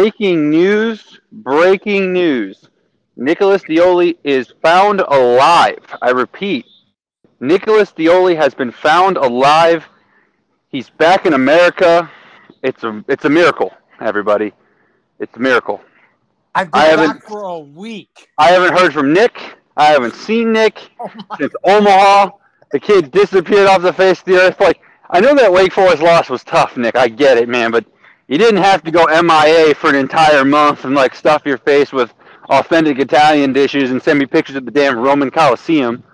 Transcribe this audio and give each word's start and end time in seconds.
breaking 0.00 0.48
news! 0.48 1.20
Breaking 1.30 2.10
news! 2.14 2.68
Nicholas 3.16 3.62
Dioli 3.64 4.16
is 4.24 4.50
found 4.62 5.00
alive. 5.00 5.84
I 6.00 6.08
repeat, 6.10 6.64
Nicholas 7.40 7.92
Dioli 7.92 8.34
has 8.34 8.54
been 8.54 8.72
found 8.72 9.18
alive. 9.18 9.86
He's 10.68 10.88
back 10.88 11.26
in 11.26 11.34
America. 11.34 12.10
It's 12.62 12.82
a 12.82 13.04
it's 13.08 13.26
a 13.26 13.28
miracle, 13.28 13.74
everybody. 14.00 14.54
It's 15.18 15.36
a 15.36 15.38
miracle. 15.40 15.82
I've 16.54 16.70
been 16.70 16.80
I 16.80 16.84
haven't- 16.86 17.06
back 17.20 17.28
for 17.28 17.42
a 17.42 17.58
week. 17.58 18.28
I 18.38 18.48
haven't 18.52 18.72
heard 18.78 18.94
from 18.94 19.12
Nick. 19.12 19.38
I 19.76 19.86
haven't 19.86 20.14
seen 20.14 20.50
Nick 20.52 20.90
Oh 21.00 21.10
since 21.38 21.52
Omaha. 21.64 22.30
The 22.72 22.80
kid 22.80 23.10
disappeared 23.10 23.66
off 23.66 23.82
the 23.82 23.92
face 23.92 24.20
of 24.20 24.24
the 24.24 24.36
earth. 24.40 24.60
Like 24.60 24.80
I 25.10 25.20
know 25.20 25.34
that 25.34 25.52
Wake 25.52 25.74
Forest 25.74 26.00
loss 26.02 26.30
was 26.30 26.42
tough, 26.42 26.78
Nick. 26.78 26.96
I 26.96 27.08
get 27.08 27.36
it, 27.36 27.50
man, 27.50 27.70
but 27.70 27.84
you 28.30 28.38
didn't 28.38 28.62
have 28.62 28.84
to 28.84 28.92
go 28.92 29.06
MIA 29.06 29.74
for 29.74 29.90
an 29.90 29.96
entire 29.96 30.44
month 30.44 30.84
and 30.84 30.94
like 30.94 31.16
stuff 31.16 31.42
your 31.44 31.58
face 31.58 31.92
with 31.92 32.14
authentic 32.48 33.00
Italian 33.00 33.52
dishes 33.52 33.90
and 33.90 34.00
send 34.00 34.20
me 34.20 34.24
pictures 34.24 34.54
of 34.54 34.64
the 34.64 34.70
damn 34.70 34.96
Roman 34.96 35.32
Coliseum. 35.32 36.04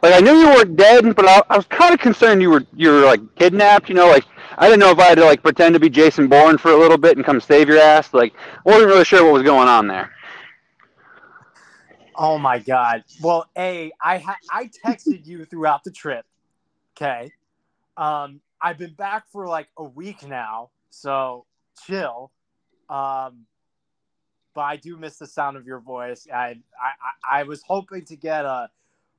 Like 0.00 0.14
I 0.14 0.20
knew 0.20 0.34
you 0.34 0.46
weren't 0.46 0.76
dead, 0.76 1.16
but 1.16 1.26
I, 1.26 1.42
I 1.50 1.56
was 1.56 1.66
kind 1.66 1.92
of 1.92 1.98
concerned 1.98 2.40
you 2.40 2.50
were 2.50 2.64
you 2.74 2.92
were 2.92 3.00
like 3.00 3.20
kidnapped. 3.34 3.88
You 3.88 3.96
know, 3.96 4.06
like 4.06 4.24
I 4.56 4.68
didn't 4.68 4.78
know 4.78 4.92
if 4.92 5.00
I 5.00 5.06
had 5.06 5.18
to 5.18 5.24
like 5.24 5.42
pretend 5.42 5.74
to 5.74 5.80
be 5.80 5.90
Jason 5.90 6.28
Bourne 6.28 6.58
for 6.58 6.70
a 6.70 6.76
little 6.76 6.96
bit 6.96 7.16
and 7.16 7.26
come 7.26 7.40
save 7.40 7.68
your 7.68 7.80
ass. 7.80 8.14
Like 8.14 8.34
I 8.64 8.70
wasn't 8.70 8.86
really 8.86 9.04
sure 9.04 9.24
what 9.24 9.32
was 9.32 9.42
going 9.42 9.66
on 9.66 9.88
there. 9.88 10.12
Oh 12.14 12.38
my 12.38 12.60
god. 12.60 13.02
Well, 13.20 13.48
a 13.58 13.90
I 14.00 14.18
ha- 14.18 14.38
I 14.48 14.70
texted 14.86 15.26
you 15.26 15.44
throughout 15.44 15.82
the 15.82 15.90
trip. 15.90 16.24
Okay. 16.96 17.32
Um, 17.96 18.40
I've 18.62 18.78
been 18.78 18.94
back 18.94 19.24
for 19.32 19.48
like 19.48 19.66
a 19.76 19.82
week 19.82 20.24
now, 20.24 20.70
so 20.90 21.46
chill. 21.86 22.30
Um, 22.88 23.46
but 24.54 24.62
I 24.62 24.76
do 24.76 24.96
miss 24.96 25.16
the 25.16 25.26
sound 25.26 25.56
of 25.56 25.66
your 25.66 25.80
voice. 25.80 26.26
I 26.32 26.56
I 26.80 27.40
I, 27.40 27.42
was 27.42 27.62
hoping 27.66 28.04
to 28.06 28.16
get 28.16 28.44
a 28.44 28.70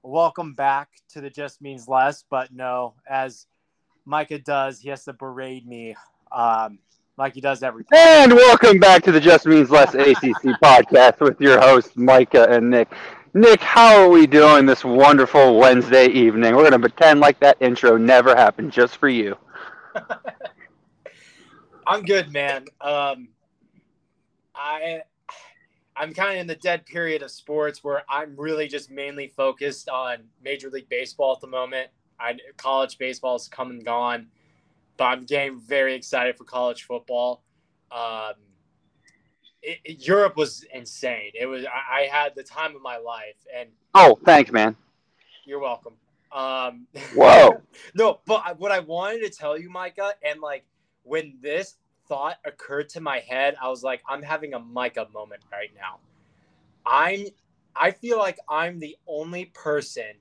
welcome 0.04 0.54
back 0.54 0.90
to 1.10 1.22
the 1.22 1.30
Just 1.30 1.62
Means 1.62 1.88
Less, 1.88 2.24
but 2.30 2.54
no. 2.54 2.94
As 3.10 3.46
Micah 4.06 4.40
does, 4.40 4.80
he 4.80 4.90
has 4.90 5.04
to 5.06 5.14
berate 5.14 5.68
me, 5.68 5.96
um, 6.32 6.80
like 7.18 7.34
he 7.34 7.42
does 7.42 7.64
every. 7.64 7.84
And 7.94 8.34
welcome 8.34 8.80
back 8.80 9.04
to 9.04 9.12
the 9.12 9.20
Just 9.20 9.46
Means 9.46 9.70
Less 9.70 9.94
ACC 9.94 10.44
podcast 10.64 11.20
with 11.20 11.40
your 11.42 11.60
hosts, 11.60 11.96
Micah 11.96 12.48
and 12.50 12.70
Nick. 12.70 12.90
Nick, 13.34 13.60
how 13.60 14.02
are 14.02 14.10
we 14.10 14.26
doing 14.26 14.66
this 14.66 14.86
wonderful 14.86 15.58
Wednesday 15.58 16.08
evening? 16.08 16.56
We're 16.56 16.70
going 16.70 16.72
to 16.72 16.80
pretend 16.80 17.20
like 17.20 17.38
that 17.42 17.58
intro 17.60 17.98
never 17.98 18.34
happened 18.34 18.72
just 18.72 18.96
for 18.96 19.10
you. 19.10 19.38
I'm 21.88 22.04
good, 22.04 22.32
man. 22.32 22.66
Um, 22.82 23.30
I 24.56 25.02
I'm 25.96 26.14
kind 26.14 26.34
of 26.36 26.42
in 26.42 26.48
the 26.48 26.56
dead 26.56 26.86
period 26.86 27.22
of 27.22 27.32
sports 27.32 27.84
where 27.84 28.04
I'm 28.10 28.36
really 28.36 28.68
just 28.68 28.92
mainly 28.92 29.28
focused 29.28 29.88
on 29.90 30.18
Major 30.44 30.70
League 30.70 30.90
Baseball 30.90 31.34
at 31.34 31.42
the 31.42 31.48
moment. 31.48 31.90
I 32.20 32.38
college 32.58 32.98
baseball's 32.98 33.48
come 33.48 33.72
and 33.72 33.84
gone, 33.84 34.28
but 34.98 35.06
I'm 35.06 35.26
getting 35.26 35.60
very 35.60 35.94
excited 35.96 36.38
for 36.38 36.44
college 36.44 36.84
football. 36.84 37.44
Um, 37.92 38.34
it, 39.62 39.80
it- 39.84 40.08
Europe 40.08 40.36
was 40.38 40.66
insane. 40.74 41.32
It 41.40 41.46
was 41.46 41.66
I, 41.66 42.02
I 42.02 42.08
had 42.08 42.34
the 42.36 42.44
time 42.44 42.76
of 42.76 42.82
my 42.82 42.98
life, 42.98 43.36
and 43.56 43.70
Oh, 43.94 44.18
thanks, 44.26 44.52
man. 44.52 44.76
you're 45.46 45.60
welcome. 45.60 45.94
Um, 46.32 46.88
Whoa. 47.16 47.62
no, 47.94 48.20
but 48.26 48.60
what 48.60 48.72
I 48.72 48.80
wanted 48.80 49.22
to 49.24 49.30
tell 49.30 49.58
you, 49.58 49.70
Micah, 49.70 50.14
and 50.24 50.42
like 50.42 50.66
when 51.06 51.38
this 51.42 51.76
thought 52.08 52.38
occurred 52.46 52.90
to 52.90 53.02
my 53.02 53.20
head, 53.20 53.56
I 53.62 53.70
was 53.70 53.84
like, 53.84 54.02
I'm 54.10 54.22
having 54.22 54.54
a 54.54 54.60
Micah 54.60 55.08
moment 55.14 55.42
right 55.52 55.72
now. 55.76 56.00
I'm, 56.86 57.28
I 57.76 57.92
feel 57.92 58.18
like 58.18 58.38
I'm 58.50 58.80
the 58.80 58.98
only 59.08 59.46
person 59.46 60.14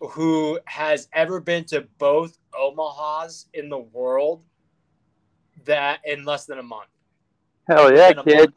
who 0.00 0.58
has 0.66 1.08
ever 1.12 1.40
been 1.40 1.64
to 1.66 1.86
both 1.98 2.38
Omahas 2.54 3.46
in 3.54 3.68
the 3.68 3.78
world 3.78 4.42
that 5.64 6.00
in 6.04 6.24
less 6.24 6.46
than 6.46 6.58
a 6.58 6.62
month. 6.62 6.88
Hell 7.68 7.94
yeah, 7.94 8.12
kid. 8.12 8.16
month. 8.16 8.54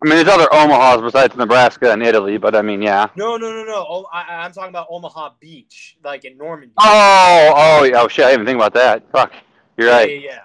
I 0.00 0.08
mean, 0.08 0.14
there's 0.16 0.28
other 0.28 0.46
Omahas 0.46 1.02
besides 1.02 1.34
Nebraska 1.36 1.92
and 1.92 2.02
Italy, 2.04 2.36
but 2.38 2.54
I 2.54 2.62
mean, 2.62 2.80
yeah. 2.80 3.08
No, 3.16 3.36
no, 3.36 3.50
no, 3.50 3.64
no. 3.64 3.84
Oh, 3.88 4.06
I, 4.12 4.44
I'm 4.44 4.52
talking 4.52 4.68
about 4.68 4.86
Omaha 4.90 5.30
Beach, 5.40 5.96
like 6.04 6.24
in 6.24 6.36
Normandy. 6.38 6.72
Oh, 6.78 7.52
oh, 7.56 7.82
yeah, 7.84 8.00
oh, 8.02 8.06
shit, 8.08 8.24
I 8.24 8.28
didn't 8.30 8.42
even 8.42 8.46
think 8.46 8.56
about 8.58 8.74
that. 8.74 9.10
Fuck. 9.10 9.32
You're 9.76 9.88
yeah, 9.88 9.96
right. 9.96 10.20
yeah, 10.22 10.30
yeah. 10.30 10.40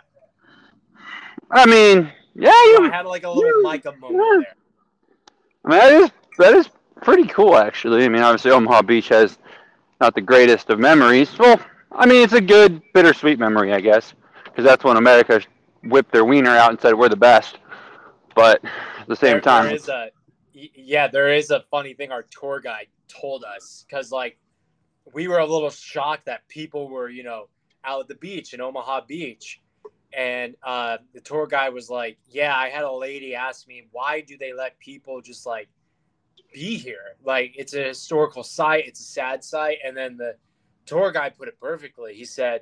I 1.51 1.65
mean, 1.67 2.11
yeah, 2.33 2.51
So 2.51 2.83
you. 2.83 2.89
I 2.91 2.95
had 2.95 3.05
like 3.05 3.23
a 3.25 3.29
little 3.29 3.43
you- 3.43 3.63
Micah 3.63 3.91
moment 3.99 4.17
there. 4.43 4.55
I 5.65 5.69
mean, 5.69 5.79
that 5.79 5.91
is 6.03 6.11
that 6.39 6.53
is 6.55 6.69
pretty 7.03 7.27
cool, 7.27 7.55
actually. 7.55 8.05
I 8.05 8.09
mean, 8.09 8.23
obviously, 8.23 8.49
Omaha 8.51 8.81
Beach 8.81 9.09
has 9.09 9.37
not 10.01 10.15
the 10.15 10.21
greatest 10.21 10.69
of 10.71 10.79
memories. 10.79 11.37
Well, 11.37 11.59
I 11.91 12.07
mean, 12.07 12.23
it's 12.23 12.33
a 12.33 12.41
good 12.41 12.81
bittersweet 12.93 13.37
memory, 13.37 13.71
I 13.71 13.79
guess, 13.81 14.13
because 14.45 14.65
that's 14.65 14.83
when 14.83 14.97
America 14.97 15.41
whipped 15.83 16.11
their 16.11 16.25
wiener 16.25 16.49
out 16.49 16.71
and 16.71 16.81
said 16.81 16.95
we're 16.95 17.09
the 17.09 17.15
best. 17.15 17.59
But 18.35 18.63
at 18.65 19.07
the 19.07 19.15
same 19.15 19.31
There- 19.33 19.41
time, 19.41 19.65
there 19.65 19.75
is 19.75 19.89
a 19.89 20.11
yeah, 20.53 21.07
there 21.07 21.33
is 21.33 21.49
a 21.49 21.61
funny 21.71 21.93
thing 21.95 22.11
our 22.11 22.23
tour 22.23 22.59
guide 22.59 22.87
told 23.07 23.43
us 23.43 23.85
because 23.87 24.11
like 24.11 24.37
we 25.13 25.27
were 25.27 25.39
a 25.39 25.45
little 25.45 25.69
shocked 25.69 26.25
that 26.25 26.47
people 26.47 26.89
were 26.89 27.09
you 27.09 27.23
know 27.23 27.49
out 27.83 28.01
at 28.01 28.07
the 28.07 28.15
beach 28.15 28.53
in 28.53 28.61
Omaha 28.61 29.01
Beach, 29.07 29.61
and 30.13 30.55
uh, 30.63 30.97
the 31.13 31.21
tour 31.21 31.47
guide 31.47 31.73
was 31.73 31.89
like, 31.89 32.17
"Yeah, 32.29 32.55
I 32.55 32.69
had 32.69 32.83
a 32.83 32.91
lady 32.91 33.35
ask 33.35 33.67
me 33.67 33.87
why 33.91 34.21
do 34.21 34.37
they 34.37 34.53
let 34.53 34.77
people 34.79 35.21
just 35.21 35.45
like 35.45 35.69
be 36.53 36.77
here? 36.77 37.15
Like 37.23 37.53
it's 37.57 37.73
a 37.73 37.83
historical 37.83 38.43
site, 38.43 38.87
it's 38.87 38.99
a 38.99 39.03
sad 39.03 39.43
site." 39.43 39.79
And 39.83 39.97
then 39.97 40.17
the 40.17 40.35
tour 40.85 41.11
guide 41.11 41.35
put 41.37 41.47
it 41.47 41.59
perfectly. 41.59 42.13
He 42.13 42.25
said, 42.25 42.61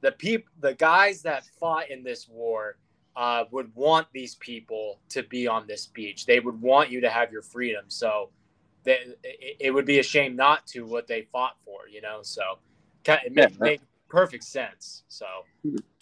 "The 0.00 0.12
peop 0.12 0.46
the 0.60 0.74
guys 0.74 1.22
that 1.22 1.44
fought 1.58 1.90
in 1.90 2.02
this 2.04 2.28
war." 2.28 2.76
Uh, 3.16 3.44
would 3.50 3.74
want 3.74 4.06
these 4.12 4.36
people 4.36 5.00
to 5.10 5.22
be 5.24 5.46
on 5.48 5.66
this 5.66 5.86
beach. 5.86 6.26
They 6.26 6.40
would 6.40 6.60
want 6.60 6.90
you 6.90 7.00
to 7.02 7.10
have 7.10 7.32
your 7.32 7.42
freedom. 7.42 7.84
So 7.88 8.30
they, 8.84 8.98
it, 9.22 9.56
it 9.60 9.70
would 9.70 9.86
be 9.86 9.98
a 9.98 10.02
shame 10.02 10.36
not 10.36 10.66
to 10.68 10.86
what 10.86 11.06
they 11.06 11.22
fought 11.32 11.56
for, 11.64 11.88
you 11.90 12.00
know? 12.00 12.20
So 12.22 12.58
it 13.06 13.32
Yeah. 13.34 13.48
made 13.60 13.80
perfect 14.08 14.44
sense. 14.44 15.04
So, 15.08 15.26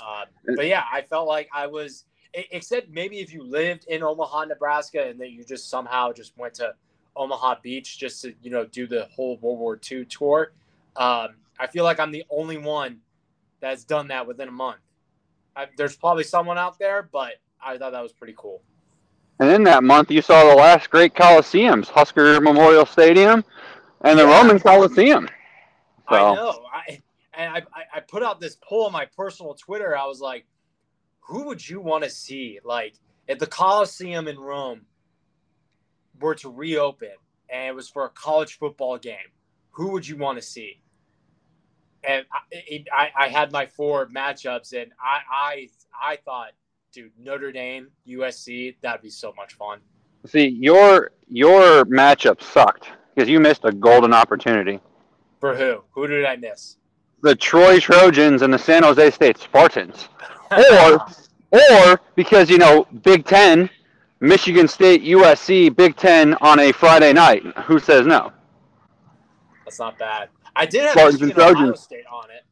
uh, 0.00 0.26
but 0.56 0.66
yeah, 0.66 0.84
I 0.92 1.02
felt 1.02 1.28
like 1.28 1.48
I 1.54 1.66
was, 1.66 2.04
except 2.34 2.90
maybe 2.90 3.20
if 3.20 3.32
you 3.32 3.42
lived 3.42 3.86
in 3.88 4.02
Omaha, 4.02 4.46
Nebraska, 4.46 5.06
and 5.08 5.20
then 5.20 5.30
you 5.30 5.44
just 5.44 5.68
somehow 5.68 6.12
just 6.12 6.36
went 6.38 6.54
to 6.54 6.74
Omaha 7.16 7.56
Beach 7.62 7.98
just 7.98 8.22
to, 8.22 8.34
you 8.42 8.50
know, 8.50 8.64
do 8.66 8.86
the 8.86 9.08
whole 9.14 9.36
World 9.38 9.58
War 9.58 9.80
II 9.90 10.04
tour. 10.06 10.52
Um, 10.96 11.30
I 11.58 11.66
feel 11.66 11.84
like 11.84 12.00
I'm 12.00 12.12
the 12.12 12.24
only 12.30 12.58
one 12.58 12.98
that's 13.60 13.84
done 13.84 14.08
that 14.08 14.26
within 14.26 14.48
a 14.48 14.52
month. 14.52 14.80
I, 15.60 15.66
there's 15.76 15.96
probably 15.96 16.24
someone 16.24 16.56
out 16.58 16.78
there, 16.78 17.08
but 17.12 17.34
I 17.62 17.76
thought 17.76 17.92
that 17.92 18.02
was 18.02 18.12
pretty 18.12 18.34
cool. 18.36 18.62
and 19.38 19.50
in 19.50 19.62
that 19.64 19.84
month, 19.84 20.10
you 20.10 20.22
saw 20.22 20.48
the 20.48 20.54
last 20.56 20.88
great 20.90 21.14
Coliseums, 21.14 21.88
Husker 21.88 22.40
Memorial 22.40 22.86
Stadium 22.86 23.44
and 24.02 24.18
the 24.18 24.24
Yeah. 24.24 24.38
Roman 24.40 24.58
Coliseum. 24.58 25.28
So, 26.08 26.16
I 26.16 26.34
know. 26.34 26.64
I 26.72 27.02
and 27.34 27.54
I, 27.56 27.58
I- 27.74 27.84
I 27.96 28.00
put 28.00 28.22
out 28.22 28.40
this 28.40 28.56
poll 28.62 28.86
on 28.86 28.92
my 28.92 29.06
personal 29.16 29.54
Twitter. 29.54 29.96
I 29.96 30.06
was 30.06 30.20
like, 30.20 30.46
who 31.20 31.44
would 31.44 31.66
you 31.68 31.80
want 31.80 32.04
to 32.04 32.10
see? 32.10 32.58
Like 32.64 32.94
if 33.28 33.38
the 33.38 33.46
Coliseum 33.46 34.26
in 34.28 34.38
Rome 34.38 34.82
were 36.20 36.34
to 36.36 36.50
reopen 36.50 37.12
and 37.48 37.68
it 37.68 37.74
was 37.74 37.88
for 37.88 38.04
a 38.06 38.10
college 38.10 38.58
football 38.58 38.98
game, 38.98 39.30
who 39.70 39.88
would 39.92 40.06
you 40.08 40.16
want 40.16 40.38
to 40.38 40.42
see? 40.44 40.80
And 42.02 42.24
I, 42.32 42.84
I, 42.96 43.10
I 43.24 43.28
had 43.28 43.52
my 43.52 43.66
four 43.66 44.06
matchups, 44.06 44.72
and 44.72 44.90
I, 45.02 45.20
I, 45.30 45.68
I 46.00 46.16
thought, 46.16 46.52
dude, 46.92 47.12
Notre 47.18 47.52
Dame, 47.52 47.88
USC, 48.08 48.76
that'd 48.82 49.02
be 49.02 49.10
so 49.10 49.32
much 49.36 49.54
fun. 49.54 49.80
See, 50.26 50.48
your 50.48 51.12
your 51.28 51.84
matchup 51.86 52.42
sucked 52.42 52.88
because 53.14 53.28
you 53.28 53.40
missed 53.40 53.64
a 53.64 53.72
golden 53.72 54.12
opportunity. 54.12 54.80
For 55.40 55.54
who? 55.54 55.82
Who 55.92 56.06
did 56.06 56.26
I 56.26 56.36
miss? 56.36 56.76
The 57.22 57.34
Troy 57.34 57.80
Trojans 57.80 58.42
and 58.42 58.52
the 58.52 58.58
San 58.58 58.82
Jose 58.82 59.10
State 59.10 59.38
Spartans. 59.38 60.08
Or 60.50 61.06
or 61.52 62.00
because 62.16 62.50
you 62.50 62.58
know 62.58 62.86
Big 63.02 63.24
Ten, 63.24 63.70
Michigan 64.20 64.68
State, 64.68 65.02
USC, 65.02 65.74
Big 65.74 65.96
Ten 65.96 66.34
on 66.40 66.58
a 66.60 66.72
Friday 66.72 67.12
night. 67.12 67.42
Who 67.64 67.78
says 67.78 68.06
no? 68.06 68.32
That's 69.64 69.78
not 69.78 69.98
bad. 69.98 70.28
I 70.56 70.66
did 70.66 70.82
have 70.82 70.92
Spartans 70.92 71.22
and 71.22 71.38
Ohio. 71.38 71.74
State 71.74 72.04
on 72.10 72.30
it. 72.30 72.44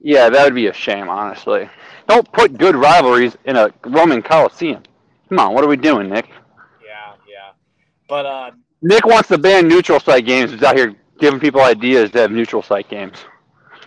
Yeah, 0.00 0.28
that 0.28 0.44
would 0.44 0.54
be 0.54 0.66
a 0.66 0.72
shame, 0.72 1.08
honestly. 1.08 1.68
Don't 2.08 2.30
put 2.32 2.58
good 2.58 2.76
rivalries 2.76 3.36
in 3.46 3.56
a 3.56 3.72
Roman 3.86 4.22
Coliseum. 4.22 4.82
Come 5.28 5.38
on, 5.38 5.54
what 5.54 5.64
are 5.64 5.68
we 5.68 5.76
doing, 5.76 6.10
Nick? 6.10 6.28
Yeah, 6.84 7.14
yeah. 7.26 7.52
But 8.08 8.26
uh, 8.26 8.50
Nick 8.82 9.06
wants 9.06 9.28
to 9.30 9.38
ban 9.38 9.66
neutral 9.66 9.98
site 10.00 10.26
games. 10.26 10.50
He's 10.50 10.62
out 10.62 10.76
here 10.76 10.94
giving 11.18 11.40
people 11.40 11.62
ideas 11.62 12.10
to 12.10 12.20
have 12.20 12.30
neutral 12.30 12.62
site 12.62 12.88
games. 12.88 13.24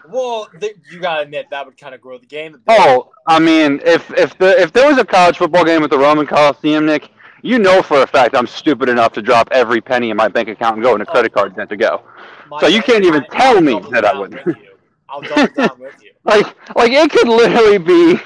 Well, 0.09 0.49
th- 0.59 0.75
you 0.91 0.99
gotta 0.99 1.23
admit 1.23 1.47
that 1.51 1.65
would 1.65 1.77
kind 1.77 1.93
of 1.93 2.01
grow 2.01 2.17
the 2.17 2.25
game. 2.25 2.61
Oh, 2.67 3.11
I 3.27 3.39
mean, 3.39 3.81
if 3.85 4.09
if 4.13 4.37
the 4.37 4.59
if 4.59 4.71
there 4.71 4.87
was 4.87 4.97
a 4.97 5.05
college 5.05 5.37
football 5.37 5.65
game 5.65 5.83
at 5.83 5.89
the 5.89 5.99
Roman 5.99 6.25
Coliseum, 6.25 6.85
Nick, 6.85 7.09
you 7.43 7.59
know 7.59 7.81
for 7.81 8.01
a 8.01 8.07
fact 8.07 8.35
I'm 8.35 8.47
stupid 8.47 8.89
enough 8.89 9.13
to 9.13 9.21
drop 9.21 9.49
every 9.51 9.81
penny 9.81 10.09
in 10.09 10.17
my 10.17 10.29
bank 10.29 10.49
account 10.49 10.77
and 10.77 10.83
go 10.83 10.95
in 10.95 11.01
a 11.01 11.05
credit 11.05 11.33
card 11.33 11.55
debt 11.55 11.69
to 11.69 11.77
go. 11.77 12.01
So 12.59 12.67
you 12.67 12.81
can't 12.81 13.03
even 13.05 13.23
I- 13.31 13.37
tell 13.37 13.55
I'll 13.57 13.61
me 13.61 13.79
that 13.91 14.05
I 14.05 14.17
wouldn't. 14.17 14.57
I'll 15.09 15.21
double 15.21 15.53
down 15.53 15.79
with 15.79 15.95
you. 16.03 16.11
Like 16.25 16.45
like 16.75 16.91
it 16.91 17.09
could 17.09 17.29
literally 17.29 17.77
be 17.77 18.19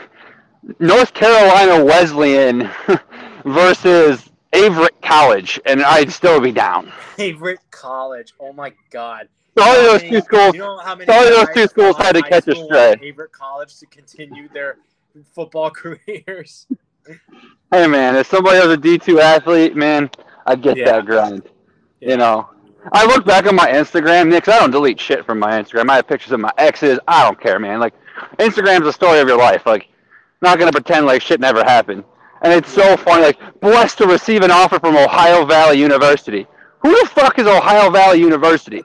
North 0.79 1.13
Carolina 1.13 1.85
Wesleyan 1.85 2.67
versus 3.45 4.29
Averett 4.53 4.99
College, 5.03 5.59
and 5.65 5.83
I'd 5.83 6.11
still 6.11 6.39
be 6.41 6.51
down. 6.51 6.91
Favorite 7.15 7.59
college? 7.69 8.33
Oh 8.39 8.53
my 8.53 8.73
god! 8.89 9.27
Sorry, 9.57 9.69
You 9.77 9.85
how 9.85 9.91
those 9.91 10.01
many- 10.01 10.11
two 10.11 10.21
schools. 10.21 10.53
You 10.55 10.59
know 10.61 10.77
how 10.79 10.95
many 10.95 11.05
sorry, 11.11 11.29
those 11.29 11.47
two 11.53 11.67
schools 11.67 11.95
had 11.97 12.13
to 12.15 12.21
catch 12.23 12.47
a 12.47 12.51
school 12.53 12.69
went 12.69 12.71
to 12.71 12.97
stray. 12.97 13.09
Favorite 13.09 13.31
college 13.31 13.77
to 13.79 13.85
continue 13.85 14.49
their 14.49 14.77
football 15.33 15.69
careers. 15.81 16.65
Hey 17.71 17.87
man, 17.87 18.15
if 18.15 18.27
somebody 18.27 18.57
was 18.59 18.69
a 18.69 18.77
D 18.77 18.97
two 18.97 19.19
athlete, 19.19 19.75
man, 19.75 20.09
I'd 20.47 20.61
get 20.63 20.77
Yeah. 20.77 20.85
that 20.93 21.05
grind. 21.05 21.43
Yeah. 21.99 22.09
You 22.11 22.17
know, 22.17 22.49
I 22.93 23.05
look 23.05 23.25
back 23.25 23.45
on 23.45 23.55
my 23.55 23.67
Instagram, 23.67 24.29
Nick. 24.29 24.47
I 24.47 24.59
don't 24.59 24.71
delete 24.71 24.99
shit 24.99 25.25
from 25.25 25.39
my 25.39 25.61
Instagram. 25.61 25.89
I 25.89 25.97
have 25.97 26.07
pictures 26.07 26.31
of 26.31 26.39
my 26.39 26.51
exes. 26.57 26.99
I 27.07 27.23
don't 27.23 27.39
care, 27.39 27.59
man. 27.59 27.79
Like, 27.79 27.93
Instagram's 28.39 28.83
the 28.83 28.93
story 28.93 29.19
of 29.19 29.27
your 29.27 29.37
life. 29.37 29.65
Like, 29.65 29.87
not 30.41 30.57
gonna 30.57 30.71
pretend 30.71 31.05
like 31.05 31.21
shit 31.21 31.39
never 31.39 31.63
happened. 31.63 32.03
And 32.41 32.51
it's 32.51 32.71
so 32.71 32.97
funny. 32.97 33.23
Like, 33.23 33.59
blessed 33.59 33.99
to 33.99 34.07
receive 34.07 34.41
an 34.41 34.51
offer 34.51 34.79
from 34.79 34.97
Ohio 34.97 35.45
Valley 35.45 35.77
University. 35.77 36.47
Who 36.81 36.89
the 36.89 37.07
fuck 37.07 37.37
is 37.37 37.45
Ohio 37.45 37.91
Valley 37.91 38.19
University? 38.19 38.83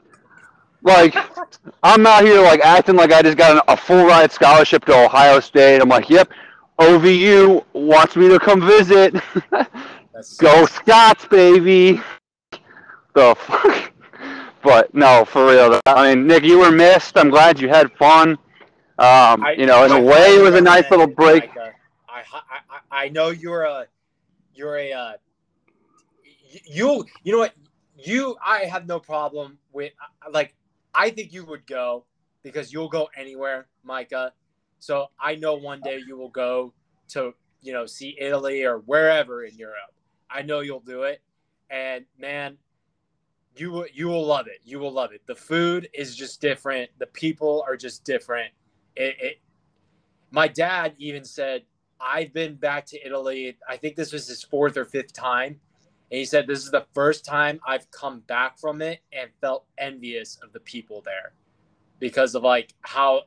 Like, 0.82 1.16
I'm 1.82 2.06
out 2.06 2.24
here 2.24 2.42
like 2.42 2.60
acting 2.60 2.96
like 2.96 3.12
I 3.12 3.22
just 3.22 3.38
got 3.38 3.56
an, 3.56 3.62
a 3.68 3.76
full 3.76 4.04
ride 4.04 4.30
scholarship 4.30 4.84
to 4.86 5.04
Ohio 5.04 5.40
State. 5.40 5.80
I'm 5.80 5.88
like, 5.88 6.10
yep, 6.10 6.30
OVU 6.78 7.64
wants 7.72 8.14
me 8.16 8.28
to 8.28 8.38
come 8.38 8.60
visit. 8.60 9.14
Go 10.38 10.66
Scots, 10.66 11.26
baby. 11.26 12.00
The 13.16 13.34
fuck? 13.38 13.92
But 14.62 14.94
no, 14.94 15.24
for 15.24 15.46
real. 15.46 15.80
I 15.86 16.14
mean, 16.14 16.26
Nick, 16.26 16.44
you 16.44 16.58
were 16.58 16.70
missed. 16.70 17.16
I'm 17.16 17.30
glad 17.30 17.58
you 17.58 17.66
had 17.66 17.90
fun. 17.92 18.32
Um, 18.98 19.42
I- 19.42 19.54
you 19.56 19.64
know, 19.64 19.84
in 19.86 19.92
I 19.92 19.98
a 19.98 20.02
way, 20.02 20.36
it 20.36 20.42
was 20.42 20.54
a 20.54 20.60
nice 20.60 20.90
little 20.90 21.06
break. 21.06 21.48
Micah. 21.48 21.72
I, 22.06 22.20
I, 22.32 22.40
I, 22.70 23.04
I 23.04 23.08
know 23.08 23.30
you're 23.30 23.62
a, 23.62 23.86
you're 24.54 24.76
a, 24.76 24.92
uh, 24.92 25.12
you, 26.66 27.06
you 27.24 27.32
know 27.32 27.38
what? 27.38 27.54
You, 27.96 28.36
I 28.44 28.60
have 28.60 28.86
no 28.86 29.00
problem 29.00 29.56
with, 29.72 29.92
like, 30.30 30.54
I 30.94 31.08
think 31.08 31.32
you 31.32 31.46
would 31.46 31.66
go 31.66 32.04
because 32.42 32.70
you'll 32.70 32.90
go 32.90 33.08
anywhere, 33.16 33.66
Micah. 33.82 34.34
So 34.78 35.06
I 35.18 35.36
know 35.36 35.54
one 35.54 35.80
day 35.80 36.02
you 36.06 36.18
will 36.18 36.28
go 36.28 36.74
to, 37.08 37.32
you 37.62 37.72
know, 37.72 37.86
see 37.86 38.14
Italy 38.20 38.64
or 38.64 38.78
wherever 38.80 39.42
in 39.42 39.56
Europe. 39.56 39.94
I 40.30 40.42
know 40.42 40.60
you'll 40.60 40.80
do 40.80 41.04
it. 41.04 41.22
And 41.70 42.04
man, 42.18 42.58
you 43.56 43.70
will 43.70 43.86
you 43.92 44.08
will 44.08 44.24
love 44.24 44.46
it. 44.46 44.60
You 44.64 44.78
will 44.78 44.92
love 44.92 45.12
it. 45.12 45.22
The 45.26 45.34
food 45.34 45.88
is 45.94 46.14
just 46.14 46.40
different. 46.40 46.90
The 46.98 47.06
people 47.06 47.64
are 47.66 47.76
just 47.76 48.04
different. 48.04 48.52
It, 48.94 49.16
it 49.20 49.40
my 50.30 50.48
dad 50.48 50.94
even 50.98 51.24
said 51.24 51.62
I've 52.00 52.32
been 52.32 52.56
back 52.56 52.86
to 52.86 53.06
Italy. 53.06 53.56
I 53.68 53.76
think 53.76 53.96
this 53.96 54.12
was 54.12 54.26
his 54.28 54.42
fourth 54.42 54.76
or 54.76 54.84
fifth 54.84 55.12
time. 55.12 55.60
And 56.10 56.18
he 56.18 56.24
said 56.24 56.46
this 56.46 56.64
is 56.64 56.70
the 56.70 56.86
first 56.94 57.24
time 57.24 57.60
I've 57.66 57.90
come 57.90 58.20
back 58.20 58.58
from 58.58 58.82
it 58.82 59.00
and 59.12 59.30
felt 59.40 59.64
envious 59.78 60.38
of 60.42 60.52
the 60.52 60.60
people 60.60 61.02
there 61.04 61.32
because 61.98 62.34
of 62.34 62.42
like 62.42 62.74
how 62.82 63.22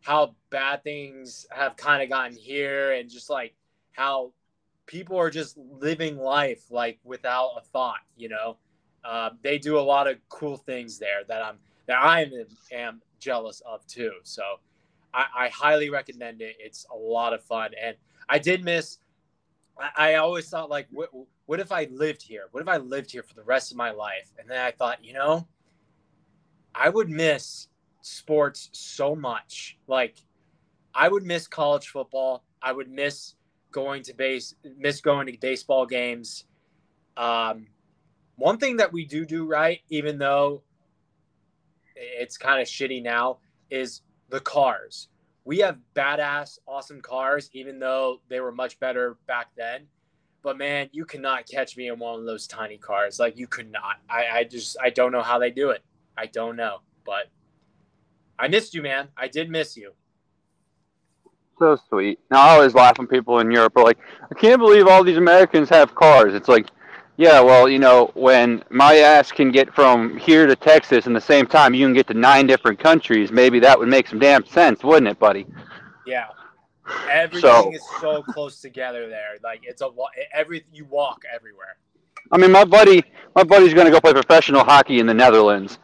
how 0.00 0.34
bad 0.48 0.82
things 0.82 1.46
have 1.50 1.76
kind 1.76 2.02
of 2.02 2.08
gotten 2.08 2.36
here 2.36 2.92
and 2.92 3.10
just 3.10 3.28
like 3.28 3.54
how 3.92 4.32
people 4.86 5.16
are 5.18 5.30
just 5.30 5.56
living 5.56 6.16
life 6.16 6.64
like 6.70 6.98
without 7.04 7.52
a 7.58 7.60
thought, 7.60 8.00
you 8.16 8.28
know. 8.28 8.56
Uh, 9.04 9.30
they 9.42 9.58
do 9.58 9.78
a 9.78 9.80
lot 9.80 10.06
of 10.06 10.16
cool 10.28 10.56
things 10.56 10.98
there 10.98 11.24
that 11.28 11.42
I'm 11.42 11.58
that 11.86 11.98
I 12.02 12.22
am, 12.22 12.32
am 12.72 13.02
jealous 13.18 13.62
of 13.66 13.86
too. 13.86 14.12
So 14.22 14.42
I, 15.12 15.26
I 15.36 15.48
highly 15.48 15.90
recommend 15.90 16.40
it. 16.42 16.56
It's 16.58 16.86
a 16.92 16.96
lot 16.96 17.32
of 17.32 17.42
fun, 17.42 17.70
and 17.82 17.96
I 18.28 18.38
did 18.38 18.64
miss. 18.64 18.98
I, 19.78 20.12
I 20.12 20.14
always 20.16 20.48
thought 20.48 20.70
like, 20.70 20.86
what, 20.90 21.10
what 21.46 21.60
if 21.60 21.72
I 21.72 21.88
lived 21.90 22.22
here? 22.22 22.44
What 22.52 22.60
if 22.60 22.68
I 22.68 22.76
lived 22.76 23.10
here 23.10 23.22
for 23.22 23.34
the 23.34 23.42
rest 23.42 23.70
of 23.70 23.76
my 23.76 23.90
life? 23.90 24.30
And 24.38 24.48
then 24.48 24.60
I 24.60 24.70
thought, 24.70 25.04
you 25.04 25.12
know, 25.12 25.48
I 26.74 26.88
would 26.88 27.10
miss 27.10 27.68
sports 28.02 28.68
so 28.72 29.16
much. 29.16 29.78
Like, 29.86 30.16
I 30.94 31.08
would 31.08 31.24
miss 31.24 31.46
college 31.48 31.88
football. 31.88 32.44
I 32.62 32.72
would 32.72 32.90
miss 32.90 33.34
going 33.72 34.02
to 34.04 34.14
base, 34.14 34.54
miss 34.78 35.00
going 35.00 35.26
to 35.26 35.36
baseball 35.38 35.86
games. 35.86 36.44
Um, 37.16 37.66
one 38.40 38.58
thing 38.58 38.78
that 38.78 38.92
we 38.92 39.04
do 39.04 39.24
do 39.24 39.46
right, 39.46 39.80
even 39.90 40.18
though 40.18 40.62
it's 41.94 42.36
kind 42.38 42.60
of 42.60 42.66
shitty 42.66 43.02
now, 43.02 43.38
is 43.70 44.00
the 44.30 44.40
cars. 44.40 45.08
We 45.44 45.58
have 45.58 45.78
badass, 45.94 46.58
awesome 46.66 47.02
cars, 47.02 47.50
even 47.52 47.78
though 47.78 48.20
they 48.28 48.40
were 48.40 48.52
much 48.52 48.80
better 48.80 49.18
back 49.26 49.48
then. 49.56 49.86
But 50.42 50.56
man, 50.56 50.88
you 50.92 51.04
cannot 51.04 51.46
catch 51.46 51.76
me 51.76 51.88
in 51.88 51.98
one 51.98 52.18
of 52.18 52.24
those 52.24 52.46
tiny 52.46 52.78
cars. 52.78 53.20
Like 53.20 53.36
you 53.36 53.46
could 53.46 53.70
not. 53.70 53.96
I, 54.08 54.24
I 54.32 54.44
just 54.44 54.76
I 54.82 54.88
don't 54.90 55.12
know 55.12 55.22
how 55.22 55.38
they 55.38 55.50
do 55.50 55.70
it. 55.70 55.82
I 56.16 56.26
don't 56.26 56.56
know. 56.56 56.78
But 57.04 57.26
I 58.38 58.48
missed 58.48 58.74
you, 58.74 58.80
man. 58.80 59.08
I 59.18 59.28
did 59.28 59.50
miss 59.50 59.76
you. 59.76 59.92
So 61.58 61.78
sweet. 61.90 62.20
Now 62.30 62.40
I 62.40 62.50
always 62.54 62.74
laugh 62.74 62.96
when 62.96 63.06
people 63.06 63.38
in 63.40 63.50
Europe 63.50 63.76
are 63.76 63.84
like, 63.84 63.98
I 64.30 64.34
can't 64.34 64.58
believe 64.58 64.86
all 64.86 65.04
these 65.04 65.18
Americans 65.18 65.68
have 65.68 65.94
cars. 65.94 66.32
It's 66.32 66.48
like, 66.48 66.70
yeah, 67.20 67.38
well, 67.38 67.68
you 67.68 67.78
know, 67.78 68.10
when 68.14 68.64
my 68.70 68.96
ass 68.96 69.30
can 69.30 69.50
get 69.52 69.74
from 69.74 70.16
here 70.16 70.46
to 70.46 70.56
Texas 70.56 71.06
in 71.06 71.12
the 71.12 71.20
same 71.20 71.46
time, 71.46 71.74
you 71.74 71.84
can 71.84 71.92
get 71.92 72.06
to 72.06 72.14
nine 72.14 72.46
different 72.46 72.78
countries. 72.78 73.30
Maybe 73.30 73.60
that 73.60 73.78
would 73.78 73.88
make 73.88 74.08
some 74.08 74.18
damn 74.18 74.46
sense, 74.46 74.82
wouldn't 74.82 75.06
it, 75.06 75.18
buddy? 75.18 75.44
Yeah. 76.06 76.28
Everything 77.10 77.42
So- 77.42 77.70
is 77.74 77.82
so 78.00 78.22
close 78.22 78.62
together 78.62 79.06
there. 79.10 79.36
Like 79.44 79.60
it's 79.64 79.82
a 79.82 79.90
every 80.32 80.64
you 80.72 80.86
walk 80.86 81.20
everywhere. 81.30 81.76
I 82.32 82.38
mean, 82.38 82.52
my 82.52 82.64
buddy, 82.64 83.04
my 83.36 83.44
buddy's 83.44 83.74
gonna 83.74 83.90
go 83.90 84.00
play 84.00 84.14
professional 84.14 84.64
hockey 84.64 84.98
in 84.98 85.06
the 85.06 85.12
Netherlands, 85.12 85.78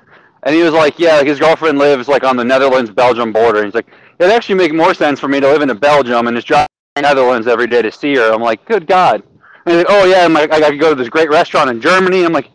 and 0.45 0.55
he 0.55 0.63
was 0.63 0.73
like, 0.73 0.99
yeah, 0.99 1.17
like 1.19 1.27
his 1.27 1.39
girlfriend 1.39 1.79
lives 1.79 2.09
like 2.09 2.25
on 2.25 2.39
the 2.39 2.45
Netherlands-Belgium 2.45 3.35
border. 3.35 3.59
And 3.59 3.67
he's 3.67 3.75
like, 3.75 3.89
it'd 4.19 4.33
actually 4.33 4.55
make 4.55 4.73
more 4.73 4.95
sense 4.95 5.21
for 5.21 5.29
me 5.29 5.41
to 5.41 5.47
live 5.47 5.61
in 5.61 5.77
Belgium 5.77 6.29
and 6.29 6.35
just 6.35 6.47
drive 6.47 6.67
to 6.67 6.73
the 6.95 7.03
Netherlands 7.03 7.47
every 7.47 7.67
day 7.67 7.83
to 7.83 7.93
see 7.93 8.17
her. 8.17 8.33
I'm 8.33 8.41
like, 8.41 8.65
good 8.65 8.87
God. 8.87 9.23
And 9.67 9.79
like, 9.79 9.87
oh 9.89 10.05
yeah, 10.05 10.25
I'm 10.25 10.33
like, 10.33 10.53
I 10.53 10.61
got 10.61 10.71
to 10.71 10.77
go 10.77 10.91
to 10.91 10.95
this 10.95 11.09
great 11.09 11.29
restaurant 11.29 11.69
in 11.71 11.81
Germany. 11.81 12.25
I'm 12.25 12.33
like, 12.33 12.51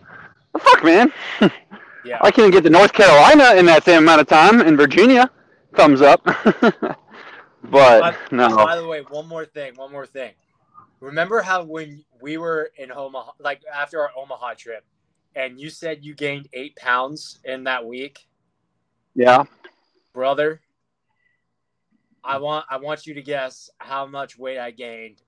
the 0.53 0.59
fuck, 0.59 0.83
man. 0.83 1.11
Yeah. 2.03 2.17
I 2.21 2.31
can't 2.31 2.51
get 2.51 2.63
to 2.63 2.69
North 2.71 2.93
Carolina 2.93 3.53
in 3.59 3.65
that 3.67 3.83
same 3.83 3.99
amount 3.99 4.21
of 4.21 4.27
time. 4.27 4.59
In 4.59 4.75
Virginia, 4.75 5.29
thumbs 5.75 6.01
up. 6.01 6.23
but 7.63 8.15
no. 8.31 8.55
By 8.55 8.75
the 8.75 8.87
way, 8.87 9.01
one 9.01 9.27
more 9.27 9.45
thing. 9.45 9.75
One 9.75 9.91
more 9.91 10.07
thing. 10.07 10.31
Remember 10.99 11.41
how 11.41 11.63
when 11.63 12.03
we 12.19 12.37
were 12.37 12.71
in 12.75 12.91
Omaha, 12.91 13.33
like 13.39 13.61
after 13.71 14.01
our 14.01 14.09
Omaha 14.17 14.55
trip, 14.55 14.83
and 15.35 15.59
you 15.59 15.69
said 15.69 16.03
you 16.03 16.15
gained 16.15 16.49
eight 16.53 16.75
pounds 16.75 17.39
in 17.43 17.65
that 17.65 17.85
week, 17.85 18.25
Yeah. 19.13 19.43
brother? 20.13 20.61
I 22.23 22.37
want 22.39 22.65
I 22.69 22.77
want 22.77 23.05
you 23.05 23.13
to 23.13 23.21
guess 23.21 23.69
how 23.77 24.05
much 24.05 24.37
weight 24.37 24.57
I 24.59 24.71
gained 24.71 25.21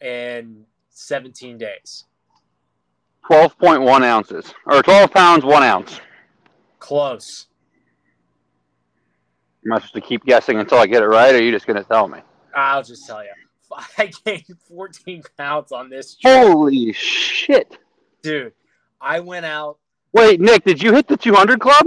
in 0.00 0.64
17 0.90 1.58
days. 1.58 2.04
12.1 3.30 4.04
ounces, 4.04 4.52
or 4.66 4.82
12 4.82 5.10
pounds, 5.12 5.44
one 5.44 5.62
ounce. 5.62 6.00
Close. 6.78 7.46
Am 9.64 9.72
I 9.72 9.76
supposed 9.76 9.94
to 9.94 10.00
keep 10.00 10.24
guessing 10.24 10.58
until 10.58 10.78
I 10.78 10.86
get 10.86 11.02
it 11.02 11.06
right, 11.06 11.34
or 11.34 11.38
are 11.38 11.42
you 11.42 11.52
just 11.52 11.66
gonna 11.66 11.84
tell 11.84 12.08
me? 12.08 12.20
I'll 12.54 12.82
just 12.82 13.06
tell 13.06 13.22
you. 13.22 13.30
I 13.98 14.10
gained 14.24 14.44
14 14.68 15.22
pounds 15.38 15.70
on 15.70 15.90
this 15.90 16.16
trip. 16.16 16.34
Holy 16.34 16.92
shit! 16.92 17.78
Dude, 18.22 18.52
I 19.00 19.20
went 19.20 19.46
out. 19.46 19.78
Wait, 20.12 20.40
Nick, 20.40 20.64
did 20.64 20.82
you 20.82 20.92
hit 20.92 21.06
the 21.06 21.16
200 21.16 21.60
club? 21.60 21.86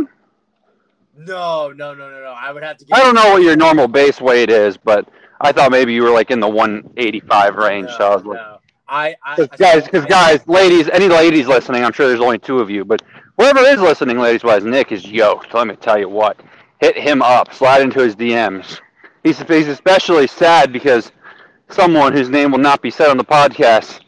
No, 1.16 1.72
no, 1.72 1.94
no, 1.94 2.10
no, 2.10 2.22
no. 2.22 2.36
I 2.38 2.52
would 2.52 2.64
have 2.64 2.78
to 2.78 2.86
get 2.86 2.98
I 2.98 3.02
don't 3.02 3.16
know 3.16 3.34
what 3.34 3.44
your 3.44 3.56
normal 3.56 3.88
base 3.88 4.22
weight 4.22 4.50
is, 4.50 4.78
but 4.78 5.08
I 5.42 5.52
thought 5.52 5.72
maybe 5.72 5.94
you 5.94 6.04
were 6.04 6.10
like 6.10 6.32
in 6.32 6.40
the 6.40 6.48
185 6.48 7.56
range. 7.56 7.88
No, 7.88 7.98
so 7.98 8.12
I 8.12 8.16
was 8.16 8.26
like, 8.26 8.40
no. 8.40 8.53
I, 8.88 9.16
I, 9.26 9.36
Cause 9.36 9.48
guys, 9.58 9.84
because 9.86 10.06
guys, 10.06 10.48
ladies, 10.48 10.90
any 10.90 11.08
ladies 11.08 11.48
listening, 11.48 11.84
I'm 11.84 11.94
sure 11.94 12.08
there's 12.08 12.20
only 12.20 12.38
two 12.38 12.60
of 12.60 12.70
you, 12.70 12.84
but 12.84 13.02
whoever 13.38 13.60
is 13.60 13.80
listening, 13.80 14.20
ladies 14.20 14.44
wise, 14.44 14.64
Nick 14.64 14.92
is 14.92 15.06
yoked. 15.06 15.54
Let 15.54 15.68
me 15.68 15.76
tell 15.76 15.98
you 15.98 16.10
what. 16.10 16.40
Hit 16.80 16.98
him 16.98 17.22
up. 17.22 17.54
Slide 17.54 17.82
into 17.82 18.02
his 18.02 18.16
DMs. 18.16 18.80
He's 19.24 19.40
he's 19.40 19.70
especially 19.70 20.28
sad 20.28 20.74
because 20.74 21.12
someone 21.70 22.14
whose 22.14 22.30
name 22.30 22.52
will 22.52 22.60
not 22.60 22.82
be 22.82 22.92
said 22.92 23.10
on 23.10 23.18
the 23.18 23.24
podcast 23.24 24.02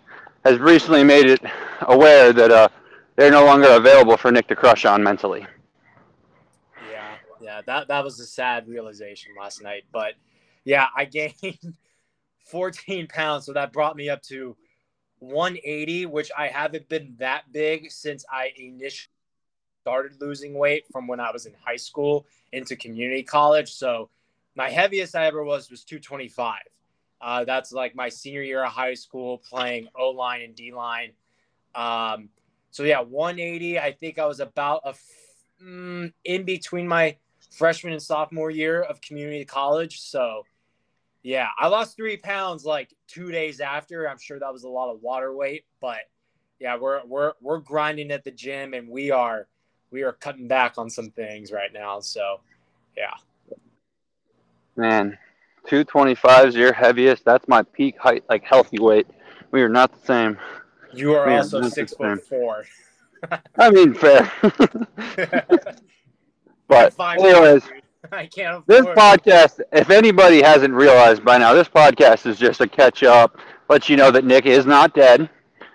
has 0.44 0.60
recently 0.60 1.04
made 1.04 1.26
it 1.26 1.42
aware 1.82 2.34
that 2.34 2.52
uh, 2.52 2.68
they're 3.16 3.32
no 3.32 3.46
longer 3.46 3.70
available 3.70 4.18
for 4.18 4.32
Nick 4.32 4.48
to 4.48 4.56
crush 4.56 4.86
on 4.86 5.02
mentally. 5.02 5.48
Yeah, 6.92 7.16
yeah. 7.42 7.62
that 7.66 7.88
that 7.88 8.04
was 8.04 8.20
a 8.20 8.26
sad 8.26 8.68
realization 8.68 9.32
last 9.40 9.64
night. 9.64 9.86
But 9.94 10.16
yeah, 10.66 10.88
I 10.96 11.06
gained 11.06 11.76
14 12.46 13.08
pounds, 13.08 13.46
so 13.46 13.54
that 13.54 13.72
brought 13.72 13.96
me 13.96 14.10
up 14.10 14.22
to 14.24 14.56
180, 15.20 16.08
which 16.08 16.32
I 16.38 16.48
haven't 16.48 16.90
been 16.90 17.16
that 17.20 17.52
big 17.52 17.92
since 17.92 18.26
I 18.32 18.52
initially 18.58 19.12
started 19.82 20.20
losing 20.20 20.58
weight 20.58 20.84
from 20.92 21.08
when 21.08 21.20
I 21.20 21.32
was 21.32 21.46
in 21.46 21.54
high 21.64 21.76
school 21.76 22.26
into 22.52 22.76
community 22.76 23.22
college. 23.22 23.72
So 23.74 24.10
my 24.56 24.70
heaviest 24.70 25.16
I 25.16 25.28
ever 25.28 25.44
was 25.44 25.70
was 25.70 25.84
225. 25.84 26.58
Uh, 27.22 27.44
that's 27.46 27.72
like 27.72 27.96
my 27.96 28.10
senior 28.10 28.42
year 28.42 28.64
of 28.64 28.72
high 28.72 28.96
school 28.96 29.38
playing 29.38 29.88
O 29.96 30.10
line 30.10 30.42
and 30.42 30.56
D 30.56 30.74
line. 30.74 31.12
Um, 31.76 32.30
so 32.72 32.84
yeah, 32.84 33.02
180. 33.02 33.80
I 33.80 33.92
think 33.92 34.18
I 34.18 34.26
was 34.26 34.40
about 34.40 34.82
a 34.86 34.90
f- 34.90 35.04
mm, 35.64 36.12
in 36.24 36.44
between 36.44 36.88
my 36.88 37.18
freshman 37.52 37.94
and 37.94 38.02
sophomore 38.02 38.50
year 38.50 38.82
of 38.82 39.02
community 39.02 39.46
college. 39.46 40.02
So 40.02 40.46
yeah, 41.26 41.48
I 41.58 41.70
lost 41.70 41.96
three 41.96 42.18
pounds 42.18 42.66
like 42.66 42.94
two 43.08 43.32
days 43.32 43.60
after. 43.60 44.08
I'm 44.08 44.20
sure 44.20 44.38
that 44.38 44.54
was 44.54 44.62
a 44.64 44.70
lot 44.70 44.94
of 44.94 45.02
water 45.02 45.36
weight, 45.36 45.66
but 45.82 46.02
yeah, 46.60 46.78
we're 46.78 47.04
we're 47.04 47.34
we're 47.42 47.58
grinding 47.58 48.12
at 48.12 48.24
the 48.24 48.30
gym 48.30 48.76
and 48.76 48.88
we 48.88 49.10
are 49.10 49.48
we 49.90 50.04
are 50.04 50.14
cutting 50.14 50.48
back 50.48 50.78
on 50.78 50.88
some 50.88 51.10
things 51.10 51.52
right 51.52 51.74
now. 51.74 52.00
So 52.00 52.42
yeah. 52.96 53.16
Man, 54.76 55.18
225 55.64 56.50
is 56.50 56.56
your 56.56 56.74
heaviest. 56.74 57.26
That's 57.26 57.48
my 57.48 57.64
peak 57.64 57.98
height, 57.98 58.24
like 58.30 58.44
healthy 58.44 58.78
weight. 58.78 59.08
We 59.50 59.64
are 59.64 59.70
not 59.70 60.00
the 60.00 60.06
same. 60.06 60.38
You 60.94 61.16
are 61.16 61.28
also 61.28 61.68
six 61.70 61.92
foot 61.96 62.24
four. 62.24 62.66
I 63.58 63.72
mean, 63.72 63.96
fair. 63.96 64.32
but 66.68 66.94
anyways, 67.00 67.64
I 68.12 68.26
can't. 68.28 68.66
This 68.68 68.86
podcast, 68.86 69.62
if 69.72 69.90
anybody 69.90 70.42
hasn't 70.42 70.74
realized 70.74 71.24
by 71.24 71.38
now, 71.38 71.54
this 71.54 71.68
podcast 71.68 72.26
is 72.26 72.38
just 72.38 72.62
a 72.62 72.68
catch 72.68 73.04
up. 73.04 73.40
Let 73.70 73.90
you 73.90 73.98
know 73.98 74.12
that 74.12 74.26
Nick 74.26 74.46
is 74.46 74.66
not 74.66 74.94
dead. 74.94 75.30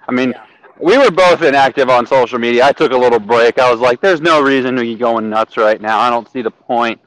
I 0.09 0.13
mean, 0.13 0.31
yeah. 0.31 0.45
we 0.79 0.99
were 0.99 1.11
both 1.11 1.43
inactive 1.43 1.89
on 1.89 2.07
social 2.07 2.39
media. 2.39 2.65
I 2.65 2.73
took 2.73 2.93
a 2.93 2.97
little 2.97 3.19
break. 3.19 3.59
I 3.59 3.71
was 3.71 3.81
like, 3.81 4.01
"There's 4.01 4.21
no 4.21 4.43
reason 4.43 4.77
to 4.77 4.83
be 4.83 4.95
going 4.95 5.29
nuts 5.29 5.57
right 5.57 5.81
now. 5.81 5.99
I 5.99 6.11
don't 6.11 6.31
see 6.31 6.43
the 6.43 6.51
point." 6.51 7.01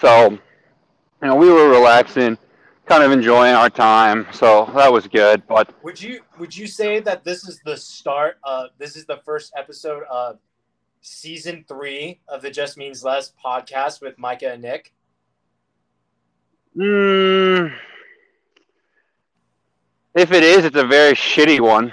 So 0.00 0.30
you 0.30 1.28
know, 1.28 1.36
we 1.36 1.48
were 1.48 1.68
relaxing, 1.68 2.36
kind 2.86 3.02
of 3.02 3.12
enjoying 3.12 3.54
our 3.54 3.70
time. 3.70 4.26
So 4.32 4.70
that 4.74 4.92
was 4.92 5.06
good. 5.06 5.42
But 5.46 5.72
would 5.82 6.00
you 6.00 6.20
would 6.38 6.56
you 6.56 6.66
say 6.66 7.00
that 7.00 7.24
this 7.24 7.46
is 7.48 7.60
the 7.64 7.76
start? 7.76 8.38
Of, 8.42 8.70
this 8.78 8.96
is 8.96 9.06
the 9.06 9.20
first 9.24 9.52
episode 9.56 10.02
of 10.10 10.38
season 11.02 11.64
three 11.68 12.20
of 12.28 12.40
the 12.40 12.50
Just 12.50 12.78
Means 12.78 13.04
Less 13.04 13.32
podcast 13.44 14.00
with 14.00 14.18
Micah 14.18 14.52
and 14.52 14.62
Nick. 14.62 14.94
Mm, 16.76 17.74
if 20.14 20.32
it 20.32 20.42
is, 20.42 20.64
it's 20.64 20.76
a 20.76 20.86
very 20.86 21.12
shitty 21.12 21.60
one. 21.60 21.92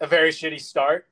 A 0.00 0.06
very 0.06 0.30
shitty 0.30 0.60
start. 0.60 1.06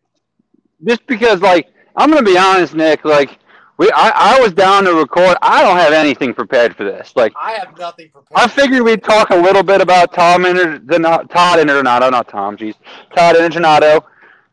Just 0.86 1.04
because, 1.06 1.40
like, 1.40 1.68
I'm 1.96 2.10
gonna 2.10 2.22
be 2.22 2.38
honest, 2.38 2.74
Nick. 2.74 3.04
Like, 3.04 3.38
we, 3.76 3.90
I, 3.92 4.36
I 4.36 4.40
was 4.40 4.52
down 4.52 4.84
to 4.84 4.94
record. 4.94 5.36
I 5.42 5.62
don't 5.62 5.78
have 5.78 5.92
anything 5.92 6.34
prepared 6.34 6.76
for 6.76 6.84
this. 6.84 7.14
Like 7.16 7.32
I 7.34 7.52
have 7.52 7.78
nothing 7.78 8.10
prepared. 8.10 8.38
I 8.38 8.46
figured 8.46 8.82
we'd 8.82 9.02
talk 9.02 9.30
a 9.30 9.36
little 9.36 9.62
bit 9.62 9.80
about 9.80 10.12
Tom 10.12 10.44
Inter, 10.44 10.78
the 10.78 10.98
Todd 10.98 11.58
Interdonato, 11.58 12.10
not 12.10 12.28
Tom. 12.28 12.58
Jeez, 12.58 12.74
Todd 13.16 13.36
Interdonato 13.36 14.04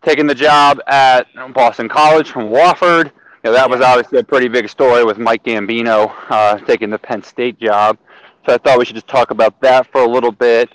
taking 0.04 0.28
the 0.28 0.36
job 0.36 0.80
at 0.88 1.28
Boston 1.54 1.90
College 1.90 2.30
from 2.30 2.50
Wofford. 2.50 3.06
You 3.44 3.52
know, 3.52 3.54
that 3.54 3.70
was 3.70 3.82
obviously 3.82 4.20
a 4.20 4.24
pretty 4.24 4.48
big 4.48 4.70
story 4.70 5.04
with 5.04 5.18
Mike 5.18 5.44
Gambino 5.44 6.14
uh, 6.30 6.58
taking 6.60 6.90
the 6.90 7.00
Penn 7.00 7.24
State 7.24 7.60
job. 7.60 7.98
So 8.46 8.54
I 8.54 8.58
thought 8.58 8.80
we 8.80 8.86
should 8.86 8.96
just 8.96 9.08
talk 9.08 9.32
about 9.32 9.60
that 9.62 9.92
for 9.92 10.02
a 10.02 10.08
little 10.08 10.32
bit. 10.32 10.70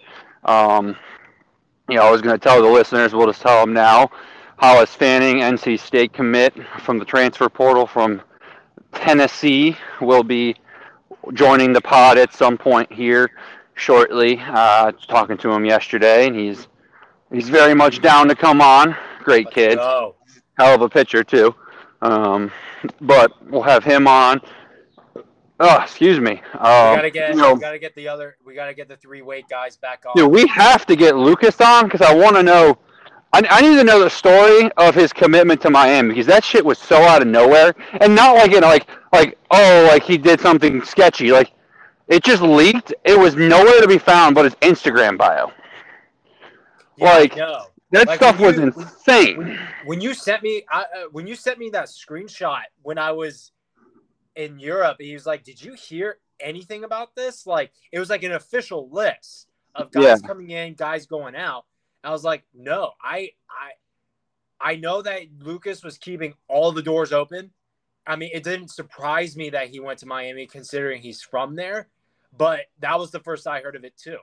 Um, 0.44 0.96
you 1.88 1.96
know, 1.96 2.02
I 2.02 2.10
was 2.10 2.22
going 2.22 2.38
to 2.38 2.42
tell 2.42 2.62
the 2.62 2.68
listeners, 2.68 3.14
we'll 3.14 3.26
just 3.26 3.42
tell 3.42 3.60
them 3.60 3.72
now. 3.72 4.10
Hollis 4.58 4.94
Fanning, 4.94 5.36
NC 5.38 5.80
State 5.80 6.12
commit 6.12 6.54
from 6.80 6.98
the 6.98 7.04
transfer 7.04 7.48
portal 7.48 7.86
from 7.86 8.22
Tennessee 8.92 9.76
will 10.00 10.22
be 10.22 10.54
joining 11.34 11.72
the 11.72 11.80
pod 11.80 12.18
at 12.18 12.32
some 12.32 12.56
point 12.56 12.92
here 12.92 13.30
shortly. 13.74 14.38
Uh, 14.40 14.92
talking 15.08 15.36
to 15.38 15.50
him 15.50 15.64
yesterday, 15.64 16.26
and 16.26 16.36
he's 16.36 16.68
he's 17.32 17.48
very 17.48 17.74
much 17.74 18.00
down 18.00 18.28
to 18.28 18.34
come 18.34 18.60
on. 18.60 18.96
Great 19.22 19.46
Let's 19.46 19.54
kid, 19.54 19.78
go. 19.78 20.16
hell 20.58 20.74
of 20.74 20.82
a 20.82 20.88
pitcher 20.88 21.24
too. 21.24 21.54
Um, 22.00 22.50
but 23.00 23.32
we'll 23.50 23.62
have 23.62 23.84
him 23.84 24.06
on. 24.08 24.40
Oh, 25.60 25.80
excuse 25.80 26.18
me. 26.18 26.42
Um, 26.58 26.90
we 26.90 26.96
gotta 26.96 27.10
get, 27.10 27.30
you 27.30 27.36
know, 27.36 27.54
we 27.54 27.60
gotta 27.60 27.78
get 27.78 27.94
the 27.94 28.08
other, 28.08 28.36
we 28.44 28.54
gotta 28.54 28.74
get 28.74 28.88
the 28.88 28.96
three 28.96 29.22
weight 29.22 29.48
guys 29.48 29.76
back 29.76 30.04
on. 30.06 30.12
Dude, 30.16 30.30
we 30.30 30.46
have 30.48 30.86
to 30.86 30.96
get 30.96 31.16
Lucas 31.16 31.60
on 31.60 31.84
because 31.84 32.00
I 32.00 32.12
want 32.14 32.34
to 32.36 32.42
know 32.42 32.78
I, 33.32 33.42
I 33.48 33.60
need 33.62 33.76
to 33.76 33.84
know 33.84 33.98
the 34.00 34.10
story 34.10 34.70
of 34.76 34.94
his 34.94 35.12
commitment 35.12 35.60
to 35.62 35.70
Miami 35.70 36.10
because 36.10 36.26
that 36.26 36.44
shit 36.44 36.64
was 36.64 36.78
so 36.78 36.96
out 37.02 37.22
of 37.22 37.28
nowhere, 37.28 37.74
and 38.00 38.14
not 38.14 38.36
like 38.36 38.50
you 38.50 38.60
know, 38.60 38.68
like 38.68 38.86
like 39.12 39.38
oh, 39.50 39.88
like 39.90 40.02
he 40.02 40.18
did 40.18 40.40
something 40.40 40.82
sketchy. 40.82 41.32
Like 41.32 41.52
it 42.08 42.22
just 42.22 42.42
leaked. 42.42 42.92
It 43.04 43.18
was 43.18 43.34
nowhere 43.34 43.80
to 43.80 43.88
be 43.88 43.98
found 43.98 44.34
but 44.34 44.44
his 44.44 44.54
Instagram 44.56 45.16
bio. 45.16 45.50
Yeah, 46.96 47.14
like 47.14 47.38
that 47.92 48.06
like 48.06 48.18
stuff 48.18 48.40
was 48.40 48.56
you, 48.56 48.64
insane. 48.64 49.36
When, 49.36 49.58
when, 49.84 50.00
you 50.00 50.14
sent 50.14 50.42
me, 50.42 50.64
uh, 50.72 50.84
when 51.12 51.26
you 51.26 51.34
sent 51.34 51.58
me 51.58 51.70
that 51.70 51.86
screenshot 51.86 52.62
when 52.82 52.98
I 52.98 53.12
was 53.12 53.52
in 54.34 54.58
Europe, 54.58 54.96
he 54.98 55.14
was 55.14 55.26
like, 55.26 55.44
"Did 55.44 55.62
you 55.62 55.74
hear 55.74 56.18
anything 56.40 56.84
about 56.84 57.14
this?" 57.14 57.46
Like 57.46 57.72
it 57.92 57.98
was 57.98 58.10
like 58.10 58.22
an 58.22 58.32
official 58.32 58.88
list 58.90 59.48
of 59.74 59.90
guys 59.90 60.02
yeah. 60.02 60.16
coming 60.26 60.50
in, 60.50 60.74
guys 60.74 61.06
going 61.06 61.36
out. 61.36 61.64
I 62.04 62.10
was 62.10 62.24
like, 62.24 62.44
no, 62.54 62.92
I 63.02 63.30
I 63.50 64.72
I 64.72 64.76
know 64.76 65.02
that 65.02 65.22
Lucas 65.40 65.82
was 65.82 65.98
keeping 65.98 66.34
all 66.48 66.72
the 66.72 66.82
doors 66.82 67.12
open. 67.12 67.52
I 68.06 68.16
mean, 68.16 68.30
it 68.32 68.42
didn't 68.42 68.68
surprise 68.68 69.36
me 69.36 69.50
that 69.50 69.68
he 69.68 69.80
went 69.80 70.00
to 70.00 70.06
Miami 70.06 70.46
considering 70.46 71.02
he's 71.02 71.22
from 71.22 71.54
there, 71.54 71.88
but 72.36 72.60
that 72.80 72.98
was 72.98 73.10
the 73.10 73.20
first 73.20 73.46
I 73.46 73.60
heard 73.60 73.76
of 73.76 73.84
it 73.84 73.96
too. 73.96 74.18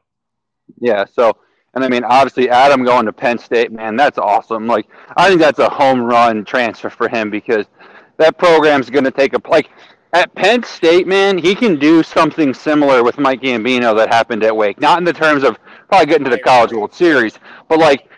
Yeah, 0.80 1.06
so 1.06 1.38
and 1.74 1.84
I 1.84 1.88
mean, 1.88 2.04
obviously, 2.04 2.50
Adam 2.50 2.84
going 2.84 3.06
to 3.06 3.14
Penn 3.14 3.38
State, 3.38 3.72
man, 3.72 3.96
that's 3.96 4.18
awesome. 4.18 4.68
Like, 4.68 4.88
I 5.16 5.28
think 5.28 5.40
that's 5.40 5.60
a 5.60 5.70
home 5.70 6.02
run 6.02 6.44
transfer 6.46 6.90
for 6.90 7.08
him 7.08 7.30
because 7.30 7.66
that 8.18 8.38
program's 8.38 8.90
going 8.90 9.06
to 9.06 9.12
take 9.12 9.34
a 9.34 9.42
like 9.50 9.70
at 10.14 10.34
Penn 10.36 10.64
State, 10.64 11.08
man. 11.08 11.38
He 11.38 11.54
can 11.56 11.78
do 11.78 12.02
something 12.02 12.54
similar 12.54 13.04
with 13.04 13.18
Mike 13.20 13.42
Gambino 13.42 13.96
that 13.96 14.10
happened 14.10 14.44
at 14.44 14.56
Wake. 14.56 14.82
Not 14.82 14.98
in 14.98 15.04
the 15.04 15.14
terms 15.14 15.44
of 15.44 15.58
probably 15.88 16.08
getting 16.08 16.26
to 16.26 16.32
the 16.32 16.40
College 16.40 16.74
World 16.74 16.94
Series. 16.94 17.38
But 17.68 17.80
like, 17.80 18.10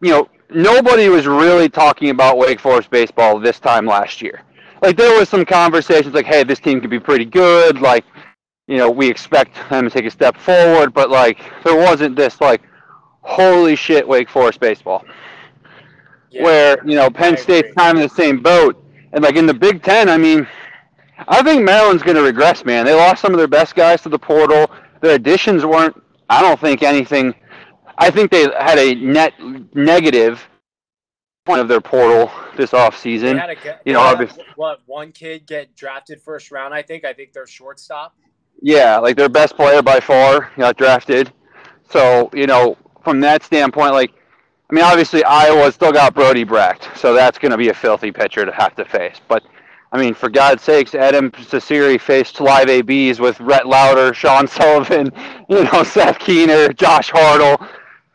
you 0.00 0.10
know, 0.10 0.28
nobody 0.50 1.08
was 1.08 1.26
really 1.26 1.68
talking 1.68 2.10
about 2.10 2.38
Wake 2.38 2.60
Forest 2.60 2.90
baseball 2.90 3.38
this 3.38 3.60
time 3.60 3.86
last 3.86 4.20
year. 4.20 4.42
Like 4.82 4.96
there 4.96 5.18
was 5.18 5.28
some 5.28 5.44
conversations 5.44 6.14
like, 6.14 6.26
hey, 6.26 6.44
this 6.44 6.58
team 6.58 6.80
could 6.80 6.90
be 6.90 7.00
pretty 7.00 7.24
good. 7.24 7.80
Like, 7.80 8.04
you 8.66 8.76
know, 8.78 8.90
we 8.90 9.08
expect 9.08 9.56
them 9.70 9.84
to 9.84 9.90
take 9.90 10.04
a 10.04 10.10
step 10.10 10.36
forward, 10.36 10.92
but 10.92 11.08
like 11.08 11.40
there 11.64 11.76
wasn't 11.76 12.16
this 12.16 12.40
like, 12.40 12.62
holy 13.26 13.76
shit, 13.76 14.06
Wake 14.06 14.28
Forest 14.28 14.60
baseball. 14.60 15.04
Yeah, 16.30 16.44
Where, 16.44 16.86
you 16.86 16.94
know, 16.94 17.10
Penn 17.10 17.36
State's 17.36 17.72
kind 17.74 17.96
of 17.98 18.02
in 18.02 18.08
the 18.08 18.14
same 18.14 18.42
boat. 18.42 18.82
And 19.12 19.22
like 19.22 19.36
in 19.36 19.46
the 19.46 19.54
Big 19.54 19.82
Ten, 19.82 20.08
I 20.08 20.16
mean, 20.16 20.46
I 21.28 21.42
think 21.42 21.64
Maryland's 21.64 22.02
going 22.02 22.16
to 22.16 22.22
regress, 22.22 22.64
man. 22.64 22.84
They 22.84 22.94
lost 22.94 23.22
some 23.22 23.32
of 23.32 23.38
their 23.38 23.48
best 23.48 23.74
guys 23.74 24.02
to 24.02 24.08
the 24.08 24.18
portal. 24.18 24.70
Their 25.00 25.14
additions 25.14 25.64
weren't 25.64 26.02
I 26.28 26.42
don't 26.42 26.58
think 26.58 26.82
anything. 26.82 27.34
I 27.98 28.10
think 28.10 28.30
they 28.30 28.42
had 28.58 28.78
a 28.78 28.94
net 28.94 29.34
negative 29.74 30.46
point 31.44 31.60
of 31.60 31.68
their 31.68 31.80
portal 31.80 32.30
this 32.56 32.72
offseason. 32.72 33.38
A, 33.38 33.80
you 33.84 33.92
know, 33.92 34.00
obviously, 34.00 34.44
what 34.56 34.80
one 34.86 35.12
kid 35.12 35.46
get 35.46 35.74
drafted 35.76 36.20
first 36.20 36.50
round? 36.50 36.74
I 36.74 36.82
think. 36.82 37.04
I 37.04 37.12
think 37.12 37.32
they're 37.32 37.46
shortstop. 37.46 38.16
Yeah, 38.60 38.98
like 38.98 39.16
their 39.16 39.28
best 39.28 39.54
player 39.56 39.82
by 39.82 40.00
far 40.00 40.50
got 40.56 40.76
drafted. 40.76 41.32
So 41.90 42.30
you 42.32 42.46
know, 42.46 42.76
from 43.06 43.20
that 43.20 43.44
standpoint, 43.44 43.92
like, 43.92 44.12
I 44.68 44.74
mean, 44.74 44.82
obviously 44.82 45.22
Iowa 45.22 45.70
still 45.70 45.92
got 45.92 46.12
Brody 46.12 46.42
Brecht, 46.42 46.88
so 46.96 47.14
that's 47.14 47.38
going 47.38 47.52
to 47.52 47.56
be 47.56 47.68
a 47.68 47.74
filthy 47.74 48.10
pitcher 48.10 48.44
to 48.44 48.50
have 48.50 48.74
to 48.74 48.84
face. 48.84 49.20
But 49.28 49.44
I 49.92 50.00
mean, 50.00 50.12
for 50.12 50.28
God's 50.28 50.64
sakes, 50.64 50.92
Adam 50.96 51.30
Cecere 51.30 52.00
faced 52.00 52.40
live 52.40 52.68
ABs 52.68 53.20
with 53.20 53.38
Rhett 53.38 53.68
Lowder, 53.68 54.12
Sean 54.12 54.48
Sullivan, 54.48 55.12
you 55.48 55.62
know, 55.62 55.84
Seth 55.84 56.18
Keener, 56.18 56.72
Josh 56.72 57.12
Hartle. 57.12 57.64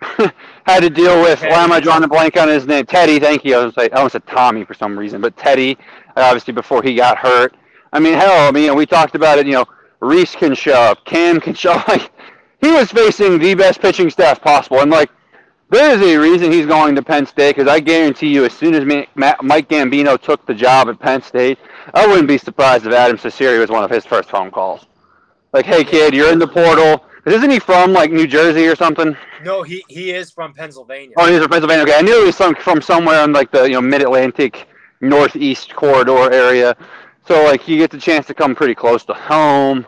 Had 0.65 0.81
to 0.81 0.89
deal 0.89 1.21
with, 1.21 1.39
Teddy. 1.39 1.53
why 1.53 1.63
am 1.63 1.71
I 1.71 1.79
drawing 1.79 2.03
a 2.03 2.07
blank 2.09 2.35
on 2.35 2.49
his 2.49 2.67
name? 2.67 2.85
Teddy, 2.85 3.17
thank 3.17 3.45
you. 3.45 3.55
I 3.55 3.63
was 3.63 3.77
like, 3.77 3.93
I 3.93 3.97
almost 3.97 4.11
said 4.11 4.27
Tommy 4.27 4.65
for 4.65 4.73
some 4.73 4.99
reason, 4.99 5.21
but 5.21 5.37
Teddy, 5.37 5.77
obviously 6.17 6.51
before 6.53 6.83
he 6.83 6.95
got 6.95 7.17
hurt. 7.17 7.55
I 7.93 7.99
mean, 8.01 8.15
hell, 8.15 8.49
I 8.49 8.51
mean, 8.51 8.75
we 8.75 8.85
talked 8.85 9.15
about 9.15 9.39
it, 9.39 9.45
you 9.45 9.53
know, 9.53 9.65
Reese 10.01 10.35
can 10.35 10.53
shove, 10.53 10.97
Cam 11.05 11.39
can 11.39 11.53
shove. 11.53 11.81
Like, 11.87 12.11
he 12.61 12.71
was 12.71 12.91
facing 12.91 13.39
the 13.39 13.53
best 13.55 13.81
pitching 13.81 14.09
staff 14.09 14.41
possible. 14.41 14.79
And, 14.79 14.91
like, 14.91 15.09
there 15.69 15.95
is 15.95 16.01
a 16.01 16.17
reason 16.17 16.51
he's 16.51 16.65
going 16.65 16.95
to 16.95 17.01
Penn 17.01 17.25
State 17.25 17.55
because 17.55 17.69
I 17.71 17.79
guarantee 17.79 18.27
you, 18.27 18.45
as 18.45 18.53
soon 18.53 18.75
as 18.75 18.85
Mike 18.85 19.69
Gambino 19.69 20.21
took 20.21 20.45
the 20.45 20.53
job 20.53 20.89
at 20.89 20.99
Penn 20.99 21.21
State, 21.21 21.57
I 21.93 22.05
wouldn't 22.05 22.27
be 22.27 22.37
surprised 22.37 22.85
if 22.85 22.93
Adam 22.93 23.17
Cecere 23.17 23.59
was 23.59 23.69
one 23.69 23.83
of 23.83 23.89
his 23.89 24.05
first 24.05 24.29
phone 24.29 24.51
calls. 24.51 24.85
Like, 25.53 25.65
hey 25.65 25.83
kid, 25.83 26.13
you're 26.13 26.31
in 26.31 26.39
the 26.39 26.47
portal. 26.47 27.05
Isn't 27.25 27.51
he 27.51 27.59
from 27.59 27.93
like 27.93 28.11
New 28.11 28.27
Jersey 28.27 28.67
or 28.67 28.75
something? 28.75 29.15
No, 29.43 29.63
he 29.63 29.83
he 29.87 30.11
is 30.11 30.31
from 30.31 30.53
Pennsylvania. 30.53 31.13
Oh, 31.17 31.29
he's 31.29 31.39
from 31.39 31.49
Pennsylvania. 31.49 31.83
Okay, 31.83 31.97
I 31.97 32.01
knew 32.01 32.19
he 32.19 32.25
was 32.25 32.35
from 32.35 32.55
from 32.55 32.81
somewhere 32.81 33.23
in 33.23 33.31
like 33.31 33.51
the 33.51 33.63
you 33.63 33.73
know 33.73 33.81
Mid 33.81 34.01
Atlantic 34.01 34.67
Northeast 35.01 35.75
corridor 35.75 36.31
area. 36.31 36.75
So 37.27 37.43
like 37.43 37.67
you 37.67 37.77
get 37.77 37.91
the 37.91 37.97
chance 37.97 38.25
to 38.27 38.33
come 38.33 38.55
pretty 38.55 38.75
close 38.75 39.03
to 39.05 39.13
home 39.13 39.85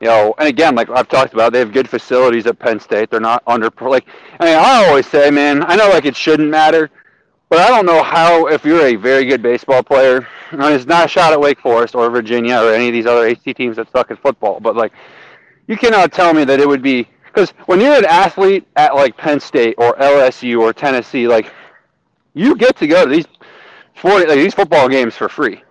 you 0.00 0.06
know, 0.06 0.34
and 0.38 0.48
again, 0.48 0.74
like 0.74 0.88
I've 0.88 1.08
talked 1.08 1.34
about, 1.34 1.52
they 1.52 1.58
have 1.58 1.72
good 1.72 1.88
facilities 1.88 2.46
at 2.46 2.58
Penn 2.58 2.80
State. 2.80 3.10
They're 3.10 3.20
not 3.20 3.42
under 3.46 3.70
like. 3.82 4.06
I 4.40 4.46
mean, 4.46 4.56
I 4.56 4.86
always 4.86 5.06
say, 5.06 5.30
man, 5.30 5.62
I 5.62 5.76
know 5.76 5.90
like 5.90 6.06
it 6.06 6.16
shouldn't 6.16 6.48
matter, 6.48 6.90
but 7.50 7.58
I 7.58 7.68
don't 7.68 7.84
know 7.84 8.02
how 8.02 8.46
if 8.46 8.64
you're 8.64 8.86
a 8.86 8.96
very 8.96 9.26
good 9.26 9.42
baseball 9.42 9.82
player. 9.82 10.26
I 10.52 10.72
it's 10.72 10.86
not 10.86 11.04
a 11.04 11.08
shot 11.08 11.32
at 11.32 11.40
Wake 11.40 11.60
Forest 11.60 11.94
or 11.94 12.08
Virginia 12.08 12.56
or 12.56 12.72
any 12.72 12.88
of 12.88 12.94
these 12.94 13.04
other 13.04 13.26
AC 13.26 13.52
teams 13.52 13.76
that 13.76 13.92
suck 13.92 14.10
at 14.10 14.20
football, 14.22 14.58
but 14.58 14.74
like, 14.74 14.92
you 15.66 15.76
cannot 15.76 16.12
tell 16.12 16.32
me 16.32 16.44
that 16.44 16.60
it 16.60 16.66
would 16.66 16.82
be 16.82 17.06
because 17.26 17.50
when 17.66 17.80
you're 17.80 17.94
an 17.94 18.06
athlete 18.06 18.66
at 18.76 18.94
like 18.94 19.16
Penn 19.18 19.38
State 19.38 19.74
or 19.76 19.94
LSU 19.96 20.60
or 20.60 20.72
Tennessee, 20.72 21.28
like, 21.28 21.52
you 22.32 22.56
get 22.56 22.74
to 22.76 22.86
go 22.86 23.04
to 23.04 23.10
these 23.10 23.26
forty 23.96 24.26
like, 24.26 24.38
these 24.38 24.54
football 24.54 24.88
games 24.88 25.14
for 25.14 25.28
free, 25.28 25.62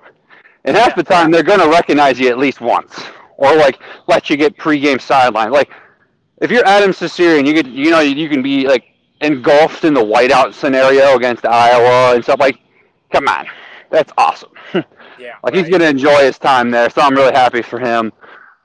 and 0.65 0.77
half 0.77 0.95
the 0.95 1.03
time 1.03 1.31
they're 1.31 1.41
going 1.41 1.59
to 1.59 1.69
recognize 1.69 2.19
you 2.19 2.29
at 2.29 2.38
least 2.38 2.62
once 2.62 3.01
or 3.39 3.55
like 3.55 3.79
let 4.08 4.29
you 4.29 4.38
get 4.38 4.55
pregame 4.58 5.01
sideline. 5.01 5.51
Like 5.51 5.72
if 6.41 6.51
you're 6.51 6.65
Adam 6.65 6.91
Cecere 6.91 7.39
and 7.39 7.48
you 7.48 7.53
get 7.53 7.65
you 7.65 7.89
know 7.89 8.01
you 8.01 8.29
can 8.29 8.41
be 8.41 8.67
like 8.67 8.84
engulfed 9.22 9.84
in 9.86 9.93
the 9.93 10.03
whiteout 10.03 10.53
scenario 10.53 11.15
against 11.15 11.46
Iowa 11.46 12.15
and 12.15 12.24
stuff 12.24 12.39
like, 12.39 12.60
come 13.12 13.27
on, 13.27 13.48
that's 13.89 14.13
awesome. 14.17 14.51
Yeah, 15.19 15.36
like 15.43 15.53
right. 15.53 15.65
he's 15.65 15.69
gonna 15.69 15.89
enjoy 15.89 16.19
his 16.19 16.39
time 16.39 16.72
there, 16.72 16.89
so 16.89 17.01
I'm 17.01 17.13
really 17.13 17.34
happy 17.34 17.62
for 17.62 17.77
him. 17.77 18.13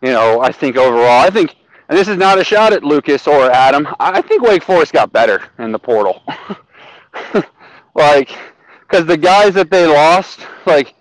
You 0.02 0.12
know, 0.12 0.40
I 0.40 0.52
think 0.52 0.76
overall, 0.76 1.21
I 1.21 1.28
think, 1.28 1.57
and 1.88 1.99
this 1.99 2.07
is 2.07 2.16
not 2.16 2.38
a 2.38 2.45
shot 2.45 2.73
at 2.73 2.85
Lucas 2.85 3.26
or 3.26 3.50
Adam. 3.50 3.88
I 3.99 4.23
think 4.23 4.40
Wake 4.40 4.62
Forest 4.62 4.93
got 4.93 5.12
better 5.12 5.43
in 5.59 5.73
the 5.73 5.81
portal. 5.81 6.23
like, 7.97 8.38
because 8.83 9.04
the 9.04 9.16
guys 9.16 9.52
that 9.54 9.69
they 9.69 9.85
lost, 9.85 10.47
like 10.64 10.95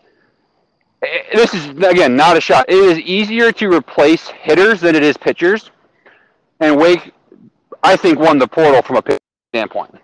this 1.33 1.53
is 1.53 1.67
again 1.69 2.15
not 2.15 2.38
a 2.38 2.41
shot. 2.41 2.65
It 2.69 2.77
is 2.77 3.00
easier 3.00 3.51
to 3.51 3.72
replace 3.72 4.27
hitters 4.27 4.81
than 4.81 4.95
it 4.95 5.03
is 5.03 5.17
pitchers, 5.17 5.72
and 6.60 6.77
Wake, 6.77 7.12
I 7.83 7.95
think, 7.95 8.19
won 8.19 8.38
the 8.38 8.48
portal 8.48 8.81
from 8.81 8.98
a 8.98 9.01
pitch 9.01 9.19
standpoint. 9.51 9.95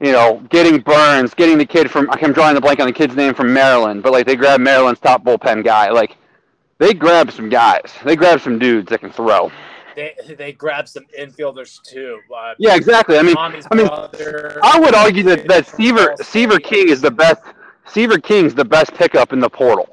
You 0.00 0.12
know, 0.12 0.42
getting 0.50 0.80
Burns, 0.80 1.34
getting 1.34 1.58
the 1.58 1.66
kid 1.66 1.90
from 1.90 2.08
I'm 2.10 2.32
drawing 2.32 2.54
the 2.54 2.60
blank 2.60 2.80
on 2.80 2.86
the 2.86 2.92
kid's 2.92 3.16
name 3.16 3.34
from 3.34 3.52
Maryland, 3.52 4.02
but 4.02 4.12
like 4.12 4.26
they 4.26 4.36
grabbed 4.36 4.62
Maryland's 4.62 5.00
top 5.00 5.24
bullpen 5.24 5.64
guy. 5.64 5.90
Like 5.90 6.16
they 6.78 6.92
grabbed 6.92 7.32
some 7.32 7.48
guys. 7.48 7.92
They 8.04 8.16
grabbed 8.16 8.42
some 8.42 8.58
dudes 8.58 8.88
that 8.90 9.00
can 9.00 9.10
throw. 9.10 9.50
They 9.94 10.14
they 10.36 10.52
grabbed 10.52 10.88
some 10.88 11.04
infielders 11.18 11.80
too. 11.82 12.18
Uh, 12.34 12.54
yeah, 12.58 12.74
exactly. 12.74 13.18
I 13.18 13.22
mean, 13.22 13.36
I 13.38 13.74
mean, 13.74 13.86
brother, 13.86 14.58
I 14.62 14.78
would 14.80 14.94
argue 14.94 15.22
that 15.24 15.46
that 15.46 15.66
Seaver 15.66 16.16
Seaver 16.20 16.58
King 16.58 16.88
is 16.88 17.00
the 17.00 17.10
best 17.10 17.42
Seaver 17.86 18.18
King's 18.18 18.54
the 18.54 18.64
best 18.64 18.94
pickup 18.94 19.32
in 19.32 19.40
the 19.40 19.50
portal. 19.50 19.88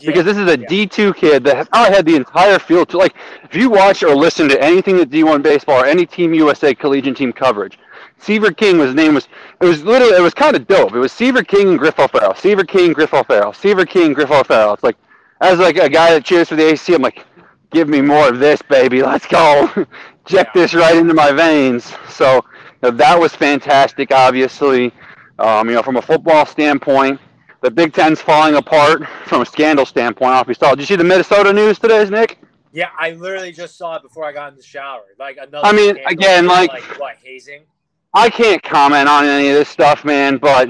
Yeah, 0.00 0.10
because 0.10 0.24
this 0.24 0.36
is 0.36 0.48
a 0.48 0.58
yeah. 0.70 0.86
2 0.86 1.14
kid 1.14 1.44
that 1.44 1.68
I 1.72 1.90
had 1.90 2.06
the 2.06 2.14
entire 2.14 2.58
field. 2.58 2.88
To, 2.90 2.98
like, 2.98 3.14
if 3.42 3.54
you 3.54 3.68
watch 3.68 4.02
or 4.02 4.14
listen 4.14 4.48
to 4.48 4.62
anything 4.62 4.96
that 4.98 5.10
D1 5.10 5.42
baseball 5.42 5.82
or 5.82 5.86
any 5.86 6.06
Team 6.06 6.34
USA 6.34 6.74
collegiate 6.74 7.16
team 7.16 7.32
coverage, 7.32 7.78
Seaver 8.20 8.52
King 8.52 8.78
was 8.78 8.94
name 8.94 9.14
was 9.14 9.28
it 9.60 9.64
was 9.64 9.82
literally 9.84 10.16
it 10.16 10.20
was 10.20 10.34
kind 10.34 10.56
of 10.56 10.66
dope. 10.66 10.92
It 10.92 10.98
was 10.98 11.12
Seaver 11.12 11.42
King 11.42 11.68
and 11.70 11.78
Griff 11.78 11.98
O'Ferrall, 11.98 12.34
Seaver 12.34 12.64
King, 12.64 12.92
Griff 12.92 13.14
O'Ferrall, 13.14 13.52
Seaver 13.52 13.86
King, 13.86 14.12
Griff 14.12 14.30
O'Ferrall. 14.30 14.74
It's 14.74 14.82
like 14.82 14.96
as 15.40 15.58
like 15.58 15.76
a 15.76 15.88
guy 15.88 16.12
that 16.12 16.24
cheers 16.24 16.48
for 16.48 16.56
the 16.56 16.66
AC, 16.66 16.94
I'm 16.94 17.02
like, 17.02 17.24
give 17.70 17.88
me 17.88 18.00
more 18.00 18.28
of 18.28 18.38
this, 18.38 18.60
baby. 18.62 19.02
Let's 19.02 19.26
go, 19.26 19.70
inject 19.76 19.86
yeah. 20.26 20.62
this 20.62 20.74
right 20.74 20.96
into 20.96 21.14
my 21.14 21.32
veins. 21.32 21.92
So 22.08 22.36
you 22.36 22.42
know, 22.82 22.90
that 22.92 23.18
was 23.18 23.34
fantastic. 23.34 24.10
Obviously, 24.10 24.92
um, 25.38 25.68
you 25.68 25.74
know, 25.74 25.82
from 25.82 25.96
a 25.96 26.02
football 26.02 26.44
standpoint, 26.44 27.20
the 27.60 27.70
Big 27.70 27.92
Ten's 27.92 28.20
falling 28.20 28.54
apart 28.54 29.06
from 29.26 29.42
a 29.42 29.46
scandal 29.46 29.84
standpoint. 29.84 30.32
Off 30.32 30.48
you 30.48 30.54
saw. 30.54 30.70
Did 30.70 30.80
you 30.80 30.86
see 30.86 30.96
the 30.96 31.04
Minnesota 31.04 31.52
news 31.52 31.78
today, 31.78 32.08
Nick? 32.08 32.38
Yeah, 32.72 32.90
I 32.98 33.12
literally 33.12 33.52
just 33.52 33.76
saw 33.76 33.96
it 33.96 34.02
before 34.02 34.24
I 34.24 34.32
got 34.32 34.52
in 34.52 34.56
the 34.56 34.62
shower. 34.62 35.02
Like 35.18 35.38
another. 35.38 35.66
I 35.66 35.72
mean, 35.72 35.98
again, 36.06 36.46
like, 36.46 36.70
like 36.70 36.82
what 36.98 37.16
hazing. 37.22 37.62
I 38.14 38.30
can't 38.30 38.62
comment 38.62 39.08
on 39.08 39.24
any 39.24 39.48
of 39.48 39.54
this 39.54 39.68
stuff, 39.68 40.04
man, 40.04 40.38
but 40.38 40.68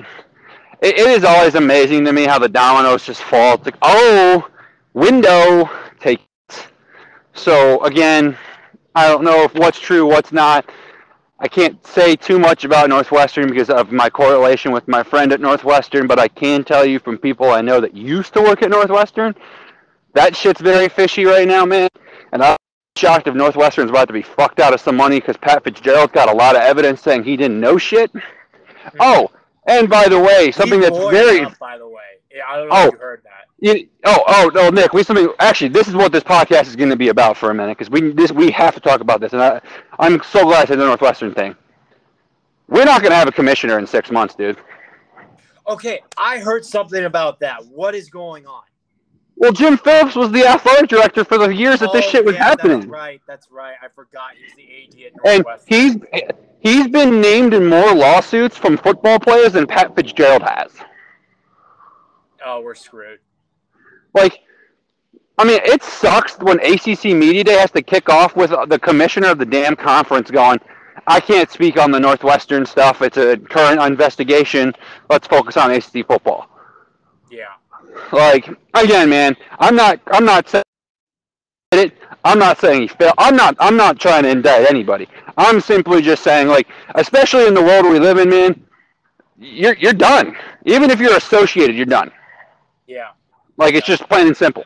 it, 0.80 0.98
it 0.98 1.06
is 1.08 1.24
always 1.24 1.54
amazing 1.54 2.04
to 2.04 2.12
me 2.12 2.24
how 2.24 2.38
the 2.38 2.48
dominoes 2.48 3.04
just 3.04 3.22
fall. 3.22 3.54
It's 3.54 3.64
like, 3.64 3.78
oh, 3.82 4.48
window, 4.94 5.70
take 6.00 6.20
it. 6.50 6.68
So 7.34 7.82
again, 7.84 8.36
I 8.94 9.06
don't 9.08 9.22
know 9.22 9.42
if 9.44 9.54
what's 9.54 9.78
true, 9.78 10.06
what's 10.06 10.32
not. 10.32 10.68
I 11.40 11.46
can't 11.46 11.84
say 11.86 12.16
too 12.16 12.38
much 12.38 12.64
about 12.64 12.88
Northwestern 12.88 13.48
because 13.48 13.70
of 13.70 13.92
my 13.92 14.10
correlation 14.10 14.72
with 14.72 14.88
my 14.88 15.04
friend 15.04 15.32
at 15.32 15.40
Northwestern, 15.40 16.08
but 16.08 16.18
I 16.18 16.26
can 16.26 16.64
tell 16.64 16.84
you 16.84 16.98
from 16.98 17.16
people 17.16 17.50
I 17.50 17.60
know 17.60 17.80
that 17.80 17.94
used 17.96 18.34
to 18.34 18.42
work 18.42 18.62
at 18.62 18.70
Northwestern, 18.70 19.36
that 20.14 20.34
shit's 20.34 20.60
very 20.60 20.88
fishy 20.88 21.24
right 21.24 21.46
now, 21.46 21.64
man. 21.64 21.88
And 22.32 22.42
I'm 22.42 22.56
shocked 22.96 23.28
if 23.28 23.34
Northwestern's 23.34 23.90
about 23.90 24.08
to 24.08 24.12
be 24.12 24.22
fucked 24.22 24.58
out 24.58 24.74
of 24.74 24.80
some 24.80 24.96
money 24.96 25.20
because 25.20 25.36
Pat 25.36 25.62
Fitzgerald's 25.62 26.12
got 26.12 26.28
a 26.28 26.34
lot 26.34 26.56
of 26.56 26.62
evidence 26.62 27.02
saying 27.02 27.22
he 27.22 27.36
didn't 27.36 27.60
know 27.60 27.78
shit. 27.78 28.10
Oh, 29.00 29.30
and 29.66 29.86
by 29.86 30.08
the 30.08 30.18
way, 30.18 30.50
something 30.50 30.80
that's 30.80 30.96
very. 30.96 31.44
Up, 31.44 31.58
by 31.58 31.76
the 31.76 31.86
way, 31.86 32.00
yeah, 32.32 32.44
I 32.48 32.56
don't 32.56 32.68
know 32.68 32.74
oh, 32.74 32.86
if 32.86 32.92
you 32.94 32.98
heard 32.98 33.22
that. 33.24 33.47
You, 33.60 33.88
oh, 34.04 34.22
oh, 34.28 34.50
no, 34.54 34.70
Nick. 34.70 34.92
We 34.92 35.02
something. 35.02 35.28
Actually, 35.40 35.70
this 35.70 35.88
is 35.88 35.94
what 35.94 36.12
this 36.12 36.22
podcast 36.22 36.68
is 36.68 36.76
going 36.76 36.90
to 36.90 36.96
be 36.96 37.08
about 37.08 37.36
for 37.36 37.50
a 37.50 37.54
minute 37.54 37.76
because 37.76 37.90
we 37.90 38.12
this 38.12 38.30
we 38.30 38.52
have 38.52 38.74
to 38.74 38.80
talk 38.80 39.00
about 39.00 39.20
this, 39.20 39.32
and 39.32 39.42
I, 39.42 39.60
I'm 39.98 40.22
so 40.22 40.44
glad 40.44 40.62
I 40.62 40.64
said 40.66 40.78
the 40.78 40.84
Northwestern 40.84 41.34
thing. 41.34 41.56
We're 42.68 42.84
not 42.84 43.00
going 43.00 43.10
to 43.10 43.16
have 43.16 43.26
a 43.26 43.32
commissioner 43.32 43.78
in 43.78 43.86
six 43.86 44.10
months, 44.10 44.34
dude. 44.34 44.58
Okay, 45.66 46.00
I 46.16 46.38
heard 46.38 46.64
something 46.64 47.04
about 47.04 47.40
that. 47.40 47.66
What 47.66 47.94
is 47.94 48.08
going 48.08 48.46
on? 48.46 48.62
Well, 49.36 49.52
Jim 49.52 49.76
Phillips 49.76 50.14
was 50.14 50.30
the 50.32 50.46
athletic 50.46 50.88
director 50.88 51.24
for 51.24 51.38
the 51.38 51.48
years 51.48 51.80
that 51.80 51.92
this 51.92 52.04
oh, 52.06 52.10
shit 52.10 52.24
was 52.24 52.34
yeah, 52.34 52.44
happening. 52.44 52.80
That's 52.80 52.90
right. 52.90 53.20
That's 53.26 53.50
right. 53.50 53.74
I 53.82 53.88
forgot 53.88 54.32
he's 54.36 54.54
the 54.54 55.02
AD 55.02 55.06
at 55.06 55.24
Northwestern. 55.24 55.74
And 55.74 56.06
he's 56.12 56.22
he's 56.60 56.88
been 56.88 57.20
named 57.20 57.54
in 57.54 57.66
more 57.66 57.94
lawsuits 57.94 58.56
from 58.56 58.76
football 58.76 59.18
players 59.18 59.52
than 59.52 59.66
Pat 59.66 59.96
Fitzgerald 59.96 60.42
has. 60.42 60.72
Oh, 62.44 62.60
we're 62.60 62.74
screwed. 62.74 63.18
Like, 64.18 64.40
I 65.38 65.44
mean, 65.44 65.60
it 65.62 65.82
sucks 65.82 66.36
when 66.38 66.58
ACC 66.60 67.04
Media 67.04 67.44
Day 67.44 67.58
has 67.58 67.70
to 67.70 67.82
kick 67.82 68.08
off 68.08 68.34
with 68.36 68.50
the 68.50 68.78
commissioner 68.78 69.28
of 69.28 69.38
the 69.38 69.46
damn 69.46 69.76
conference 69.76 70.30
going, 70.30 70.58
I 71.06 71.20
can't 71.20 71.50
speak 71.50 71.78
on 71.78 71.90
the 71.90 72.00
Northwestern 72.00 72.66
stuff. 72.66 73.00
It's 73.00 73.16
a 73.16 73.36
current 73.36 73.80
investigation. 73.80 74.74
Let's 75.08 75.26
focus 75.26 75.56
on 75.56 75.70
ACC 75.70 76.06
football. 76.06 76.48
Yeah. 77.30 77.44
Like 78.12 78.48
again, 78.74 79.08
man, 79.08 79.36
I'm 79.58 79.74
not. 79.74 80.00
I'm 80.08 80.24
not 80.24 80.48
saying 80.48 80.64
it. 81.72 81.94
I'm 82.24 82.38
not 82.38 82.58
saying 82.60 82.82
he 82.82 82.88
failed. 82.88 83.14
I'm 83.16 83.36
not. 83.36 83.56
I'm 83.58 83.76
not 83.76 83.98
trying 83.98 84.24
to 84.24 84.30
indict 84.30 84.68
anybody. 84.68 85.08
I'm 85.36 85.60
simply 85.60 86.02
just 86.02 86.22
saying, 86.22 86.48
like, 86.48 86.68
especially 86.94 87.46
in 87.46 87.54
the 87.54 87.62
world 87.62 87.86
we 87.86 87.98
live 87.98 88.18
in, 88.18 88.28
man, 88.28 88.64
you're 89.38 89.76
you're 89.76 89.92
done. 89.92 90.36
Even 90.66 90.90
if 90.90 91.00
you're 91.00 91.16
associated, 91.16 91.74
you're 91.76 91.86
done. 91.86 92.10
Yeah. 92.86 93.10
Like 93.58 93.74
it's 93.74 93.86
just 93.86 94.08
plain 94.08 94.26
and 94.28 94.36
simple. 94.36 94.64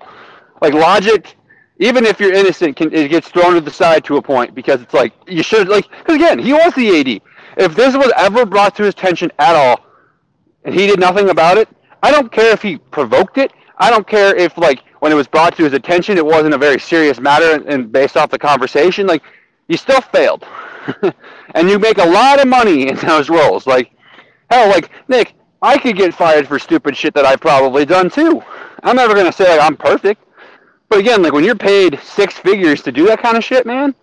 Like 0.61 0.75
logic, 0.75 1.35
even 1.79 2.05
if 2.05 2.21
you're 2.21 2.33
innocent, 2.33 2.77
can 2.77 2.93
it 2.95 3.09
gets 3.09 3.29
thrown 3.29 3.55
to 3.55 3.61
the 3.61 3.71
side 3.71 4.05
to 4.05 4.19
a 4.19 4.23
point 4.23 4.55
because 4.55 4.81
it's 4.81 4.95
like 4.95 5.13
you 5.27 5.43
should 5.43 5.69
like 5.69 5.89
because 5.89 6.15
again 6.15 6.39
he 6.39 6.53
was 6.53 6.73
the 6.75 7.01
AD. 7.01 7.21
If 7.57 7.75
this 7.75 7.97
was 7.97 8.13
ever 8.17 8.47
brought 8.47 8.77
to 8.77 8.85
his 8.85 8.91
attention 8.91 9.33
at 9.39 9.57
all, 9.57 9.85
and 10.65 10.75
he 10.75 10.87
did 10.87 11.01
nothing 11.01 11.31
about 11.31 11.59
it, 11.59 11.69
I 12.03 12.11
don't 12.11 12.31
care 12.31 12.53
if 12.53 12.63
he 12.63 12.79
provoked 12.79 13.39
it. 13.39 13.53
I 13.79 13.91
don't 13.91 14.07
care 14.07 14.37
if 14.37 14.57
like 14.59 14.85
when 15.01 15.11
it 15.11 15.17
was 15.17 15.27
brought 15.27 15.57
to 15.57 15.65
his 15.65 15.73
attention, 15.73 16.17
it 16.17 16.25
wasn't 16.25 16.55
a 16.55 16.59
very 16.59 16.79
serious 16.79 17.19
matter 17.19 17.65
and, 17.67 17.91
based 17.91 18.17
off 18.17 18.31
the 18.31 18.39
conversation, 18.39 19.07
like 19.07 19.23
you 19.69 19.77
still 19.77 20.01
failed, 20.01 20.45
and 21.55 21.69
you 21.69 21.79
make 21.79 21.99
a 21.99 22.05
lot 22.05 22.41
of 22.41 22.47
money 22.47 22.89
in 22.89 22.97
those 22.97 23.29
roles. 23.29 23.67
Like 23.67 23.91
hell, 24.51 24.69
like 24.69 24.91
Nick, 25.09 25.35
I 25.63 25.79
could 25.79 25.97
get 25.97 26.15
fired 26.15 26.47
for 26.47 26.59
stupid 26.59 26.97
shit 26.97 27.15
that 27.15 27.25
I've 27.25 27.41
probably 27.41 27.85
done 27.85 28.11
too. 28.11 28.43
I'm 28.83 28.97
never 28.97 29.15
gonna 29.15 29.33
say 29.33 29.49
like 29.49 29.61
I'm 29.61 29.77
perfect, 29.77 30.25
but 30.89 30.99
again, 30.99 31.23
like 31.23 31.33
when 31.33 31.45
you're 31.45 31.55
paid 31.55 31.99
six 32.03 32.37
figures 32.39 32.83
to 32.83 32.93
do 32.93 33.07
that 33.07 33.21
kind 33.21 33.37
of 33.37 33.45
shit, 33.45 33.65
man, 33.65 33.95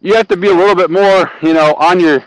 you 0.00 0.14
have 0.14 0.28
to 0.28 0.36
be 0.36 0.48
a 0.48 0.54
little 0.54 0.74
bit 0.74 0.90
more, 0.90 1.30
you 1.42 1.54
know, 1.54 1.74
on 1.74 2.00
your 2.00 2.24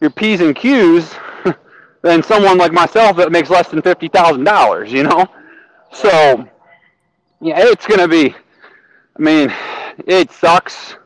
your 0.00 0.10
p's 0.10 0.40
and 0.40 0.54
q's 0.54 1.14
than 2.02 2.22
someone 2.22 2.58
like 2.58 2.72
myself 2.72 3.16
that 3.16 3.32
makes 3.32 3.50
less 3.50 3.68
than 3.68 3.82
fifty 3.82 4.08
thousand 4.08 4.44
dollars. 4.44 4.92
You 4.92 5.04
know, 5.04 5.26
so 5.92 6.48
yeah, 7.40 7.58
it's 7.58 7.86
gonna 7.86 8.08
be. 8.08 8.34
I 9.16 9.22
mean, 9.22 9.52
it 10.06 10.32
sucks. 10.32 10.96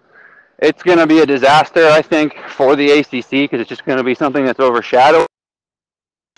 it's 0.60 0.82
to 0.82 1.06
be 1.06 1.18
a 1.18 1.26
disaster, 1.26 1.88
I 1.88 2.00
think, 2.00 2.36
for 2.48 2.74
the 2.74 2.90
ACC 2.90 3.30
because 3.30 3.60
it's 3.60 3.68
just 3.68 3.84
to 3.84 4.04
be 4.04 4.14
something 4.14 4.46
that's 4.46 4.60
overshadowed 4.60 5.26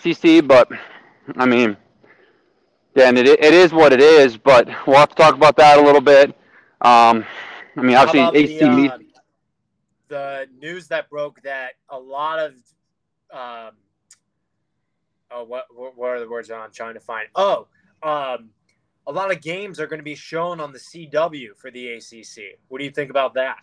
ACC. 0.03 0.45
But 0.45 0.69
I 1.37 1.45
mean, 1.45 1.77
again, 2.95 3.17
it, 3.17 3.27
it 3.27 3.53
is 3.53 3.73
what 3.73 3.93
it 3.93 4.01
is. 4.01 4.37
But 4.37 4.67
we'll 4.85 4.97
have 4.97 5.09
to 5.09 5.15
talk 5.15 5.35
about 5.35 5.57
that 5.57 5.79
a 5.79 5.81
little 5.81 6.01
bit. 6.01 6.29
Um, 6.81 7.25
I 7.77 7.81
mean, 7.81 7.95
obviously, 7.95 8.43
ACC 8.43 8.59
the, 8.59 8.93
uh, 8.93 8.97
the 10.07 10.47
news 10.59 10.87
that 10.87 11.09
broke 11.09 11.41
that 11.43 11.73
a 11.89 11.97
lot 11.97 12.39
of 12.39 12.53
um, 13.31 13.71
oh 15.31 15.43
what 15.45 15.65
what 15.73 15.97
what 15.97 16.09
are 16.09 16.19
the 16.19 16.29
words 16.29 16.51
I'm 16.51 16.71
trying 16.71 16.95
to 16.95 16.99
find? 16.99 17.27
Oh, 17.35 17.67
um, 18.03 18.49
a 19.07 19.11
lot 19.11 19.31
of 19.31 19.41
games 19.41 19.79
are 19.79 19.87
going 19.87 19.99
to 19.99 20.03
be 20.03 20.15
shown 20.15 20.59
on 20.59 20.71
the 20.71 20.79
CW 20.79 21.55
for 21.57 21.71
the 21.71 21.93
ACC. 21.93 22.59
What 22.67 22.79
do 22.79 22.83
you 22.83 22.91
think 22.91 23.09
about 23.09 23.33
that? 23.35 23.57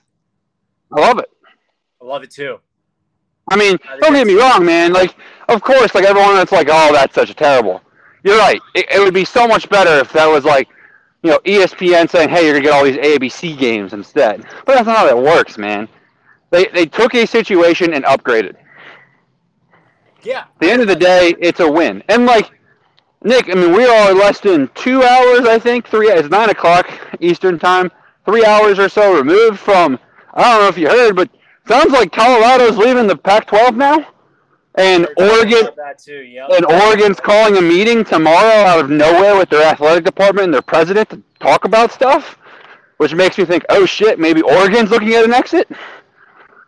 I 0.92 1.00
love 1.00 1.18
it. 1.18 1.30
I 2.00 2.04
love 2.04 2.22
it 2.22 2.30
too. 2.30 2.58
I 3.50 3.56
mean, 3.56 3.78
I 3.88 3.98
don't 3.98 4.12
get 4.12 4.26
me 4.26 4.34
wrong, 4.34 4.64
man. 4.64 4.92
Like, 4.92 5.14
of 5.48 5.62
course, 5.62 5.94
like 5.94 6.04
everyone 6.04 6.34
that's 6.34 6.52
like, 6.52 6.68
oh, 6.70 6.92
that's 6.92 7.14
such 7.14 7.30
a 7.30 7.34
terrible. 7.34 7.82
You're 8.24 8.38
right. 8.38 8.60
It, 8.74 8.86
it 8.90 8.98
would 9.00 9.14
be 9.14 9.24
so 9.24 9.46
much 9.46 9.68
better 9.68 9.98
if 10.00 10.12
that 10.12 10.26
was 10.26 10.44
like, 10.44 10.68
you 11.22 11.30
know, 11.30 11.38
ESPN 11.40 12.08
saying, 12.10 12.28
hey, 12.28 12.44
you're 12.44 12.54
gonna 12.54 12.64
get 12.64 12.72
all 12.72 12.84
these 12.84 12.96
ABC 12.96 13.58
games 13.58 13.92
instead. 13.92 14.42
But 14.64 14.74
that's 14.74 14.86
not 14.86 14.98
how 14.98 15.06
that 15.06 15.18
works, 15.18 15.58
man. 15.58 15.88
They 16.50 16.66
they 16.66 16.86
took 16.86 17.14
a 17.14 17.26
situation 17.26 17.92
and 17.94 18.04
upgraded. 18.04 18.56
Yeah. 20.22 20.40
At 20.40 20.58
the 20.60 20.70
end 20.70 20.82
of 20.82 20.88
the 20.88 20.96
day, 20.96 21.34
it's 21.40 21.60
a 21.60 21.70
win. 21.70 22.02
And 22.08 22.26
like 22.26 22.50
Nick, 23.24 23.50
I 23.50 23.54
mean, 23.54 23.72
we 23.72 23.84
are 23.84 24.14
less 24.14 24.40
than 24.40 24.68
two 24.74 25.02
hours, 25.02 25.40
I 25.46 25.58
think. 25.58 25.88
Three. 25.88 26.08
It's 26.08 26.28
nine 26.28 26.50
o'clock 26.50 26.88
Eastern 27.20 27.58
time. 27.58 27.90
Three 28.24 28.44
hours 28.44 28.78
or 28.78 28.88
so 28.88 29.16
removed 29.16 29.58
from. 29.58 29.98
I 30.34 30.42
don't 30.52 30.62
know 30.62 30.68
if 30.68 30.78
you 30.78 30.88
heard, 30.88 31.16
but 31.16 31.30
sounds 31.66 31.92
like 31.92 32.12
Colorado's 32.12 32.76
leaving 32.76 33.06
the 33.06 33.16
Pac-12 33.16 33.76
now, 33.76 34.06
and 34.78 35.08
Oregon. 35.16 35.68
Yep. 36.06 36.50
and 36.50 36.66
Oregon's 36.66 37.20
calling 37.20 37.56
a 37.56 37.60
meeting 37.62 38.04
tomorrow 38.04 38.64
out 38.64 38.78
of 38.78 38.90
nowhere 38.90 39.36
with 39.36 39.50
their 39.50 39.68
athletic 39.68 40.04
department 40.04 40.44
and 40.44 40.54
their 40.54 40.62
president 40.62 41.10
to 41.10 41.22
talk 41.40 41.64
about 41.64 41.90
stuff, 41.92 42.38
which 42.98 43.14
makes 43.14 43.36
me 43.36 43.44
think, 43.44 43.64
oh 43.68 43.84
shit, 43.84 44.18
maybe 44.18 44.40
Oregon's 44.40 44.90
looking 44.90 45.12
at 45.14 45.24
an 45.24 45.34
exit. 45.34 45.68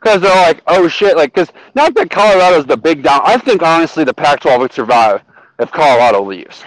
Because 0.01 0.23
they're 0.23 0.35
like, 0.35 0.63
oh 0.67 0.89
shit, 0.89 1.17
like, 1.17 1.35
because 1.35 1.53
not 1.75 1.95
that 1.95 2.11
Colorado's 2.11 2.67
the 2.67 2.77
big 2.77 3.03
down. 3.03 3.21
I 3.23 3.39
think 3.39 3.63
honestly 3.63 4.03
the 4.03 4.15
Pac-12 4.15 4.59
would 4.59 4.73
survive 4.73 5.23
if 5.59 5.71
Colorado 5.71 6.23
leaves. 6.23 6.65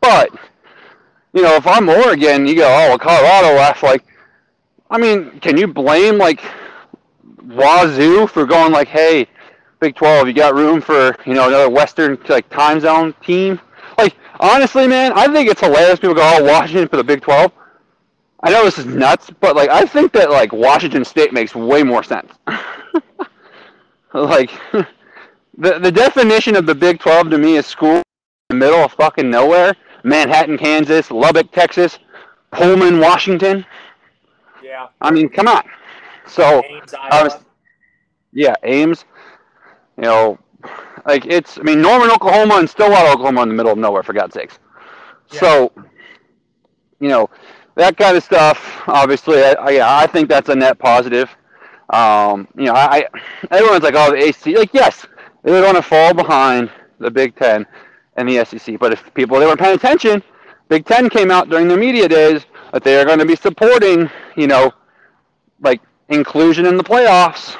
But 0.00 0.30
you 1.32 1.42
know, 1.42 1.54
if 1.54 1.66
I'm 1.66 1.88
Oregon, 1.88 2.46
you 2.46 2.56
go, 2.56 2.64
oh, 2.64 2.88
well, 2.88 2.98
Colorado 2.98 3.54
left. 3.54 3.82
Like, 3.82 4.04
I 4.90 4.98
mean, 4.98 5.38
can 5.40 5.56
you 5.56 5.68
blame 5.68 6.16
like 6.16 6.40
Wazoo 7.44 8.26
for 8.26 8.46
going 8.46 8.72
like, 8.72 8.88
hey, 8.88 9.28
Big 9.80 9.94
12, 9.94 10.28
you 10.28 10.34
got 10.34 10.54
room 10.54 10.80
for, 10.80 11.16
you 11.24 11.34
know, 11.34 11.48
another 11.48 11.70
Western 11.70 12.18
like 12.28 12.48
time 12.50 12.80
zone 12.80 13.14
team? 13.22 13.60
Like, 13.96 14.16
honestly, 14.40 14.86
man, 14.86 15.12
I 15.14 15.32
think 15.32 15.48
it's 15.48 15.60
hilarious 15.60 16.00
people 16.00 16.14
go, 16.14 16.22
oh, 16.38 16.44
Washington 16.44 16.88
for 16.88 16.96
the 16.96 17.04
Big 17.04 17.20
12. 17.20 17.52
I 18.42 18.50
know 18.50 18.64
this 18.64 18.78
is 18.78 18.86
nuts, 18.86 19.30
but 19.40 19.56
like 19.56 19.68
I 19.68 19.84
think 19.84 20.12
that 20.12 20.30
like 20.30 20.52
Washington 20.52 21.04
State 21.04 21.32
makes 21.32 21.54
way 21.56 21.82
more 21.82 22.04
sense. 22.04 22.32
like 24.14 24.50
the 24.72 25.78
the 25.78 25.90
definition 25.90 26.54
of 26.54 26.64
the 26.64 26.74
Big 26.74 27.00
12 27.00 27.30
to 27.30 27.38
me 27.38 27.56
is 27.56 27.66
school 27.66 27.96
in 27.96 28.02
the 28.50 28.54
middle 28.56 28.78
of 28.78 28.92
fucking 28.92 29.28
nowhere. 29.28 29.74
Manhattan, 30.04 30.56
Kansas, 30.56 31.10
Lubbock, 31.10 31.50
Texas, 31.50 31.98
Pullman, 32.52 33.00
Washington. 33.00 33.66
yeah. 34.62 34.86
I 35.00 35.10
mean, 35.10 35.28
come 35.28 35.48
on. 35.48 35.64
So, 36.28 36.62
Ames, 36.64 36.94
I 36.94 37.22
was- 37.24 37.38
yeah, 38.32 38.54
Ames. 38.62 39.04
You 39.98 40.04
know, 40.04 40.38
like 41.06 41.26
it's. 41.26 41.58
I 41.58 41.62
mean, 41.62 41.82
Norman, 41.82 42.10
Oklahoma, 42.10 42.56
and 42.56 42.70
Stillwater, 42.70 43.10
Oklahoma, 43.10 43.42
in 43.42 43.48
the 43.50 43.54
middle 43.54 43.72
of 43.72 43.78
nowhere. 43.78 44.02
For 44.02 44.14
God's 44.14 44.34
sakes. 44.34 44.58
Yeah. 45.32 45.40
So, 45.40 45.72
you 47.00 47.08
know, 47.08 47.28
that 47.74 47.96
kind 47.96 48.16
of 48.16 48.22
stuff. 48.24 48.82
Obviously, 48.88 49.42
I, 49.42 49.52
I, 49.54 50.04
I 50.04 50.06
think 50.06 50.28
that's 50.28 50.48
a 50.48 50.54
net 50.54 50.78
positive. 50.78 51.28
Um, 51.90 52.48
you 52.56 52.66
know, 52.66 52.74
I, 52.74 53.06
everyone's 53.50 53.82
like, 53.82 53.94
oh, 53.96 54.12
the 54.12 54.28
ACC. 54.28 54.58
Like, 54.58 54.74
yes, 54.74 55.06
they're 55.42 55.62
going 55.62 55.74
to 55.74 55.82
fall 55.82 56.14
behind 56.14 56.70
the 56.98 57.10
Big 57.10 57.36
Ten 57.36 57.66
and 58.16 58.28
the 58.28 58.44
SEC. 58.44 58.78
But 58.78 58.92
if 58.92 59.12
people 59.14 59.38
they 59.38 59.46
weren't 59.46 59.60
paying 59.60 59.76
attention, 59.76 60.22
Big 60.68 60.86
Ten 60.86 61.08
came 61.08 61.30
out 61.30 61.48
during 61.48 61.68
their 61.68 61.78
media 61.78 62.08
days 62.08 62.46
that 62.72 62.84
they 62.84 63.00
are 63.00 63.04
going 63.04 63.18
to 63.18 63.26
be 63.26 63.36
supporting, 63.36 64.10
you 64.36 64.46
know, 64.46 64.72
like 65.60 65.80
inclusion 66.08 66.66
in 66.66 66.76
the 66.76 66.84
playoffs. 66.84 67.56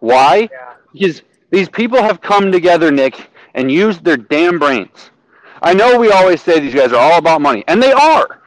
Why? 0.00 0.48
Yeah. 0.50 0.74
Because 0.92 1.22
these 1.50 1.68
people 1.68 2.02
have 2.02 2.20
come 2.20 2.52
together, 2.52 2.90
Nick, 2.90 3.30
and 3.54 3.70
used 3.70 4.04
their 4.04 4.16
damn 4.16 4.58
brains. 4.58 5.10
I 5.62 5.74
know 5.74 5.98
we 5.98 6.10
always 6.12 6.42
say 6.42 6.60
these 6.60 6.74
guys 6.74 6.92
are 6.92 7.00
all 7.00 7.18
about 7.18 7.40
money, 7.40 7.64
and 7.68 7.82
they 7.82 7.92
are. 7.92 8.40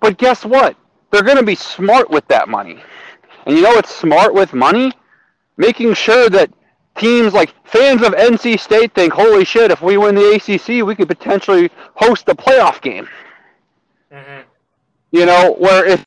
But 0.00 0.18
guess 0.18 0.44
what? 0.44 0.76
They're 1.10 1.22
going 1.22 1.38
to 1.38 1.42
be 1.44 1.54
smart 1.54 2.10
with 2.10 2.26
that 2.28 2.48
money. 2.48 2.82
And 3.46 3.56
you 3.56 3.62
know 3.62 3.70
what's 3.70 3.94
smart 3.94 4.34
with 4.34 4.52
money? 4.52 4.92
Making 5.56 5.94
sure 5.94 6.28
that 6.30 6.50
teams 6.96 7.32
like 7.32 7.54
fans 7.64 8.02
of 8.02 8.12
NC 8.12 8.60
State 8.60 8.94
think, 8.94 9.12
holy 9.12 9.44
shit, 9.44 9.70
if 9.70 9.82
we 9.82 9.96
win 9.96 10.14
the 10.14 10.34
ACC, 10.34 10.86
we 10.86 10.94
could 10.94 11.08
potentially 11.08 11.70
host 11.94 12.28
a 12.28 12.34
playoff 12.34 12.80
game. 12.82 13.08
hmm 14.12 14.40
You 15.12 15.26
know, 15.26 15.54
where 15.58 15.84
if 15.86 16.04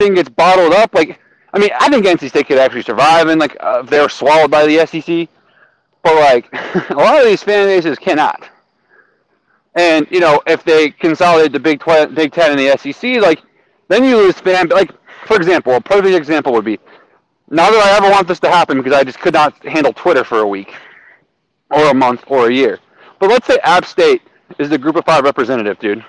thing 0.00 0.14
gets 0.14 0.28
bottled 0.28 0.72
up, 0.72 0.94
like 0.94 1.20
I 1.54 1.58
mean, 1.60 1.70
I 1.78 1.88
think 1.88 2.04
NC 2.04 2.30
State 2.30 2.48
could 2.48 2.58
actually 2.58 2.82
survive, 2.82 3.28
and 3.28 3.40
like 3.40 3.56
uh, 3.60 3.82
if 3.84 3.90
they 3.90 4.00
were 4.00 4.08
swallowed 4.08 4.50
by 4.50 4.66
the 4.66 4.84
SEC, 4.86 5.28
but 6.02 6.14
like 6.16 6.52
a 6.90 6.94
lot 6.94 7.18
of 7.20 7.24
these 7.24 7.44
fan 7.44 7.68
bases 7.68 7.96
cannot. 7.96 8.50
And 9.76 10.06
you 10.10 10.18
know, 10.18 10.42
if 10.48 10.64
they 10.64 10.90
consolidate 10.90 11.52
the 11.52 11.60
Big 11.60 11.78
Twelve, 11.78 12.12
Big 12.12 12.32
Ten, 12.32 12.50
and 12.50 12.58
the 12.58 12.76
SEC, 12.76 13.22
like 13.22 13.40
then 13.86 14.02
you 14.02 14.16
lose 14.16 14.34
fan. 14.40 14.68
Like 14.68 14.90
for 15.26 15.36
example, 15.36 15.74
a 15.74 15.80
perfect 15.80 16.16
example 16.16 16.52
would 16.52 16.64
be 16.64 16.80
not 17.50 17.70
that 17.70 17.86
I 17.86 17.96
ever 17.98 18.10
want 18.10 18.26
this 18.26 18.40
to 18.40 18.50
happen 18.50 18.78
because 18.78 18.92
I 18.92 19.04
just 19.04 19.20
could 19.20 19.34
not 19.34 19.56
handle 19.64 19.92
Twitter 19.92 20.24
for 20.24 20.40
a 20.40 20.48
week, 20.48 20.74
or 21.70 21.86
a 21.86 21.94
month, 21.94 22.24
or 22.26 22.48
a 22.48 22.52
year. 22.52 22.80
But 23.20 23.30
let's 23.30 23.46
say 23.46 23.58
App 23.62 23.84
State 23.84 24.22
is 24.58 24.70
the 24.70 24.78
Group 24.78 24.96
of 24.96 25.04
Five 25.04 25.22
representative, 25.22 25.78
dude. 25.78 26.04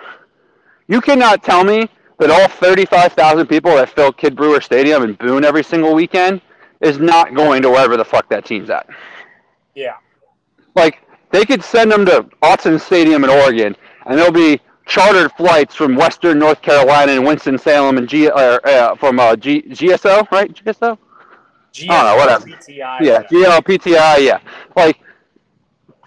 You 0.88 1.02
cannot 1.02 1.44
tell 1.44 1.64
me 1.64 1.88
that 2.20 2.32
all 2.32 2.48
35,000 2.48 3.48
people 3.48 3.76
that 3.76 3.90
fill 3.90 4.12
Kidd 4.12 4.36
Brewer 4.36 4.62
Stadium 4.62 5.04
in 5.04 5.14
Boone 5.14 5.44
every 5.44 5.64
single 5.64 5.94
weekend 5.94 6.42
is 6.82 7.00
not 7.00 7.34
going 7.36 7.62
to 7.62 7.70
wherever 7.70 7.98
the 7.98 8.06
fuck 8.06 8.30
that 8.30 8.46
team's 8.46 8.70
at. 8.70 8.88
Yeah. 9.74 9.96
Like, 10.76 11.00
they 11.32 11.46
could 11.46 11.64
send 11.64 11.92
them 11.92 12.06
to 12.06 12.24
Autzen 12.42 12.80
Stadium 12.80 13.24
in 13.24 13.30
Oregon, 13.30 13.76
and 14.06 14.18
there'll 14.18 14.32
be 14.32 14.60
chartered 14.86 15.32
flights 15.34 15.76
from 15.76 15.96
Western 15.96 16.40
North 16.40 16.62
Carolina 16.62 17.14
and 17.14 17.26
Winston-Salem 17.26 17.98
and 17.98 18.08
G, 18.08 18.30
uh, 18.30 18.34
uh, 18.34 18.96
from 18.96 19.20
uh, 19.20 19.36
G, 19.36 19.64
GSO, 19.64 20.30
right? 20.32 20.54
GSO? 20.54 20.98
GSO, 21.74 21.88
Oh, 21.90 22.18
whatever. 22.18 22.46
PTI, 22.46 23.02
Yeah, 23.02 23.24
GL, 23.24 23.62
PTI, 23.64 24.20
yeah. 24.20 24.40
Like, 24.76 25.00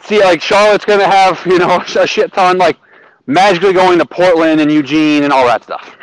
see, 0.03 0.21
like, 0.21 0.41
Charlotte's 0.41 0.85
going 0.85 1.01
to 1.01 1.09
have, 1.09 1.45
you 1.45 1.59
know, 1.59 1.81
a 1.99 2.07
shit 2.07 2.33
ton, 2.33 2.57
like, 2.57 2.77
magically 3.27 3.73
going 3.75 3.99
to 3.99 4.07
Portland 4.07 4.61
and 4.61 4.73
Eugene 4.73 5.25
and 5.25 5.33
all 5.33 5.47
that 5.47 5.63
stuff. 5.63 5.97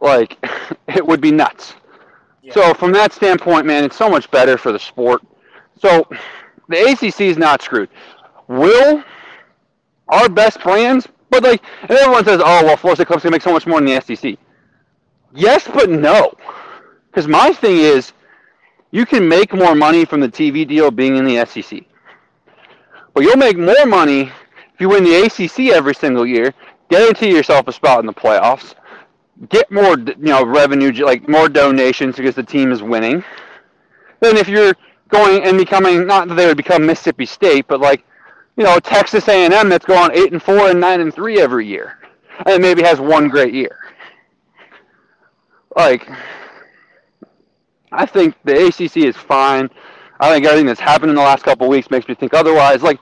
Like, 0.00 0.38
it 0.88 1.06
would 1.06 1.20
be 1.20 1.30
nuts. 1.30 1.74
Yeah. 2.42 2.54
So, 2.54 2.74
from 2.74 2.92
that 2.92 3.12
standpoint, 3.12 3.66
man, 3.66 3.84
it's 3.84 3.96
so 3.96 4.08
much 4.08 4.30
better 4.30 4.56
for 4.56 4.72
the 4.72 4.78
sport. 4.78 5.22
So, 5.78 6.08
the 6.68 6.90
ACC 6.90 7.22
is 7.22 7.36
not 7.36 7.62
screwed. 7.62 7.90
Will 8.48 9.02
our 10.08 10.28
best 10.28 10.60
brands, 10.60 11.06
but 11.30 11.42
like, 11.42 11.62
and 11.82 11.92
everyone 11.92 12.24
says, 12.24 12.40
oh, 12.44 12.64
well, 12.64 12.76
Florida 12.76 12.96
State 12.96 13.06
Club's 13.06 13.22
to 13.22 13.30
make 13.30 13.42
so 13.42 13.52
much 13.52 13.66
more 13.66 13.80
than 13.80 13.86
the 13.86 14.00
SEC. 14.00 14.36
Yes, 15.32 15.68
but 15.72 15.88
no. 15.88 16.32
Because 17.10 17.28
my 17.28 17.52
thing 17.52 17.76
is, 17.76 18.12
you 18.90 19.06
can 19.06 19.28
make 19.28 19.52
more 19.52 19.74
money 19.76 20.04
from 20.04 20.20
the 20.20 20.28
TV 20.28 20.66
deal 20.66 20.90
being 20.90 21.16
in 21.16 21.24
the 21.24 21.44
SEC. 21.46 21.84
But 23.14 23.22
you'll 23.22 23.36
make 23.36 23.56
more 23.56 23.86
money 23.86 24.32
if 24.80 24.80
you 24.80 24.88
win 24.88 25.04
the 25.04 25.26
ACC 25.26 25.74
every 25.76 25.94
single 25.94 26.24
year, 26.26 26.54
guarantee 26.88 27.30
yourself 27.30 27.68
a 27.68 27.72
spot 27.72 28.00
in 28.00 28.06
the 28.06 28.14
playoffs, 28.14 28.74
get 29.48 29.70
more 29.70 29.98
you 29.98 30.14
know 30.18 30.44
revenue, 30.44 30.92
like 31.04 31.28
more 31.28 31.48
donations 31.48 32.16
because 32.16 32.34
the 32.34 32.42
team 32.42 32.72
is 32.72 32.82
winning. 32.82 33.24
Then 34.20 34.36
if 34.36 34.48
you're 34.48 34.74
going 35.08 35.42
and 35.42 35.56
becoming 35.56 36.06
not 36.06 36.28
that 36.28 36.34
they 36.34 36.46
would 36.46 36.56
become 36.56 36.86
Mississippi 36.86 37.26
State, 37.26 37.66
but 37.68 37.80
like 37.80 38.04
you 38.56 38.64
know 38.64 38.78
Texas 38.78 39.28
A&M 39.28 39.68
that's 39.68 39.86
going 39.86 40.10
eight 40.12 40.32
and 40.32 40.42
four 40.42 40.70
and 40.70 40.80
nine 40.80 41.00
and 41.00 41.14
three 41.14 41.40
every 41.40 41.66
year, 41.66 41.98
and 42.46 42.62
maybe 42.62 42.82
has 42.82 43.00
one 43.00 43.28
great 43.28 43.54
year. 43.54 43.78
Like 45.76 46.08
I 47.92 48.06
think 48.06 48.36
the 48.44 48.66
ACC 48.66 48.98
is 48.98 49.16
fine. 49.16 49.68
I 50.20 50.32
think 50.32 50.44
everything 50.44 50.66
that's 50.66 50.80
happened 50.80 51.10
in 51.10 51.16
the 51.16 51.22
last 51.22 51.44
couple 51.44 51.68
weeks 51.68 51.90
makes 51.90 52.06
me 52.06 52.14
think 52.14 52.34
otherwise. 52.34 52.82
Like, 52.82 53.00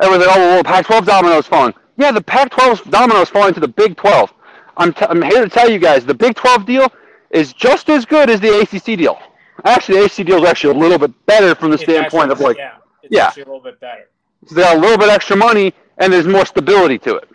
everyone's 0.00 0.26
like, 0.26 0.36
oh, 0.36 0.40
well, 0.40 0.64
Pac-12 0.64 1.06
dominoes 1.06 1.46
falling. 1.46 1.74
Yeah, 1.96 2.10
the 2.10 2.22
Pac-12 2.22 2.90
dominoes 2.90 3.28
falling 3.28 3.54
to 3.54 3.60
the 3.60 3.68
Big 3.68 3.96
12. 3.96 4.33
I'm, 4.76 4.92
t- 4.92 5.06
I'm 5.08 5.22
here 5.22 5.42
to 5.42 5.48
tell 5.48 5.70
you 5.70 5.78
guys, 5.78 6.04
the 6.04 6.14
Big 6.14 6.34
12 6.34 6.66
deal 6.66 6.92
is 7.30 7.52
just 7.52 7.88
as 7.90 8.04
good 8.04 8.30
as 8.30 8.40
the 8.40 8.60
ACC 8.60 8.98
deal. 8.98 9.18
Actually, 9.64 9.98
the 10.00 10.04
ACC 10.06 10.26
deal 10.26 10.42
is 10.42 10.48
actually 10.48 10.74
a 10.74 10.78
little 10.78 10.98
bit 10.98 11.26
better 11.26 11.54
from 11.54 11.70
the 11.70 11.74
It's 11.74 11.84
standpoint 11.84 12.30
actually- 12.30 12.32
of 12.32 12.40
like 12.40 12.56
yeah, 12.58 12.72
it's 13.02 13.14
yeah. 13.14 13.26
actually 13.26 13.42
a 13.42 13.46
little 13.46 13.60
bit 13.62 13.80
better. 13.80 14.08
they 14.52 14.62
got 14.62 14.76
a 14.76 14.80
little 14.80 14.98
bit 14.98 15.08
extra 15.10 15.36
money 15.36 15.72
and 15.98 16.12
there's 16.12 16.26
more 16.26 16.44
stability 16.44 16.98
to 16.98 17.16
it. 17.16 17.28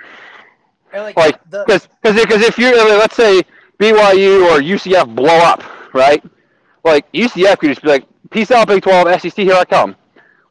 And 0.91 1.03
like, 1.03 1.17
Like 1.17 1.49
the, 1.49 1.63
because 1.65 1.87
because 2.23 2.41
if 2.41 2.57
you're 2.57 2.75
let's 2.75 3.15
say 3.15 3.41
BYU 3.79 4.45
or 4.51 4.59
UCF 4.59 5.15
blow 5.15 5.37
up, 5.37 5.63
right? 5.93 6.23
Like 6.83 7.09
UCF 7.13 7.59
could 7.59 7.69
just 7.69 7.81
be 7.83 7.89
like, 7.89 8.05
"Peace 8.31 8.51
out, 8.51 8.67
Big 8.67 8.81
12, 8.83 9.21
SEC, 9.21 9.33
here 9.35 9.53
I 9.53 9.65
come." 9.65 9.95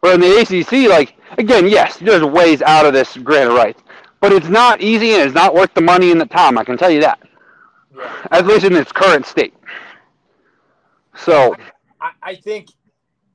Where 0.00 0.14
in 0.14 0.20
the 0.20 0.38
ACC, 0.40 0.88
like 0.88 1.16
again, 1.38 1.66
yes, 1.68 1.96
there's 1.98 2.22
ways 2.22 2.62
out 2.62 2.86
of 2.86 2.92
this 2.92 3.16
grant 3.16 3.50
of 3.50 3.56
rights, 3.56 3.82
but 4.20 4.32
it's 4.32 4.48
not 4.48 4.80
easy 4.80 5.12
and 5.12 5.22
it's 5.22 5.34
not 5.34 5.54
worth 5.54 5.72
the 5.74 5.80
money 5.80 6.10
and 6.10 6.20
the 6.20 6.26
time. 6.26 6.58
I 6.58 6.64
can 6.64 6.76
tell 6.76 6.90
you 6.90 7.00
that, 7.00 7.20
yeah. 7.96 8.26
at 8.30 8.46
least 8.46 8.64
in 8.64 8.74
its 8.74 8.92
current 8.92 9.26
state. 9.26 9.54
So 11.16 11.54
I, 12.00 12.10
I 12.22 12.34
think 12.34 12.68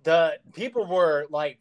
the 0.04 0.38
people 0.54 0.86
were 0.86 1.26
like 1.30 1.60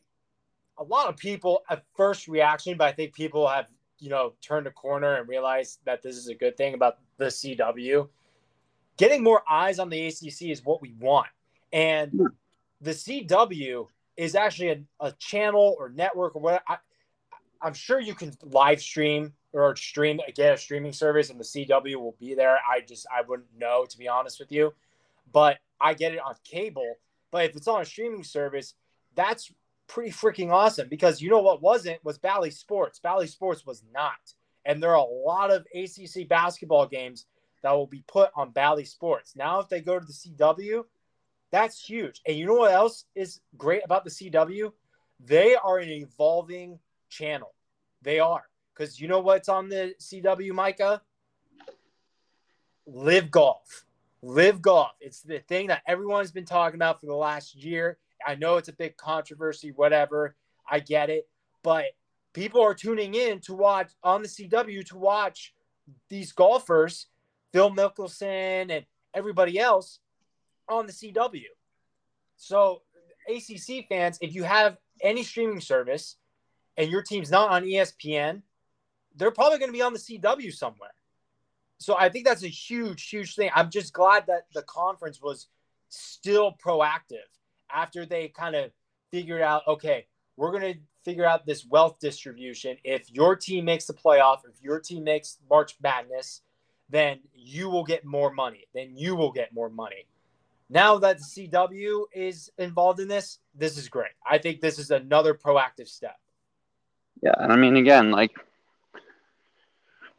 a 0.78 0.85
lot 0.85 1.08
of 1.08 1.16
people 1.16 1.62
at 1.68 1.85
first 1.96 2.28
reaction, 2.28 2.76
but 2.76 2.85
I 2.85 2.92
think 2.92 3.14
people 3.14 3.48
have 3.48 3.68
you 3.98 4.11
know 4.11 4.35
turned 4.40 4.66
a 4.66 4.70
corner 4.70 5.16
and 5.16 5.28
realized 5.28 5.78
that 5.85 6.02
this 6.02 6.16
is 6.16 6.28
a 6.28 6.35
good 6.35 6.56
thing 6.56 6.74
about 6.74 6.98
the 7.18 7.26
CW. 7.26 8.08
Getting 8.96 9.22
more 9.22 9.42
eyes 9.50 9.78
on 9.78 9.88
the 9.88 10.06
ACC 10.06 10.50
is 10.50 10.64
what 10.64 10.82
we 10.82 10.94
want, 11.00 11.28
and 11.72 12.11
hmm. 12.12 12.26
the 12.80 12.90
CW 12.90 13.87
is 14.16 14.35
actually 14.35 14.68
a, 14.68 14.80
a 15.00 15.12
channel 15.12 15.76
or 15.78 15.88
network 15.88 16.37
or 16.37 16.42
whatever. 16.42 16.62
I, 16.68 16.76
I'm 17.62 17.75
sure 17.75 18.01
you 18.01 18.14
can 18.14 18.33
live 18.42 18.81
stream 18.81 19.33
or 19.53 19.77
stream 19.77 20.20
get 20.35 20.55
a 20.55 20.57
streaming 20.57 20.92
service, 20.92 21.31
and 21.31 21.38
the 21.38 21.44
CW 21.44 21.96
will 21.96 22.16
be 22.18 22.35
there. 22.35 22.59
I 22.68 22.81
just 22.81 23.07
I 23.14 23.22
wouldn't 23.22 23.48
know 23.57 23.85
to 23.88 23.98
be 23.98 24.09
honest 24.09 24.40
with 24.40 24.51
you, 24.51 24.72
but 25.33 25.59
I 25.81 25.94
get 25.94 26.12
it 26.12 26.20
on 26.20 26.35
cable. 26.44 26.96
But 27.31 27.46
if 27.46 27.57
it's 27.57 27.68
on 27.68 27.81
a 27.81 27.85
streaming 27.85 28.25
service, 28.25 28.75
that's 29.14 29.53
pretty 29.87 30.11
freaking 30.11 30.51
awesome 30.51 30.88
because 30.88 31.20
you 31.20 31.31
know 31.31 31.42
what 31.42 31.62
wasn't 31.62 32.03
was 32.05 32.18
Bally 32.18 32.51
Sports. 32.51 32.98
Bally 32.98 33.27
Sports 33.27 33.66
was 33.66 33.83
not. 33.92 34.35
And 34.64 34.83
there 34.83 34.90
are 34.90 34.96
a 34.96 35.03
lot 35.03 35.51
of 35.51 35.66
ACC 35.75 36.29
basketball 36.29 36.87
games 36.87 37.27
that 37.62 37.72
will 37.72 37.87
be 37.87 38.05
put 38.07 38.31
on 38.37 38.51
Bally 38.51 38.85
Sports. 38.85 39.35
Now, 39.37 39.61
if 39.61 39.68
they 39.68 39.81
go 39.81 39.98
to 39.98 40.05
the 40.05 40.12
CW, 40.12 40.85
that's 41.51 41.85
huge. 41.85 42.22
And 42.27 42.37
you 42.37 42.46
know 42.46 42.55
what 42.55 42.72
else 42.72 43.05
is 43.14 43.40
great 43.57 43.83
about 43.85 44.05
the 44.05 44.11
CW? 44.11 44.72
They 45.25 45.55
are 45.55 45.79
an 45.79 45.90
evolving 45.90 46.79
channel. 47.12 47.55
They 48.03 48.18
are. 48.18 48.44
Because 48.75 49.01
you 49.01 49.07
know 49.07 49.20
what's 49.20 49.48
on 49.48 49.68
the 49.68 49.94
CW, 50.01 50.53
Micah? 50.53 51.03
Live 52.87 53.31
golf. 53.31 53.85
Live 54.22 54.62
golf. 54.62 54.92
It's 55.01 55.20
the 55.20 55.38
thing 55.40 55.68
that 55.68 55.83
everyone's 55.87 56.33
been 56.33 56.44
talking 56.44 56.77
about 56.77 57.01
for 57.01 57.07
the 57.07 57.14
last 57.14 57.55
year. 57.55 57.98
I 58.27 58.35
know 58.35 58.57
it's 58.57 58.68
a 58.68 58.72
big 58.72 58.96
controversy, 58.96 59.72
whatever. 59.72 60.37
I 60.68 60.81
get 60.81 61.11
it. 61.11 61.29
But 61.62 61.87
people 62.33 62.62
are 62.62 62.75
tuning 62.75 63.14
in 63.14 63.40
to 63.40 63.55
watch 63.55 63.92
on 64.03 64.22
the 64.22 64.29
CW 64.29 64.87
to 64.87 64.96
watch 64.96 65.55
these 66.09 66.33
golfers, 66.33 67.07
Phil 67.53 67.70
Mickelson 67.70 68.70
and 68.70 68.87
everybody 69.14 69.59
else 69.59 69.98
on 70.68 70.87
the 70.87 70.92
CW. 70.92 71.44
So, 72.37 72.83
ACC 73.29 73.87
fans, 73.88 74.18
if 74.20 74.35
you 74.35 74.42
have 74.44 74.77
any 75.03 75.22
streaming 75.22 75.61
service 75.61 76.16
and 76.76 76.90
your 76.90 77.02
team's 77.02 77.30
not 77.30 77.50
on 77.50 77.64
ESPN, 77.64 78.42
they're 79.16 79.30
probably 79.30 79.58
going 79.58 79.68
to 79.68 79.76
be 79.76 79.82
on 79.82 79.92
the 79.92 79.98
CW 79.98 80.52
somewhere. 80.52 80.94
So 81.78 81.96
I 81.98 82.08
think 82.08 82.24
that's 82.24 82.44
a 82.44 82.48
huge, 82.48 83.08
huge 83.08 83.35
thing. 83.35 83.50
I'm 83.54 83.70
just 83.70 83.92
glad 83.92 84.26
that 84.28 84.46
the 84.54 84.62
conference 84.62 85.20
was 85.20 85.48
still 85.88 86.56
proactive 86.64 87.16
after 87.70 88.06
they 88.06 88.28
kind 88.28 88.54
of 88.54 88.70
figured 89.11 89.42
out, 89.42 89.62
okay, 89.66 90.06
we're 90.37 90.52
going 90.52 90.74
to 90.74 90.80
figure 91.04 91.26
out 91.26 91.44
this 91.44 91.66
wealth 91.66 91.98
distribution. 92.00 92.76
If 92.85 93.11
your 93.11 93.37
team 93.37 93.64
makes 93.64 93.87
the 93.87 93.94
playoff, 93.94 94.38
if 94.48 94.62
your 94.62 94.78
team 94.80 95.04
makes 95.04 95.38
March 95.50 95.76
Madness, 95.82 96.42
then 96.88 97.18
you 97.35 97.68
will 97.68 97.85
get 97.85 98.04
more 98.04 98.32
money. 98.32 98.64
Then 98.74 98.96
you 98.96 99.16
will 99.16 99.32
get 99.32 99.52
more 99.52 99.70
money. 99.70 100.06
Now 100.70 100.98
that 100.98 101.18
the 101.18 101.48
CW 101.48 102.04
is 102.14 102.50
involved 102.58 103.00
in 103.00 103.08
this, 103.08 103.38
this 103.54 103.76
is 103.76 103.88
great. 103.88 104.12
I 104.26 104.38
think 104.38 104.61
this 104.61 104.78
is 104.78 104.90
another 104.90 105.35
proactive 105.35 105.88
step. 105.88 106.16
Yeah, 107.22 107.35
and 107.38 107.52
I 107.52 107.56
mean 107.56 107.76
again, 107.76 108.11
like 108.11 108.32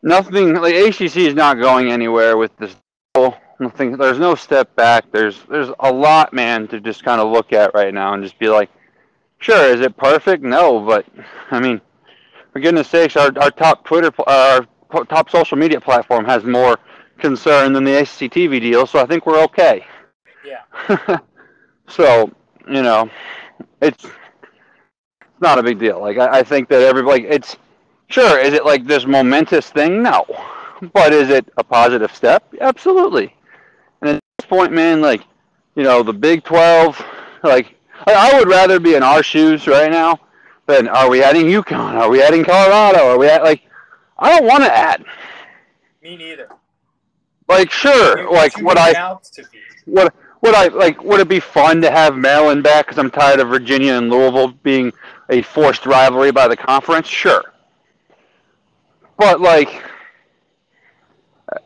nothing 0.02 0.54
like 0.56 0.76
ACC 0.76 1.18
is 1.18 1.34
not 1.34 1.60
going 1.60 1.92
anywhere 1.92 2.38
with 2.38 2.56
this. 2.58 2.76
deal. 3.14 3.36
Nothing. 3.60 3.98
There's 3.98 4.20
no 4.20 4.36
step 4.36 4.76
back. 4.76 5.06
There's 5.12 5.42
there's 5.44 5.70
a 5.80 5.92
lot, 5.92 6.34
man, 6.34 6.68
to 6.70 6.80
just 6.80 7.04
kind 7.04 7.22
of 7.22 7.32
look 7.32 7.54
at 7.54 7.74
right 7.74 7.94
now 7.94 8.14
and 8.14 8.24
just 8.24 8.40
be 8.40 8.50
like, 8.50 8.70
sure, 9.40 9.66
is 9.74 9.82
it 9.82 9.96
perfect? 9.96 10.44
No, 10.44 10.80
but 10.80 11.06
I 11.52 11.60
mean, 11.60 11.80
for 12.52 12.60
goodness 12.60 12.88
sakes, 12.88 13.16
our 13.16 13.32
our 13.40 13.52
top 13.52 13.86
Twitter, 13.86 14.12
uh, 14.26 14.62
our 14.92 15.06
top 15.06 15.30
social 15.30 15.58
media 15.58 15.80
platform 15.80 16.26
has 16.26 16.44
more 16.44 16.78
concern 17.20 17.74
than 17.74 17.84
the 17.84 18.00
ACC 18.00 18.32
TV 18.32 18.60
deal, 18.60 18.86
so 18.88 19.00
I 19.00 19.06
think 19.06 19.26
we're 19.26 19.42
okay. 19.44 19.86
Yeah. 20.46 21.20
so 21.88 22.32
you 22.68 22.82
know, 22.82 23.10
it's 23.82 24.06
not 25.44 25.60
a 25.60 25.64
big 25.64 25.78
deal. 25.78 26.00
Like 26.02 26.18
I, 26.18 26.40
I 26.40 26.44
think 26.44 26.70
that 26.70 26.82
everybody, 26.82 27.26
it's 27.26 27.56
sure. 28.08 28.40
Is 28.40 28.54
it 28.54 28.66
like 28.66 28.86
this 28.86 29.06
momentous 29.06 29.70
thing? 29.70 30.02
No, 30.02 30.26
but 30.94 31.14
is 31.14 31.30
it 31.30 31.46
a 31.58 31.64
positive 31.64 32.16
step? 32.16 32.52
Absolutely. 32.60 33.36
And 34.02 34.12
at 34.12 34.20
this 34.40 34.48
point, 34.48 34.74
man, 34.74 35.02
like 35.02 35.22
you 35.76 35.84
know, 35.84 36.02
the 36.02 36.14
Big 36.14 36.44
Twelve, 36.44 37.00
like 37.44 37.76
I 38.08 38.32
would 38.40 38.48
rather 38.48 38.80
be 38.80 38.96
in 38.96 39.04
our 39.04 39.22
shoes 39.22 39.68
right 39.68 39.92
now 39.92 40.20
than 40.66 40.88
are 40.88 41.10
we 41.10 41.22
adding 41.22 41.46
UConn? 41.46 41.94
Are 41.94 42.10
we 42.10 42.24
adding 42.24 42.44
Colorado? 42.44 43.10
Are 43.10 43.20
we 43.20 43.28
at 43.28 43.44
like? 43.44 43.62
I 44.18 44.40
don't 44.40 44.48
want 44.48 44.64
to 44.64 44.76
add. 44.76 45.06
Me 46.02 46.16
neither. 46.16 46.50
Like 47.48 47.70
sure, 47.70 48.32
like 48.32 48.60
what 48.62 48.78
I 48.78 49.18
feed. 49.86 50.10
Would 50.44 50.56
I 50.56 50.68
like 50.68 51.02
would 51.04 51.22
it 51.22 51.30
be 51.30 51.40
fun 51.40 51.82
to 51.82 51.90
have 51.90 52.16
Maryland 52.18 52.64
back 52.64 52.86
because 52.86 53.00
I'm 53.00 53.10
tired 53.10 53.40
of 53.40 53.48
Virginia 53.48 53.94
and 53.94 54.10
Louisville 54.10 54.50
being 54.62 54.92
a 55.30 55.42
forced 55.42 55.86
rivalry 55.86 56.32
by 56.32 56.50
the 56.50 56.58
conference? 56.58 57.08
Sure. 57.08 57.44
But 59.18 59.40
like 59.40 59.82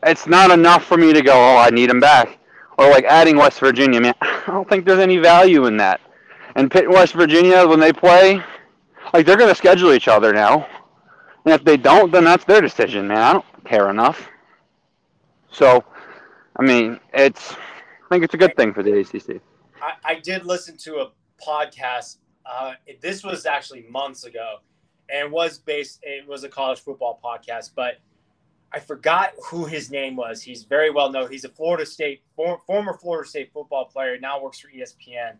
it's 0.04 0.28
not 0.28 0.52
enough 0.52 0.84
for 0.84 0.96
me 0.96 1.12
to 1.12 1.22
go, 1.22 1.32
"Oh, 1.32 1.56
I 1.56 1.70
need 1.70 1.90
them 1.90 1.98
back." 1.98 2.38
Or 2.78 2.88
like 2.88 3.04
adding 3.04 3.36
West 3.36 3.58
Virginia, 3.58 4.00
man. 4.00 4.14
I 4.20 4.44
don't 4.46 4.68
think 4.68 4.86
there's 4.86 5.00
any 5.00 5.18
value 5.18 5.66
in 5.66 5.76
that. 5.78 6.00
And 6.54 6.70
Pitt 6.70 6.84
and 6.84 6.94
West 6.94 7.14
Virginia 7.14 7.66
when 7.66 7.80
they 7.80 7.92
play, 7.92 8.40
like 9.12 9.26
they're 9.26 9.36
going 9.36 9.50
to 9.50 9.54
schedule 9.56 9.92
each 9.92 10.06
other 10.06 10.32
now. 10.32 10.68
And 11.44 11.52
if 11.52 11.64
they 11.64 11.76
don't, 11.76 12.12
then 12.12 12.24
that's 12.24 12.44
their 12.44 12.60
decision, 12.60 13.08
man. 13.08 13.18
I 13.18 13.32
don't 13.32 13.64
care 13.64 13.90
enough. 13.90 14.28
So, 15.50 15.84
I 16.56 16.62
mean, 16.62 17.00
it's 17.12 17.56
I 18.08 18.14
think 18.14 18.24
it's 18.24 18.34
a 18.34 18.38
good 18.38 18.56
thing 18.56 18.72
for 18.72 18.82
the 18.82 19.00
ACC. 19.00 19.42
I, 19.82 19.92
I 20.04 20.14
did 20.20 20.46
listen 20.46 20.76
to 20.78 20.96
a 20.96 21.10
podcast. 21.44 22.16
Uh, 22.46 22.72
this 23.02 23.22
was 23.22 23.44
actually 23.44 23.84
months 23.90 24.24
ago, 24.24 24.56
and 25.10 25.26
it 25.26 25.30
was 25.30 25.58
based. 25.58 26.00
It 26.02 26.26
was 26.26 26.42
a 26.42 26.48
college 26.48 26.80
football 26.80 27.20
podcast, 27.22 27.72
but 27.74 27.98
I 28.72 28.80
forgot 28.80 29.32
who 29.44 29.66
his 29.66 29.90
name 29.90 30.16
was. 30.16 30.42
He's 30.42 30.64
very 30.64 30.90
well 30.90 31.10
known. 31.10 31.30
He's 31.30 31.44
a 31.44 31.50
Florida 31.50 31.84
State 31.84 32.22
for, 32.34 32.60
former 32.66 32.94
Florida 32.94 33.28
State 33.28 33.52
football 33.52 33.84
player. 33.84 34.18
Now 34.18 34.42
works 34.42 34.58
for 34.58 34.68
ESPN. 34.68 35.34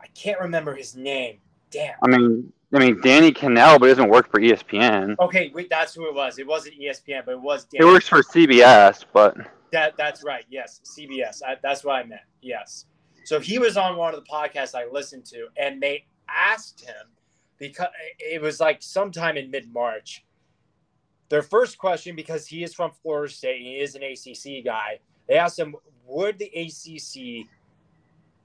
I 0.00 0.06
can't 0.14 0.40
remember 0.40 0.74
his 0.74 0.96
name. 0.96 1.38
Damn. 1.70 1.94
I 2.02 2.08
mean, 2.08 2.52
I 2.74 2.80
mean 2.80 3.00
Danny 3.00 3.32
Kanell, 3.32 3.78
but 3.78 3.86
he 3.86 3.94
doesn't 3.94 4.10
work 4.10 4.28
for 4.28 4.40
ESPN. 4.40 5.16
Okay, 5.20 5.52
wait, 5.54 5.70
that's 5.70 5.94
who 5.94 6.08
it 6.08 6.14
was. 6.14 6.40
It 6.40 6.46
wasn't 6.48 6.80
ESPN, 6.80 7.24
but 7.24 7.32
it 7.32 7.40
was. 7.40 7.68
He 7.70 7.78
Dan. 7.78 7.86
works 7.86 8.08
for 8.08 8.22
CBS, 8.24 9.04
but 9.12 9.36
That 9.72 9.96
that's 9.96 10.22
right. 10.22 10.44
Yes, 10.50 10.80
CBS. 10.84 11.42
I, 11.42 11.56
that's 11.62 11.82
what 11.82 11.96
I 11.96 12.04
meant. 12.04 12.20
Yes. 12.42 12.84
So 13.24 13.40
he 13.40 13.58
was 13.58 13.76
on 13.76 13.96
one 13.96 14.14
of 14.14 14.20
the 14.22 14.30
podcasts 14.30 14.74
I 14.74 14.86
listened 14.90 15.24
to, 15.26 15.48
and 15.56 15.80
they 15.80 16.04
asked 16.28 16.82
him 16.82 17.06
because 17.58 17.88
it 18.18 18.40
was 18.40 18.60
like 18.60 18.82
sometime 18.82 19.36
in 19.36 19.50
mid 19.50 19.72
March. 19.72 20.24
Their 21.30 21.42
first 21.42 21.78
question, 21.78 22.14
because 22.14 22.46
he 22.46 22.62
is 22.62 22.74
from 22.74 22.90
Florida 22.90 23.32
State, 23.32 23.62
he 23.62 23.80
is 23.80 23.94
an 23.94 24.02
ACC 24.02 24.62
guy. 24.62 25.00
They 25.26 25.36
asked 25.36 25.58
him, 25.58 25.74
"Would 26.04 26.38
the 26.38 26.50
ACC 26.54 27.48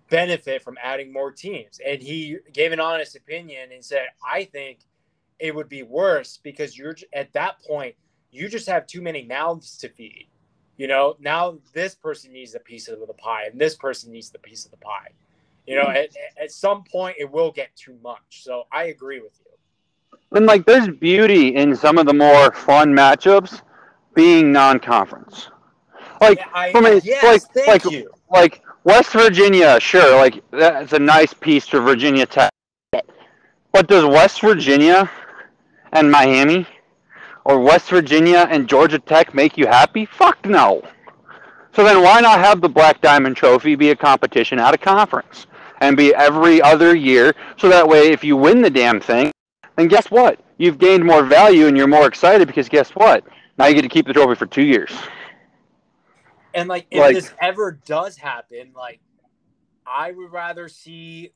benefit 0.10 0.62
from 0.62 0.78
adding 0.82 1.12
more 1.12 1.32
teams?" 1.32 1.82
And 1.86 2.02
he 2.02 2.38
gave 2.54 2.72
an 2.72 2.80
honest 2.80 3.18
opinion 3.18 3.74
and 3.74 3.84
said, 3.84 4.08
"I 4.26 4.46
think 4.46 4.80
it 5.40 5.54
would 5.54 5.68
be 5.68 5.84
worse 5.84 6.38
because 6.42 6.78
you're 6.78 6.96
at 7.12 7.34
that 7.34 7.60
point 7.60 7.96
you 8.32 8.48
just 8.48 8.68
have 8.68 8.88
too 8.88 9.02
many 9.02 9.24
mouths 9.24 9.78
to 9.80 9.90
feed." 9.90 10.30
You 10.78 10.88
know 10.88 11.16
now 11.20 11.58
this 11.74 11.96
person 11.96 12.32
needs 12.32 12.56
a 12.56 12.60
piece 12.60 12.88
of 12.88 13.00
the 13.00 13.14
pie 13.14 13.46
and 13.52 13.60
this 13.60 13.76
person 13.76 14.12
needs 14.12 14.30
the 14.30 14.40
piece 14.40 14.66
of 14.66 14.72
the 14.72 14.78
pie 14.78 15.10
you 15.66 15.76
know 15.76 15.86
hmm. 15.86 15.98
at, 15.98 16.10
at 16.42 16.52
some 16.52 16.84
point 16.84 17.16
it 17.20 17.30
will 17.30 17.52
get 17.52 17.76
too 17.76 17.98
much 18.04 18.44
so 18.44 18.64
i 18.72 18.86
agree 18.86 19.20
with 19.20 19.34
you 19.40 19.48
and 20.34 20.46
like 20.46 20.66
there's 20.66 20.90
beauty 20.90 21.56
in 21.56 21.76
some 21.76 21.98
of 21.98 22.06
the 22.06 22.14
more 22.14 22.52
fun 22.52 22.94
matchups 22.94 23.62
being 24.14 24.52
non-conference. 24.52 25.50
Like 26.20 26.40
Yeah, 26.40 26.46
I, 26.54 26.72
from 26.72 26.86
a- 26.86 26.98
yes, 27.04 27.24
like- 27.24 27.42
thank 27.54 27.86
like- 27.86 27.94
you. 27.94 28.12
like 28.32 28.62
West 28.84 29.12
Virginia, 29.12 29.80
sure, 29.80 30.16
like 30.18 30.44
that's 30.52 30.94
a 30.94 31.00
nice 31.00 31.34
piece 31.34 31.68
to 31.68 31.80
Virginia 31.80 32.26
Tech. 32.26 32.52
But 32.92 33.88
does 33.88 34.06
West 34.06 34.42
Virginia 34.42 35.10
and 35.92 36.10
Miami 36.10 36.66
or 37.48 37.62
West 37.62 37.90
Virginia 37.90 38.46
and 38.52 38.68
Georgia 38.68 39.00
Tech 39.00 39.34
make 39.34 39.58
you 39.58 39.66
happy? 39.68 40.06
Fuck 40.06 40.46
no. 40.46 40.84
So 41.74 41.84
then 41.84 42.04
why 42.04 42.20
not 42.20 42.40
have 42.40 42.60
the 42.60 42.68
Black 42.68 43.00
Diamond 43.02 43.38
Trophy 43.38 43.76
be 43.76 43.90
a 43.92 43.96
competition 43.96 44.60
at 44.60 44.74
a 44.74 44.78
conference 44.78 45.48
and 45.80 45.96
be 45.96 46.14
every 46.14 46.62
other 46.62 46.94
year 46.94 47.34
so 47.58 47.70
that 47.70 47.88
way 47.88 48.12
if 48.12 48.22
you 48.24 48.36
win 48.36 48.62
the 48.62 48.70
damn 48.70 49.00
thing, 49.00 49.32
then 49.78 49.88
guess 49.88 50.12
what? 50.12 50.40
You've 50.58 50.78
gained 50.78 51.06
more 51.06 51.24
value 51.24 51.68
and 51.68 51.78
you're 51.78 51.88
more 51.88 52.06
excited 52.08 52.48
because 52.48 52.68
guess 52.68 52.90
what? 52.92 53.24
Now 53.58 53.68
you 53.68 53.76
get 53.76 53.84
to 53.84 53.90
keep 53.90 54.08
the 54.08 54.14
trophy 54.14 54.36
for 54.36 54.46
2 54.46 54.64
years. 54.64 54.92
And 56.54 56.68
like, 56.68 56.88
if 56.92 57.00
Like- 57.00 57.16
this 57.16 57.34
ever 57.40 57.80
does 57.86 58.18
happen, 58.18 58.74
like, 58.76 59.00
I 59.86 60.12
would 60.12 60.34
rather 60.34 60.68
see 60.68 61.32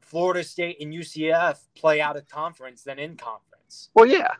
Florida 0.00 0.42
State 0.42 0.78
and 0.80 0.92
UCF 0.92 1.60
play 1.76 2.00
out 2.00 2.16
of 2.16 2.26
conference 2.28 2.82
than 2.82 2.98
in 2.98 3.16
conference. 3.16 3.90
Well, 3.94 4.06
yeah, 4.06 4.32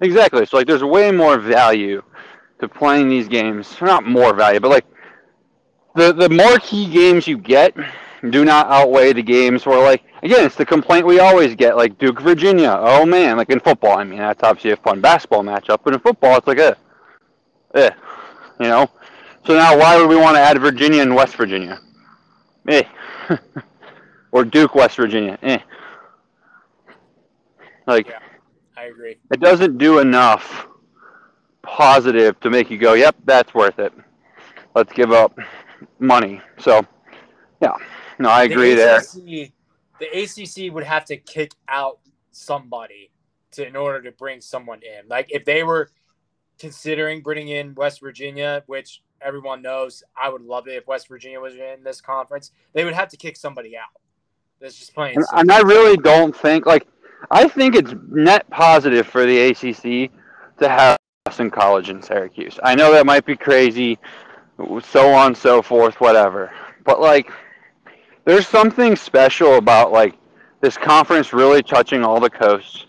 exactly. 0.00 0.46
So 0.46 0.56
like, 0.56 0.66
there's 0.66 0.84
way 0.84 1.10
more 1.10 1.38
value 1.38 2.02
to 2.60 2.68
playing 2.68 3.08
these 3.08 3.28
games. 3.28 3.76
Not 3.80 4.06
more 4.06 4.34
value, 4.34 4.60
but 4.60 4.70
like 4.70 4.86
the 5.94 6.12
the 6.12 6.28
more 6.28 6.58
key 6.58 6.90
games 6.90 7.26
you 7.26 7.38
get 7.38 7.74
do 8.30 8.44
not 8.44 8.66
outweigh 8.68 9.12
the 9.12 9.22
games 9.22 9.66
where 9.66 9.82
like 9.82 10.02
again 10.22 10.44
it's 10.44 10.56
the 10.56 10.66
complaint 10.66 11.06
we 11.06 11.20
always 11.20 11.54
get 11.54 11.76
like 11.76 11.98
Duke 11.98 12.20
Virginia. 12.20 12.76
Oh 12.80 13.06
man, 13.06 13.36
like 13.36 13.50
in 13.50 13.60
football. 13.60 13.98
I 13.98 14.04
mean 14.04 14.18
that's 14.18 14.42
obviously 14.42 14.72
a 14.72 14.76
fun 14.76 15.00
basketball 15.00 15.42
matchup, 15.42 15.80
but 15.84 15.94
in 15.94 16.00
football 16.00 16.36
it's 16.36 16.46
like 16.46 16.58
eh, 16.58 16.74
eh, 17.74 17.90
you 18.60 18.68
know. 18.68 18.90
So 19.46 19.54
now 19.54 19.78
why 19.78 19.96
would 19.96 20.08
we 20.08 20.16
want 20.16 20.36
to 20.36 20.40
add 20.40 20.58
Virginia 20.60 21.02
and 21.02 21.14
West 21.14 21.36
Virginia? 21.36 21.80
Eh. 22.68 22.82
or 24.32 24.44
Duke 24.44 24.74
West 24.74 24.96
Virginia. 24.96 25.38
Eh. 25.42 25.58
Like 27.86 28.08
Yeah. 28.08 28.18
I 28.76 28.84
agree. 28.84 29.16
it 29.32 29.40
doesn't 29.40 29.78
do 29.78 29.98
enough 30.00 30.68
positive 31.62 32.38
to 32.40 32.50
make 32.50 32.70
you 32.70 32.78
go, 32.78 32.94
"Yep, 32.94 33.16
that's 33.24 33.54
worth 33.54 33.78
it." 33.78 33.92
Let's 34.74 34.92
give 34.92 35.12
up 35.12 35.38
money. 35.98 36.40
So, 36.58 36.86
yeah, 37.62 37.72
no, 38.18 38.28
I 38.28 38.44
agree 38.44 38.70
the 38.70 38.76
there. 38.76 38.98
ACC, 38.98 39.52
the 39.98 40.06
ACC 40.06 40.72
would 40.72 40.84
have 40.84 41.04
to 41.06 41.16
kick 41.16 41.52
out 41.68 41.98
somebody 42.30 43.10
to 43.52 43.66
in 43.66 43.76
order 43.76 44.02
to 44.02 44.12
bring 44.12 44.40
someone 44.40 44.80
in. 44.82 45.08
Like 45.08 45.28
if 45.30 45.44
they 45.44 45.62
were 45.62 45.90
considering 46.58 47.22
bringing 47.22 47.48
in 47.48 47.74
West 47.74 48.00
Virginia, 48.00 48.62
which 48.66 49.02
everyone 49.20 49.62
knows, 49.62 50.02
I 50.20 50.28
would 50.28 50.42
love 50.42 50.68
it 50.68 50.76
if 50.76 50.86
West 50.86 51.08
Virginia 51.08 51.40
was 51.40 51.54
in 51.54 51.82
this 51.82 52.00
conference. 52.00 52.52
They 52.72 52.84
would 52.84 52.94
have 52.94 53.08
to 53.08 53.16
kick 53.16 53.36
somebody 53.36 53.76
out. 53.76 53.88
That's 54.60 54.76
just 54.76 54.94
plain. 54.94 55.16
And, 55.16 55.24
and 55.32 55.52
I 55.52 55.60
really 55.60 55.96
don't 55.96 56.34
think 56.34 56.66
like 56.66 56.86
I 57.30 57.48
think 57.48 57.74
it's 57.74 57.94
net 58.08 58.48
positive 58.50 59.06
for 59.06 59.26
the 59.26 59.50
ACC 59.50 60.10
to 60.58 60.68
have 60.68 60.96
Boston 61.24 61.50
College 61.50 61.90
in 61.90 62.02
Syracuse. 62.02 62.58
I 62.62 62.74
know 62.74 62.92
that 62.92 63.06
might 63.06 63.26
be 63.26 63.36
crazy, 63.36 63.98
so 64.82 65.12
on 65.12 65.34
so 65.34 65.62
forth, 65.62 66.00
whatever. 66.00 66.52
But 66.84 67.00
like, 67.00 67.30
there's 68.24 68.46
something 68.46 68.96
special 68.96 69.56
about 69.56 69.92
like 69.92 70.14
this 70.60 70.76
conference 70.76 71.32
really 71.32 71.62
touching 71.62 72.04
all 72.04 72.20
the 72.20 72.30
coasts, 72.30 72.86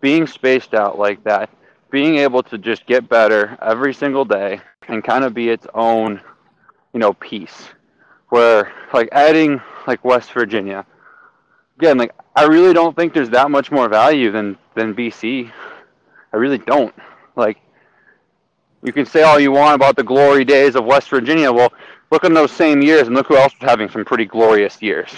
being 0.00 0.26
spaced 0.26 0.74
out 0.74 0.98
like 0.98 1.22
that, 1.24 1.50
being 1.90 2.16
able 2.16 2.42
to 2.44 2.58
just 2.58 2.86
get 2.86 3.08
better 3.08 3.56
every 3.62 3.94
single 3.94 4.24
day 4.24 4.60
and 4.88 5.02
kind 5.02 5.24
of 5.24 5.32
be 5.32 5.48
its 5.48 5.66
own, 5.74 6.20
you 6.92 7.00
know, 7.00 7.12
piece. 7.14 7.68
Where 8.30 8.72
like 8.92 9.08
adding 9.12 9.60
like 9.86 10.04
West 10.04 10.32
Virginia 10.32 10.84
again, 11.78 11.98
like 11.98 12.12
I 12.34 12.44
really 12.44 12.72
don't 12.72 12.94
think 12.96 13.12
there's 13.12 13.30
that 13.30 13.50
much 13.50 13.70
more 13.70 13.88
value 13.88 14.30
than 14.30 14.56
than 14.74 14.94
BC. 14.94 15.50
I 16.32 16.36
really 16.36 16.58
don't. 16.58 16.94
Like 17.36 17.58
you 18.82 18.92
can 18.92 19.06
say 19.06 19.22
all 19.22 19.40
you 19.40 19.52
want 19.52 19.74
about 19.74 19.96
the 19.96 20.04
glory 20.04 20.44
days 20.44 20.76
of 20.76 20.84
West 20.84 21.08
Virginia. 21.08 21.52
Well, 21.52 21.72
look 22.10 22.24
in 22.24 22.34
those 22.34 22.52
same 22.52 22.82
years 22.82 23.06
and 23.06 23.16
look 23.16 23.28
who 23.28 23.36
else 23.36 23.52
was 23.60 23.68
having 23.68 23.88
some 23.88 24.04
pretty 24.04 24.24
glorious 24.24 24.80
years. 24.82 25.10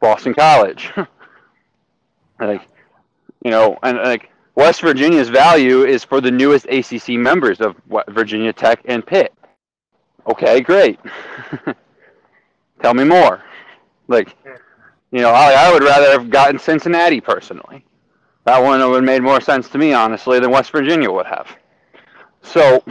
Boston 0.00 0.34
College. 0.34 0.92
like 2.40 2.62
you 3.44 3.50
know, 3.50 3.78
and 3.82 3.98
like 3.98 4.30
West 4.54 4.80
Virginia's 4.80 5.28
value 5.28 5.84
is 5.84 6.02
for 6.02 6.20
the 6.20 6.30
newest 6.30 6.66
ACC 6.66 7.10
members 7.10 7.60
of 7.60 7.76
Virginia 8.08 8.52
Tech 8.52 8.80
and 8.86 9.06
Pitt. 9.06 9.32
Okay, 10.26 10.60
great. 10.60 10.98
Tell 12.82 12.94
me 12.94 13.04
more. 13.04 13.42
Like 14.08 14.34
you 15.10 15.20
know, 15.20 15.30
I, 15.30 15.52
I 15.52 15.72
would 15.72 15.82
rather 15.82 16.10
have 16.10 16.30
gotten 16.30 16.58
Cincinnati 16.58 17.20
personally. 17.20 17.84
That 18.44 18.62
one 18.62 18.80
would 18.80 18.96
have 18.96 19.04
made 19.04 19.22
more 19.22 19.40
sense 19.40 19.68
to 19.70 19.78
me, 19.78 19.92
honestly, 19.92 20.38
than 20.38 20.50
West 20.50 20.70
Virginia 20.70 21.10
would 21.10 21.26
have. 21.26 21.48
So, 22.42 22.82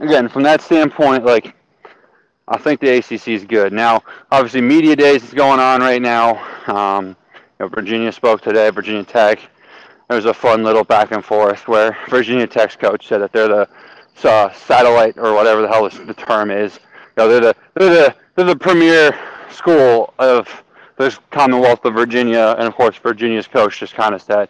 again, 0.00 0.28
from 0.28 0.42
that 0.42 0.60
standpoint, 0.60 1.24
like, 1.24 1.54
I 2.48 2.58
think 2.58 2.80
the 2.80 2.98
ACC 2.98 3.28
is 3.28 3.44
good. 3.44 3.72
Now, 3.72 4.02
obviously, 4.30 4.60
media 4.60 4.96
days 4.96 5.22
is 5.22 5.32
going 5.32 5.60
on 5.60 5.80
right 5.80 6.02
now. 6.02 6.36
Um, 6.66 7.08
you 7.08 7.14
know, 7.60 7.68
Virginia 7.68 8.10
spoke 8.12 8.40
today, 8.40 8.68
Virginia 8.70 9.04
Tech. 9.04 9.38
There 10.08 10.16
was 10.16 10.26
a 10.26 10.34
fun 10.34 10.64
little 10.64 10.84
back 10.84 11.12
and 11.12 11.24
forth 11.24 11.66
where 11.68 11.96
Virginia 12.10 12.46
Tech's 12.46 12.76
coach 12.76 13.06
said 13.06 13.18
that 13.18 13.32
they're 13.32 13.48
the 13.48 13.68
uh, 14.24 14.52
satellite 14.52 15.16
or 15.16 15.32
whatever 15.32 15.62
the 15.62 15.68
hell 15.68 15.88
the 15.88 16.14
term 16.14 16.50
is. 16.50 16.74
You 17.16 17.24
know, 17.24 17.28
they're 17.28 17.40
the 17.40 17.56
they're 17.74 17.90
the 17.90 18.14
they're 18.34 18.44
the 18.44 18.56
premier 18.56 19.18
school 19.50 20.12
of 20.18 20.63
the 20.96 21.16
Commonwealth 21.30 21.84
of 21.84 21.94
Virginia, 21.94 22.54
and 22.58 22.66
of 22.68 22.74
course, 22.74 22.96
Virginia's 22.96 23.46
coach 23.46 23.80
just 23.80 23.94
kind 23.94 24.14
of 24.14 24.22
said, 24.22 24.48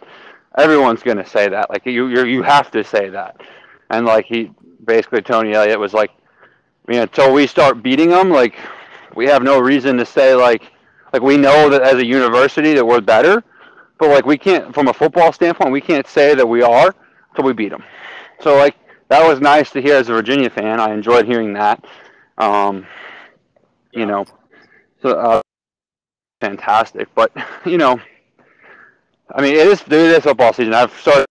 everyone's 0.57 1.03
going 1.03 1.17
to 1.17 1.25
say 1.25 1.49
that. 1.49 1.69
Like 1.69 1.85
you, 1.85 2.07
you, 2.07 2.25
you 2.25 2.43
have 2.43 2.71
to 2.71 2.83
say 2.83 3.09
that. 3.09 3.41
And 3.89 4.05
like 4.05 4.25
he, 4.25 4.51
basically, 4.85 5.21
Tony 5.21 5.53
Elliott 5.53 5.79
was 5.79 5.93
like, 5.93 6.11
I 6.87 6.91
mean, 6.91 7.01
until 7.01 7.33
we 7.33 7.47
start 7.47 7.81
beating 7.81 8.09
them, 8.09 8.29
like 8.29 8.55
we 9.15 9.25
have 9.25 9.43
no 9.43 9.59
reason 9.59 9.97
to 9.97 10.05
say 10.05 10.35
like, 10.35 10.71
like 11.13 11.21
we 11.21 11.37
know 11.37 11.69
that 11.69 11.81
as 11.81 11.95
a 11.95 12.05
university 12.05 12.73
that 12.73 12.85
we're 12.85 13.01
better, 13.01 13.43
but 13.97 14.09
like 14.09 14.25
we 14.25 14.37
can't, 14.37 14.73
from 14.73 14.87
a 14.87 14.93
football 14.93 15.31
standpoint, 15.33 15.71
we 15.71 15.81
can't 15.81 16.07
say 16.07 16.35
that 16.35 16.45
we 16.45 16.61
are 16.61 16.93
until 17.29 17.45
we 17.45 17.53
beat 17.53 17.69
them. 17.69 17.83
So 18.41 18.55
like 18.55 18.75
that 19.07 19.27
was 19.27 19.39
nice 19.39 19.71
to 19.71 19.81
hear 19.81 19.95
as 19.95 20.09
a 20.09 20.13
Virginia 20.13 20.49
fan. 20.49 20.79
I 20.79 20.93
enjoyed 20.93 21.25
hearing 21.25 21.53
that. 21.53 21.83
Um, 22.37 22.85
you 23.91 24.05
know, 24.05 24.25
so. 25.01 25.09
Uh, 25.09 25.41
fantastic. 26.45 27.07
But 27.15 27.31
you 27.65 27.77
know, 27.77 27.99
I 29.33 29.41
mean, 29.41 29.55
it 29.55 29.67
is 29.67 29.81
it 29.81 29.93
is 29.93 30.23
football 30.23 30.53
season. 30.53 30.73
I've 30.73 30.93
started 30.99 31.25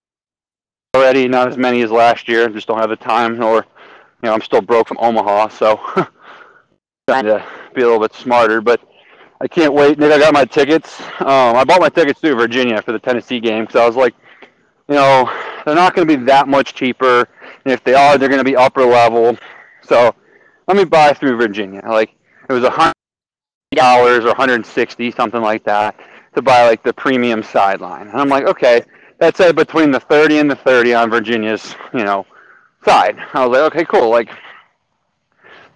already, 0.94 1.28
not 1.28 1.48
as 1.48 1.56
many 1.56 1.82
as 1.82 1.90
last 1.90 2.28
year. 2.28 2.48
Just 2.48 2.68
don't 2.68 2.78
have 2.78 2.90
the 2.90 2.96
time, 2.96 3.42
or 3.42 3.56
you 3.56 3.62
know, 4.28 4.34
I'm 4.34 4.42
still 4.42 4.60
broke 4.60 4.88
from 4.88 4.98
Omaha, 5.00 5.48
so 5.48 5.80
trying 7.08 7.24
to 7.24 7.44
be 7.74 7.82
a 7.82 7.84
little 7.84 8.00
bit 8.00 8.14
smarter. 8.14 8.60
But 8.60 8.80
I 9.40 9.48
can't 9.48 9.74
wait. 9.74 9.98
Nick, 9.98 10.12
I 10.12 10.18
got 10.18 10.32
my 10.32 10.44
tickets. 10.44 11.00
Um, 11.20 11.56
I 11.56 11.64
bought 11.64 11.80
my 11.80 11.88
tickets 11.88 12.20
through 12.20 12.36
Virginia 12.36 12.80
for 12.82 12.92
the 12.92 12.98
Tennessee 12.98 13.40
game 13.40 13.64
because 13.64 13.80
I 13.80 13.86
was 13.86 13.96
like, 13.96 14.14
you 14.88 14.94
know, 14.94 15.30
they're 15.64 15.74
not 15.74 15.94
going 15.94 16.06
to 16.06 16.16
be 16.16 16.24
that 16.24 16.48
much 16.48 16.74
cheaper, 16.74 17.28
and 17.64 17.72
if 17.72 17.82
they 17.84 17.94
are, 17.94 18.18
they're 18.18 18.28
going 18.28 18.38
to 18.38 18.44
be 18.44 18.56
upper 18.56 18.84
level. 18.84 19.36
So 19.82 20.14
let 20.66 20.76
me 20.76 20.84
buy 20.84 21.12
through 21.12 21.36
Virginia. 21.36 21.82
Like 21.86 22.14
it 22.48 22.52
was 22.52 22.64
a 22.64 22.70
hundred 22.70 22.94
dollars 23.74 24.24
or 24.24 24.28
160 24.28 25.10
something 25.12 25.42
like 25.42 25.64
that 25.64 25.98
to 26.34 26.42
buy 26.42 26.66
like 26.66 26.82
the 26.82 26.92
premium 26.92 27.42
sideline 27.42 28.08
and 28.08 28.20
i'm 28.20 28.28
like 28.28 28.44
okay 28.44 28.82
that's 29.18 29.40
it 29.40 29.56
between 29.56 29.90
the 29.90 30.00
30 30.00 30.38
and 30.38 30.50
the 30.50 30.56
30 30.56 30.94
on 30.94 31.10
virginia's 31.10 31.74
you 31.92 32.04
know 32.04 32.26
side 32.84 33.16
i 33.34 33.46
was 33.46 33.58
like 33.58 33.72
okay 33.72 33.84
cool 33.84 34.10
like 34.10 34.30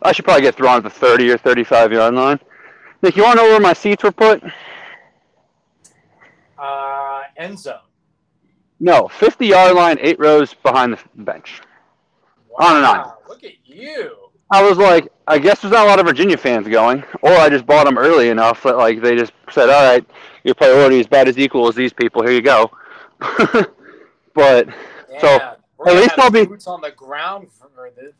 i 0.03 0.13
should 0.13 0.25
probably 0.25 0.43
get 0.43 0.55
thrown 0.55 0.77
at 0.77 0.83
the 0.83 0.91
30 0.91 1.31
or 1.31 1.39
35 1.39 1.93
yard 1.93 2.15
line 2.15 2.39
nick 3.03 3.17
you 3.17 3.23
want 3.23 3.39
to 3.39 3.45
know 3.45 3.51
where 3.51 3.61
my 3.61 3.73
seats 3.73 4.03
were 4.03 4.13
put 4.13 4.43
uh, 6.59 7.23
end 7.37 7.59
zone. 7.59 7.75
no 8.81 9.09
50 9.09 9.47
yard 9.47 9.75
line 9.77 9.97
eight 10.01 10.19
rows 10.19 10.55
behind 10.55 10.93
the 10.93 10.99
bench 11.23 11.61
On 12.59 12.77
and 12.77 12.85
on. 12.85 12.99
Wow, 12.99 13.19
Look 13.29 13.45
at 13.45 13.53
you. 13.65 14.28
I 14.51 14.63
was 14.67 14.79
like, 14.79 15.09
I 15.27 15.39
guess 15.39 15.61
there's 15.61 15.73
not 15.73 15.87
a 15.87 15.89
lot 15.89 16.01
of 16.01 16.07
Virginia 16.07 16.37
fans 16.37 16.67
going, 16.69 17.05
or 17.21 17.33
I 17.33 17.49
just 17.51 17.67
bought 17.67 17.85
them 17.85 17.99
early 17.99 18.31
enough 18.31 18.63
that 18.63 18.77
like 18.77 19.03
they 19.03 19.15
just 19.15 19.33
said, 19.51 19.69
all 19.69 19.85
right, 19.93 20.05
your 20.45 20.55
priority 20.55 21.01
is 21.01 21.07
about 21.07 21.29
as 21.29 21.39
equal 21.39 21.69
as 21.69 21.75
these 21.75 21.93
people. 21.93 22.23
Here 22.23 22.33
you 22.33 22.43
go. 22.43 22.71
but 24.35 24.69
Yeah. 25.11 25.21
So, 25.21 25.29
at 25.87 25.95
least 25.95 26.19
I'll 26.19 26.31
be- 26.31 26.47
boots 26.47 26.67
on 26.67 26.81
the 26.81 26.91
ground 26.93 27.49
for, 27.53 27.69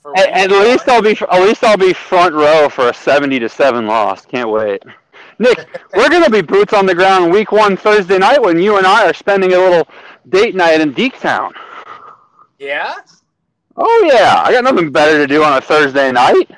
for 0.03 0.17
at, 0.19 0.29
at 0.29 0.51
least. 0.51 0.89
I'll 0.89 1.03
be 1.03 1.17
at 1.31 1.43
least 1.43 1.65
I'll 1.65 1.77
be 1.77 1.93
front 1.93 2.35
row 2.35 2.69
for 2.69 2.89
a 2.89 2.95
seventy 2.95 3.39
to 3.39 3.49
seven 3.49 3.87
loss. 3.87 4.25
Can't 4.27 4.51
wait. 4.51 4.83
Nick, 5.39 5.59
we're 5.97 6.09
gonna 6.09 6.31
be 6.31 6.43
boots 6.43 6.73
on 6.73 6.87
the 6.87 6.95
ground 6.95 7.33
week 7.33 7.53
one 7.53 7.77
Thursday 7.77 8.19
night 8.19 8.41
when 8.43 8.59
you 8.61 8.77
and 8.77 8.87
I 8.87 9.09
are 9.09 9.15
spending 9.15 9.55
a 9.55 9.59
little 9.59 9.89
date 10.29 10.55
night 10.55 10.81
in 10.81 10.93
Deac 10.95 11.19
Town. 11.21 11.53
Yeah. 12.59 12.95
Oh 13.81 14.11
yeah, 14.13 14.43
I 14.45 14.51
got 14.53 14.65
nothing 14.65 14.91
better 14.91 15.19
to 15.19 15.27
do 15.27 15.45
on 15.45 15.57
a 15.57 15.61
Thursday 15.61 16.11
night. 16.11 16.51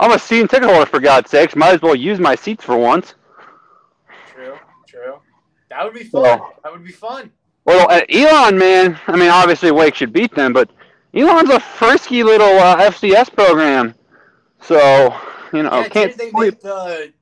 I'm 0.00 0.12
a 0.12 0.18
season 0.18 0.48
ticket 0.48 0.68
holder 0.70 0.86
for 0.86 0.98
God's 0.98 1.30
sakes. 1.30 1.54
Might 1.54 1.74
as 1.74 1.82
well 1.82 1.94
use 1.94 2.18
my 2.18 2.34
seats 2.34 2.64
for 2.64 2.76
once. 2.78 3.14
True, 4.32 4.56
true. 4.86 5.18
That 5.68 5.84
would 5.84 5.92
be 5.94 6.04
fun. 6.04 6.22
Well- 6.22 6.54
that 6.64 6.72
would 6.72 6.84
be 6.84 6.92
fun. 6.92 7.30
Well, 7.66 7.86
uh, 7.90 8.00
Elon, 8.08 8.56
man. 8.56 8.98
I 9.08 9.16
mean, 9.16 9.28
obviously 9.28 9.70
Wake 9.70 9.94
should 9.94 10.10
beat 10.10 10.34
them, 10.34 10.54
but 10.54 10.70
Elon's 11.12 11.50
a 11.50 11.60
frisky 11.60 12.22
little 12.22 12.46
uh, 12.58 12.76
FCS 12.90 13.30
program. 13.34 13.94
So 14.62 15.14
you 15.52 15.64
know, 15.64 15.80
yeah, 15.80 15.88
can't 15.88 16.16
did 16.16 16.18
they 16.18 16.30
make 16.32 16.60
the 16.60 17.12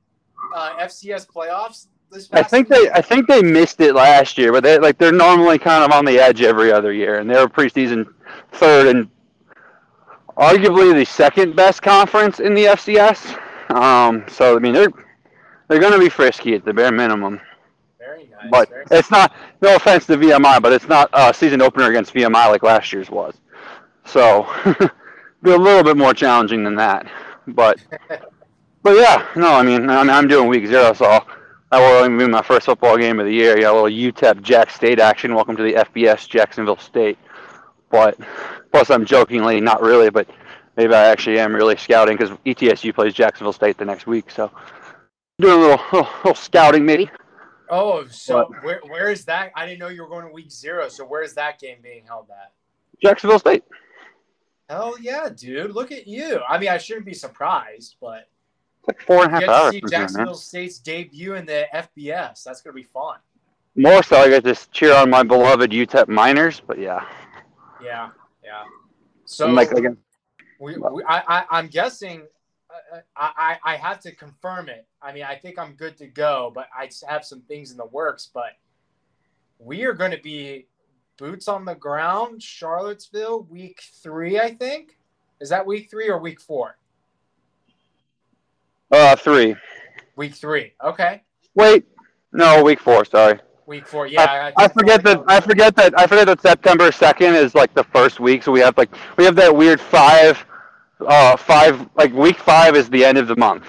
uh, 0.55 0.69
FCS 0.85 1.27
playoffs 1.27 1.87
this 2.09 2.29
I 2.31 2.43
think 2.43 2.69
season? 2.69 2.85
they 2.85 2.91
I 2.91 3.01
think 3.01 3.27
they 3.27 3.41
missed 3.41 3.81
it 3.81 3.93
last 3.93 4.37
year, 4.37 4.53
but 4.53 4.63
they 4.63 4.79
like 4.79 4.97
they're 4.97 5.11
normally 5.11 5.59
kind 5.59 5.83
of 5.83 5.91
on 5.91 6.05
the 6.05 6.17
edge 6.17 6.41
every 6.41 6.71
other 6.71 6.93
year, 6.93 7.19
and 7.19 7.29
they're 7.29 7.49
preseason 7.49 8.05
third 8.53 8.87
and 8.95 9.09
arguably 10.37 10.93
the 10.93 11.05
second 11.05 11.55
best 11.55 11.81
conference 11.81 12.39
in 12.39 12.53
the 12.53 12.65
FCS. 12.65 13.37
Um, 13.75 14.25
so 14.29 14.55
I 14.55 14.59
mean 14.59 14.73
they're 14.73 14.91
they're 15.67 15.79
going 15.79 15.93
to 15.93 15.99
be 15.99 16.09
frisky 16.09 16.53
at 16.53 16.63
the 16.63 16.73
bare 16.73 16.91
minimum, 16.91 17.41
Very 17.99 18.29
nice. 18.31 18.47
but 18.49 18.69
very 18.69 18.85
it's 18.91 19.11
not 19.11 19.33
no 19.61 19.75
offense 19.75 20.05
to 20.05 20.15
VMI, 20.17 20.61
but 20.61 20.71
it's 20.71 20.87
not 20.87 21.09
a 21.13 21.33
season 21.33 21.61
opener 21.61 21.89
against 21.89 22.13
VMI 22.13 22.49
like 22.49 22.63
last 22.63 22.93
year's 22.93 23.09
was. 23.09 23.35
So 24.05 24.47
be 25.43 25.51
a 25.51 25.57
little 25.57 25.83
bit 25.83 25.97
more 25.97 26.13
challenging 26.13 26.63
than 26.63 26.75
that, 26.75 27.07
but 27.47 27.79
but 28.83 28.95
yeah, 28.95 29.27
no, 29.35 29.53
I 29.53 29.63
mean 29.63 29.89
I 29.89 30.01
mean 30.03 30.09
I'm 30.11 30.27
doing 30.27 30.47
week 30.47 30.67
zero, 30.67 30.93
so. 30.93 31.25
That 31.69 31.79
will 31.79 32.05
only 32.05 32.25
be 32.25 32.31
my 32.31 32.41
first 32.41 32.65
football 32.67 32.95
game 32.97 33.19
of 33.19 33.25
the 33.25 33.33
year. 33.33 33.59
Yeah, 33.59 33.71
a 33.71 33.73
little 33.73 33.89
UTEP 33.89 34.41
Jack 34.41 34.69
State 34.69 35.01
action. 35.01 35.35
Welcome 35.35 35.57
to 35.57 35.63
the 35.63 35.73
FBS 35.73 36.25
Jacksonville 36.29 36.77
State. 36.77 37.17
But 37.89 38.17
plus, 38.71 38.89
I'm 38.89 39.05
jokingly, 39.05 39.61
not 39.61 39.81
really, 39.81 40.09
but 40.09 40.27
maybe 40.75 40.93
I 40.93 41.07
actually 41.07 41.39
am 41.39 41.55
really 41.55 41.77
scouting 41.77 42.17
because 42.17 42.35
ETSU 42.45 42.93
plays 42.93 43.13
Jacksonville 43.13 43.53
State 43.53 43.77
the 43.77 43.85
next 43.85 44.07
week. 44.07 44.29
So 44.29 44.51
doing 45.39 45.53
a 45.53 45.57
little, 45.57 45.85
little, 45.91 46.09
little 46.17 46.35
scouting 46.35 46.85
maybe. 46.85 47.09
Oh, 47.69 48.05
so 48.07 48.53
where 48.61 48.79
where 48.87 49.11
is 49.11 49.25
that? 49.25 49.51
I 49.55 49.65
didn't 49.65 49.79
know 49.79 49.89
you 49.89 50.01
were 50.01 50.09
going 50.09 50.25
to 50.25 50.31
week 50.31 50.51
zero. 50.51 50.87
So 50.89 51.05
where 51.05 51.21
is 51.21 51.33
that 51.33 51.59
game 51.59 51.77
being 51.81 52.03
held 52.05 52.27
at? 52.29 52.53
Jacksonville 53.01 53.39
State. 53.39 53.63
Hell 54.69 54.95
yeah, 54.99 55.29
dude! 55.33 55.71
Look 55.71 55.91
at 55.91 56.07
you. 56.07 56.41
I 56.47 56.57
mean, 56.57 56.69
I 56.69 56.77
shouldn't 56.77 57.05
be 57.05 57.13
surprised, 57.13 57.95
but 58.01 58.27
It's 58.79 58.87
like 58.87 59.01
four 59.01 59.23
and 59.23 59.27
a 59.27 59.27
you 59.27 59.31
half 59.31 59.39
get 59.41 59.45
to 59.47 59.51
hours 59.53 59.71
see 59.71 59.79
from 59.79 59.89
here. 59.89 59.99
Jacksonville 59.99 60.35
State's 60.35 60.79
debut 60.79 61.35
in 61.35 61.45
the 61.45 61.67
FBS. 61.73 62.43
That's 62.43 62.61
gonna 62.61 62.73
be 62.73 62.83
fun. 62.83 63.17
More 63.75 64.01
so, 64.03 64.17
I 64.17 64.29
get 64.29 64.43
to 64.43 64.55
cheer 64.71 64.93
on 64.95 65.09
my 65.09 65.23
beloved 65.23 65.71
UTEP 65.71 66.07
Miners. 66.07 66.61
But 66.65 66.79
yeah, 66.79 67.05
Yeah, 67.83 68.09
yeah. 68.43 68.63
So 69.25 69.47
I'm 69.47 69.55
like, 69.55 69.71
again, 69.71 69.97
we, 70.59 70.77
we, 70.77 71.03
I, 71.03 71.21
I, 71.27 71.45
I'm 71.51 71.67
guessing. 71.67 72.23
Uh, 72.69 72.99
I, 73.15 73.57
I 73.65 73.73
I 73.73 73.77
have 73.77 73.99
to 74.01 74.11
confirm 74.13 74.69
it. 74.69 74.85
I 75.01 75.13
mean, 75.13 75.23
I 75.23 75.35
think 75.35 75.57
I'm 75.57 75.73
good 75.73 75.97
to 75.97 76.07
go, 76.07 76.51
but 76.53 76.67
I 76.77 76.89
have 77.07 77.25
some 77.25 77.41
things 77.41 77.71
in 77.71 77.77
the 77.77 77.85
works. 77.85 78.29
But 78.33 78.51
we 79.59 79.83
are 79.83 79.93
going 79.93 80.11
to 80.11 80.21
be 80.21 80.67
boots 81.17 81.47
on 81.47 81.65
the 81.65 81.75
ground, 81.75 82.43
Charlottesville, 82.43 83.43
week 83.49 83.81
three. 84.01 84.39
I 84.39 84.53
think 84.53 84.97
is 85.39 85.49
that 85.49 85.65
week 85.65 85.89
three 85.89 86.09
or 86.09 86.19
week 86.19 86.41
four? 86.41 86.77
uh, 88.91 89.15
three. 89.15 89.55
Week 90.15 90.33
three. 90.33 90.73
Okay, 90.83 91.21
Wait, 91.55 91.85
no, 92.31 92.63
week 92.63 92.79
four. 92.79 93.03
Sorry. 93.05 93.39
Week 93.67 93.85
four. 93.85 94.07
Yeah, 94.07 94.51
I, 94.57 94.63
I 94.63 94.67
forget 94.67 95.03
that. 95.03 95.23
I 95.27 95.39
forget 95.39 95.75
that. 95.75 95.99
I 95.99 96.07
forget 96.07 96.25
that 96.25 96.41
September 96.41 96.91
second 96.91 97.35
is 97.35 97.53
like 97.53 97.73
the 97.75 97.83
first 97.83 98.19
week. 98.19 98.41
So 98.41 98.51
we 98.51 98.61
have 98.61 98.75
like 98.77 98.89
we 99.17 99.25
have 99.25 99.35
that 99.35 99.55
weird 99.55 99.79
five, 99.79 100.43
uh, 101.01 101.37
five 101.37 101.87
like 101.95 102.11
week 102.13 102.39
five 102.39 102.75
is 102.75 102.89
the 102.89 103.05
end 103.05 103.17
of 103.19 103.27
the 103.27 103.35
month. 103.35 103.65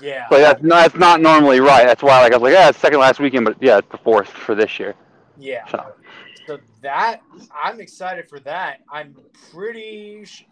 Yeah. 0.00 0.28
So 0.28 0.38
that's 0.38 0.62
not, 0.62 0.82
that's 0.82 0.94
not 0.94 1.20
normally 1.20 1.60
right. 1.60 1.84
That's 1.84 2.02
why 2.02 2.20
like 2.20 2.32
I 2.32 2.36
was 2.36 2.42
like, 2.44 2.52
yeah, 2.52 2.68
it's 2.68 2.78
second 2.78 3.00
last 3.00 3.18
weekend, 3.18 3.44
but 3.44 3.56
yeah, 3.60 3.78
it's 3.78 3.90
the 3.90 3.98
fourth 3.98 4.28
for 4.28 4.54
this 4.54 4.78
year. 4.78 4.94
Yeah. 5.38 5.66
So 5.68 5.92
So 6.46 6.58
that 6.82 7.22
I'm 7.62 7.80
excited 7.80 8.28
for 8.28 8.40
that. 8.40 8.80
I'm 8.90 9.16
pretty 9.52 10.24
sh- 10.24 10.46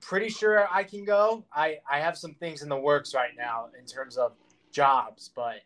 pretty 0.00 0.28
sure 0.28 0.68
I 0.72 0.84
can 0.84 1.04
go. 1.04 1.44
I 1.52 1.78
I 1.90 2.00
have 2.00 2.16
some 2.16 2.34
things 2.34 2.62
in 2.62 2.68
the 2.68 2.76
works 2.76 3.14
right 3.14 3.32
now 3.36 3.66
in 3.78 3.86
terms 3.86 4.16
of 4.16 4.32
jobs, 4.72 5.30
but 5.34 5.60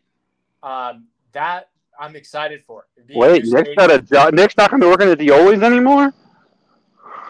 um, 0.63 1.05
that 1.33 1.69
I'm 2.01 2.15
excited 2.15 2.63
for. 2.65 2.87
A 2.97 3.17
wait, 3.17 3.45
Nick's 3.45 3.69
not 3.77 3.91
a 3.91 4.01
job. 4.01 4.33
Nick's 4.33 4.57
not 4.57 4.71
gonna 4.71 4.83
be 4.83 4.89
working 4.89 5.09
at 5.09 5.19
the 5.19 5.27
Olies 5.27 5.61
anymore. 5.61 6.13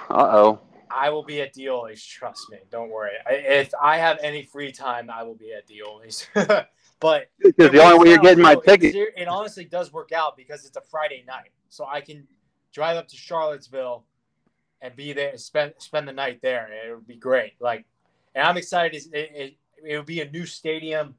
Uh 0.09 0.29
oh. 0.31 0.59
I 0.89 1.09
will 1.09 1.23
be 1.23 1.41
at 1.41 1.53
Dioli's. 1.53 2.03
Trust 2.05 2.49
me. 2.49 2.57
Don't 2.71 2.89
worry. 2.89 3.11
I, 3.25 3.33
if 3.33 3.71
I 3.81 3.97
have 3.97 4.17
any 4.21 4.43
free 4.43 4.71
time, 4.71 5.09
I 5.09 5.23
will 5.23 5.35
be 5.35 5.53
at 5.53 5.67
Dioli's. 5.67 6.25
but 6.99 7.29
Because 7.39 7.71
the 7.71 7.83
only 7.83 7.99
way 7.99 8.09
you're 8.09 8.19
out, 8.19 8.23
getting 8.23 8.43
my. 8.43 8.53
It 8.53 8.63
ticket. 8.63 8.93
ser- 8.93 9.11
It 9.17 9.27
honestly 9.27 9.65
does 9.65 9.91
work 9.91 10.13
out 10.13 10.37
because 10.37 10.65
it's 10.65 10.77
a 10.77 10.81
Friday 10.81 11.23
night, 11.27 11.51
so 11.69 11.85
I 11.85 11.99
can 11.99 12.25
drive 12.73 12.95
up 12.95 13.09
to 13.09 13.17
Charlottesville 13.17 14.05
and 14.81 14.95
be 14.95 15.11
there, 15.11 15.37
spend 15.37 15.73
spend 15.79 16.07
the 16.07 16.13
night 16.13 16.39
there. 16.41 16.69
It 16.87 16.95
would 16.95 17.07
be 17.07 17.17
great. 17.17 17.53
Like, 17.59 17.85
and 18.35 18.47
I'm 18.47 18.55
excited. 18.55 19.03
It, 19.13 19.31
it, 19.35 19.53
it 19.85 19.97
would 19.97 20.05
be 20.05 20.21
a 20.21 20.29
new 20.29 20.45
stadium. 20.45 21.15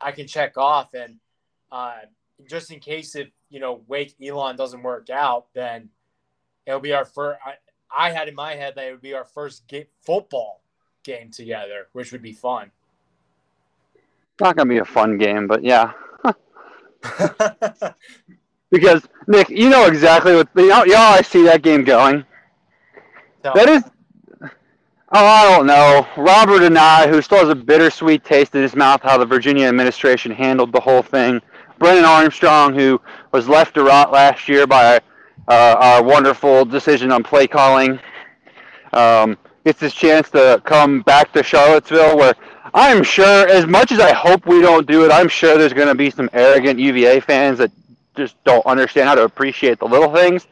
I 0.00 0.10
can 0.12 0.26
check 0.26 0.56
off, 0.56 0.94
and 0.94 1.16
uh, 1.70 1.98
just 2.46 2.70
in 2.70 2.80
case 2.80 3.14
if 3.16 3.28
you 3.50 3.60
know 3.60 3.82
Wake 3.88 4.14
Elon 4.22 4.56
doesn't 4.56 4.82
work 4.82 5.10
out, 5.10 5.46
then 5.54 5.88
it'll 6.66 6.80
be 6.80 6.92
our 6.92 7.04
first. 7.04 7.38
I, 7.44 7.54
I 7.90 8.10
had 8.10 8.28
in 8.28 8.34
my 8.34 8.54
head 8.54 8.74
that 8.76 8.84
it 8.86 8.90
would 8.92 9.00
be 9.00 9.14
our 9.14 9.24
first 9.24 9.66
ga- 9.68 9.88
football 10.04 10.62
game 11.02 11.30
together, 11.30 11.88
which 11.92 12.12
would 12.12 12.22
be 12.22 12.32
fun. 12.32 12.70
Not 14.40 14.56
gonna 14.56 14.68
be 14.68 14.78
a 14.78 14.84
fun 14.84 15.18
game, 15.18 15.46
but 15.46 15.64
yeah. 15.64 15.92
Because 18.70 19.02
Nick, 19.26 19.48
you 19.48 19.70
know 19.70 19.86
exactly 19.86 20.34
what 20.34 20.48
you 20.54 20.68
know. 20.68 20.84
How 20.94 21.12
I 21.12 21.22
see 21.22 21.42
that 21.44 21.62
game 21.62 21.84
going. 21.84 22.24
So- 23.42 23.52
That 23.54 23.68
is, 23.68 23.82
oh, 24.42 24.48
I 25.10 25.48
don't 25.56 25.66
know. 25.66 26.06
Robert 26.18 26.60
Anae, 26.60 27.08
who 27.08 27.22
still 27.22 27.38
has 27.38 27.48
a 27.48 27.54
bittersweet 27.54 28.24
taste 28.24 28.54
in 28.54 28.60
his 28.60 28.76
mouth, 28.76 29.00
how 29.02 29.16
the 29.16 29.24
Virginia 29.24 29.66
administration 29.68 30.30
handled 30.32 30.72
the 30.72 30.80
whole 30.80 31.02
thing. 31.02 31.40
Brennan 31.78 32.04
Armstrong, 32.04 32.74
who 32.74 33.00
was 33.32 33.48
left 33.48 33.74
to 33.74 33.82
rot 33.82 34.12
last 34.12 34.48
year 34.48 34.66
by 34.66 35.00
uh, 35.48 35.76
our 35.78 36.02
wonderful 36.02 36.64
decision 36.64 37.12
on 37.12 37.22
play 37.22 37.46
calling, 37.46 37.98
um, 38.92 39.36
gets 39.64 39.80
his 39.80 39.94
chance 39.94 40.30
to 40.30 40.60
come 40.64 41.02
back 41.02 41.32
to 41.32 41.42
Charlottesville, 41.42 42.16
where 42.16 42.34
I'm 42.74 43.02
sure, 43.02 43.48
as 43.48 43.66
much 43.66 43.92
as 43.92 44.00
I 44.00 44.12
hope 44.12 44.46
we 44.46 44.60
don't 44.60 44.86
do 44.86 45.04
it, 45.04 45.12
I'm 45.12 45.28
sure 45.28 45.56
there's 45.56 45.72
going 45.72 45.88
to 45.88 45.94
be 45.94 46.10
some 46.10 46.28
arrogant 46.32 46.78
UVA 46.78 47.20
fans 47.20 47.58
that 47.58 47.70
just 48.16 48.42
don't 48.44 48.64
understand 48.66 49.08
how 49.08 49.14
to 49.14 49.24
appreciate 49.24 49.78
the 49.78 49.86
little 49.86 50.12
things, 50.12 50.46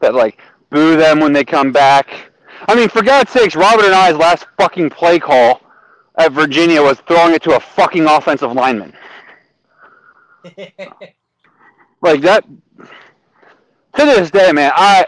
that 0.00 0.14
like 0.14 0.38
boo 0.70 0.96
them 0.96 1.20
when 1.20 1.32
they 1.32 1.44
come 1.44 1.72
back. 1.72 2.30
I 2.68 2.74
mean, 2.74 2.88
for 2.88 3.02
God's 3.02 3.30
sakes, 3.30 3.54
Robert 3.54 3.84
Anae's 3.84 4.16
last 4.16 4.46
fucking 4.56 4.90
play 4.90 5.18
call 5.18 5.60
at 6.16 6.32
Virginia 6.32 6.82
was 6.82 6.98
throwing 7.00 7.34
it 7.34 7.42
to 7.42 7.56
a 7.56 7.60
fucking 7.60 8.04
offensive 8.06 8.52
lineman. 8.52 8.92
Like 12.00 12.20
that. 12.22 12.44
To 12.44 14.04
this 14.04 14.30
day, 14.30 14.52
man, 14.52 14.70
I 14.74 15.04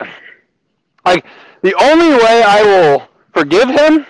like 1.05 1.25
the 1.63 1.75
only 1.81 2.11
way 2.11 2.43
I 2.45 2.63
will 2.63 3.09
forgive 3.33 3.69
him 3.69 4.07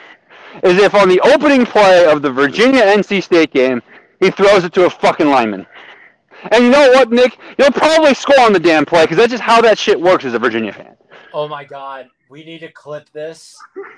is 0.62 0.78
if 0.78 0.94
on 0.94 1.08
the 1.08 1.20
opening 1.20 1.66
play 1.66 2.06
of 2.06 2.22
the 2.22 2.30
Virginia 2.30 2.82
NC 2.82 3.22
State 3.22 3.52
game 3.52 3.82
he 4.18 4.30
throws 4.30 4.64
it 4.64 4.72
to 4.74 4.86
a 4.86 4.90
fucking 4.90 5.28
lineman. 5.28 5.66
And 6.50 6.64
you 6.64 6.70
know 6.70 6.90
what, 6.92 7.10
Nick? 7.10 7.38
You'll 7.58 7.70
probably 7.70 8.14
score 8.14 8.40
on 8.40 8.52
the 8.52 8.60
damn 8.60 8.86
play 8.86 9.04
because 9.04 9.18
that's 9.18 9.30
just 9.30 9.42
how 9.42 9.60
that 9.60 9.78
shit 9.78 10.00
works 10.00 10.24
as 10.24 10.32
a 10.32 10.38
Virginia 10.38 10.72
fan. 10.72 10.96
Oh 11.34 11.48
my 11.48 11.64
god, 11.64 12.08
we 12.30 12.44
need 12.44 12.60
to 12.60 12.72
clip 12.72 13.10
this 13.12 13.56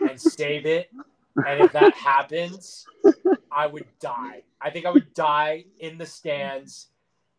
and 0.09 0.21
save 0.21 0.67
it. 0.67 0.91
And 1.47 1.65
if 1.65 1.73
that 1.73 1.95
happens, 1.95 2.85
I 3.51 3.67
would 3.67 3.87
die. 4.01 4.43
I 4.61 4.71
think 4.71 4.87
I 4.87 4.91
would 4.91 5.15
die 5.15 5.65
in 5.79 5.99
the 5.99 6.07
stands 6.07 6.89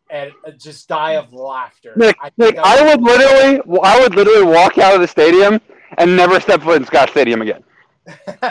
and 0.10 0.32
uh, 0.45 0.51
just 0.51 0.88
die 0.88 1.14
of 1.16 1.34
laughter. 1.34 1.93
Nick, 1.95 2.16
I 2.22 2.32
Nick, 2.38 2.56
think 2.56 2.66
I 2.66 2.84
would 2.84 3.01
literally, 3.01 3.80
I 3.84 3.99
would 4.01 4.16
literally 4.16 4.43
walk 4.43 4.78
out 4.78 4.95
of 4.95 5.01
the 5.01 5.08
stadium 5.08 5.60
and 5.97 6.16
never 6.16 6.39
step 6.39 6.62
foot 6.62 6.78
in 6.78 6.86
Scott 6.86 7.10
Stadium 7.10 7.41
again. 7.41 7.64
All 8.28 8.47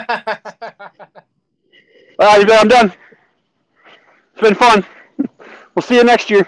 right, 2.19 2.51
I'm 2.51 2.67
done. 2.67 2.93
It's 4.33 4.41
been 4.41 4.55
fun. 4.55 4.85
We'll 5.75 5.83
see 5.83 5.95
you 5.95 6.03
next 6.03 6.29
year. 6.29 6.47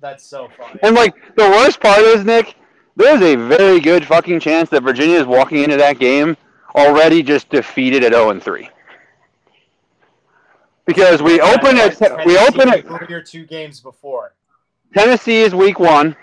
That's 0.00 0.24
so 0.24 0.48
funny. 0.56 0.78
And 0.82 0.94
like 0.94 1.14
the 1.36 1.44
worst 1.48 1.80
part 1.80 2.00
is, 2.00 2.24
Nick, 2.24 2.56
there's 2.96 3.22
a 3.22 3.36
very 3.36 3.80
good 3.80 4.04
fucking 4.04 4.40
chance 4.40 4.68
that 4.70 4.82
Virginia 4.82 5.18
is 5.18 5.26
walking 5.26 5.62
into 5.62 5.76
that 5.76 5.98
game 5.98 6.36
already 6.76 7.22
just 7.22 7.48
defeated 7.48 8.02
at 8.04 8.12
0 8.12 8.30
and 8.30 8.42
3. 8.42 8.68
Because 10.86 11.22
we 11.22 11.40
open 11.40 11.76
it. 11.76 11.98
we 12.26 12.36
open 12.36 12.68
it. 12.68 12.84
or 13.10 13.22
two 13.22 13.46
games 13.46 13.80
before. 13.80 14.34
Tennessee 14.94 15.42
is 15.42 15.54
week 15.54 15.78
one, 15.78 16.16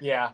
Yeah. 0.00 0.30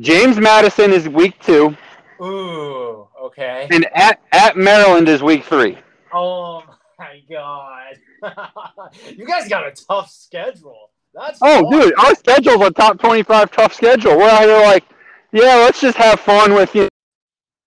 James 0.00 0.38
Madison 0.38 0.92
is 0.92 1.08
week 1.08 1.40
two, 1.40 1.76
Ooh. 2.20 3.08
Okay. 3.22 3.68
and 3.70 3.86
at 3.94 4.20
at 4.32 4.56
Maryland 4.56 5.08
is 5.08 5.22
week 5.22 5.44
three. 5.44 5.78
Oh 6.12 6.62
my 6.98 7.20
god! 7.30 7.96
you 9.16 9.26
guys 9.26 9.48
got 9.48 9.66
a 9.66 9.70
tough 9.70 10.10
schedule. 10.10 10.90
That's 11.14 11.38
Oh, 11.42 11.62
fun. 11.62 11.80
dude, 11.80 11.94
our 11.98 12.14
schedule's 12.16 12.60
a 12.66 12.70
top 12.72 12.98
25 12.98 13.50
tough 13.52 13.72
schedule. 13.74 14.16
We're 14.18 14.28
out 14.28 14.42
here 14.42 14.60
like, 14.62 14.84
yeah, 15.32 15.54
let's 15.56 15.80
just 15.80 15.96
have 15.96 16.18
fun 16.18 16.54
with 16.54 16.74
you. 16.74 16.88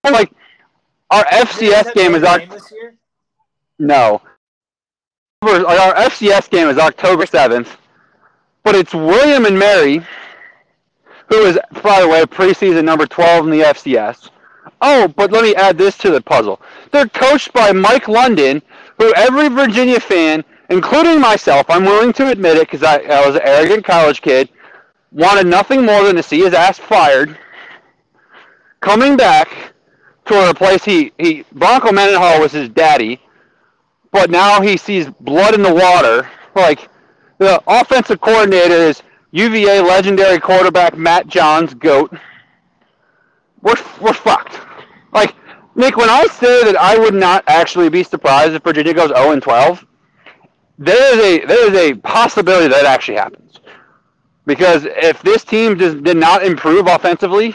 Like, 0.04 0.30
our 1.10 1.24
FCS 1.24 1.94
game 1.94 2.14
is 2.14 2.20
Notre 2.22 2.28
our 2.28 2.38
Dame 2.40 2.48
this 2.50 2.70
year. 2.72 2.94
no. 3.78 4.20
Like, 5.42 5.64
Our 5.78 5.94
FCS 5.94 6.50
game 6.50 6.68
is 6.68 6.78
October 6.78 7.24
7th, 7.24 7.68
but 8.68 8.76
it's 8.76 8.92
William 8.92 9.46
and 9.46 9.58
Mary, 9.58 10.02
who 11.30 11.36
is, 11.46 11.58
by 11.82 12.02
the 12.02 12.06
way, 12.06 12.22
preseason 12.24 12.84
number 12.84 13.06
12 13.06 13.46
in 13.46 13.50
the 13.50 13.64
FCS. 13.64 14.28
Oh, 14.82 15.08
but 15.08 15.32
let 15.32 15.42
me 15.42 15.54
add 15.54 15.78
this 15.78 15.96
to 15.96 16.10
the 16.10 16.20
puzzle. 16.20 16.60
They're 16.92 17.08
coached 17.08 17.54
by 17.54 17.72
Mike 17.72 18.08
London, 18.08 18.60
who 18.98 19.14
every 19.14 19.48
Virginia 19.48 19.98
fan, 19.98 20.44
including 20.68 21.18
myself, 21.18 21.64
I'm 21.70 21.84
willing 21.84 22.12
to 22.12 22.30
admit 22.30 22.58
it 22.58 22.68
because 22.68 22.82
I, 22.82 22.98
I 22.98 23.26
was 23.26 23.36
an 23.36 23.40
arrogant 23.42 23.86
college 23.86 24.20
kid, 24.20 24.50
wanted 25.12 25.46
nothing 25.46 25.86
more 25.86 26.02
than 26.04 26.16
to 26.16 26.22
see 26.22 26.40
his 26.40 26.52
ass 26.52 26.78
fired. 26.78 27.38
Coming 28.80 29.16
back 29.16 29.72
to 30.26 30.50
a 30.50 30.52
place 30.52 30.84
he, 30.84 31.10
he 31.16 31.42
Bronco 31.52 31.90
Mendenhall 31.90 32.38
was 32.38 32.52
his 32.52 32.68
daddy, 32.68 33.18
but 34.12 34.28
now 34.28 34.60
he 34.60 34.76
sees 34.76 35.08
blood 35.20 35.54
in 35.54 35.62
the 35.62 35.72
water. 35.72 36.28
Like 36.54 36.90
the 37.38 37.62
offensive 37.66 38.20
coordinator 38.20 38.74
is 38.74 39.02
UVA 39.30 39.80
legendary 39.80 40.38
quarterback 40.38 40.96
Matt 40.96 41.26
Johns, 41.26 41.74
goat. 41.74 42.12
We're 43.62 43.76
we're 44.00 44.12
fucked. 44.12 44.58
Like 45.12 45.34
Nick, 45.74 45.96
when 45.96 46.10
I 46.10 46.26
say 46.26 46.64
that 46.64 46.76
I 46.76 46.98
would 46.98 47.14
not 47.14 47.44
actually 47.46 47.88
be 47.88 48.02
surprised 48.02 48.52
if 48.54 48.62
Virginia 48.62 48.94
goes 48.94 49.10
0 49.10 49.32
and 49.32 49.42
12, 49.42 49.86
there 50.78 51.14
is 51.14 51.42
a 51.42 51.46
there 51.46 51.72
is 51.72 51.90
a 51.92 51.94
possibility 52.00 52.68
that 52.68 52.84
actually 52.84 53.18
happens. 53.18 53.60
Because 54.46 54.86
if 54.86 55.20
this 55.22 55.44
team 55.44 55.76
did 55.76 56.16
not 56.16 56.42
improve 56.44 56.86
offensively, 56.86 57.54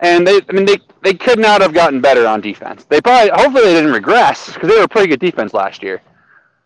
and 0.00 0.26
they 0.26 0.40
I 0.48 0.52
mean 0.52 0.64
they 0.64 0.78
they 1.02 1.14
could 1.14 1.38
not 1.38 1.60
have 1.60 1.72
gotten 1.74 2.00
better 2.00 2.26
on 2.26 2.40
defense. 2.40 2.84
They 2.84 3.00
probably 3.00 3.30
hopefully 3.34 3.64
they 3.64 3.74
didn't 3.74 3.92
regress 3.92 4.52
because 4.52 4.68
they 4.68 4.76
were 4.76 4.84
a 4.84 4.88
pretty 4.88 5.08
good 5.08 5.20
defense 5.20 5.52
last 5.52 5.82
year. 5.82 6.00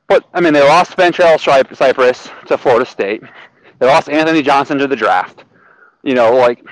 But 0.08 0.24
I 0.34 0.40
mean 0.40 0.52
they 0.52 0.62
lost 0.62 0.96
Fentrell 0.96 1.38
Cy- 1.40 1.74
Cypress 1.74 2.28
to 2.46 2.58
Florida 2.58 2.86
State. 2.86 3.22
They 3.78 3.86
lost 3.86 4.08
Anthony 4.08 4.42
Johnson 4.42 4.78
to 4.78 4.86
the 4.86 4.96
draft. 4.96 5.44
You 6.02 6.14
know, 6.14 6.34
like 6.34 6.64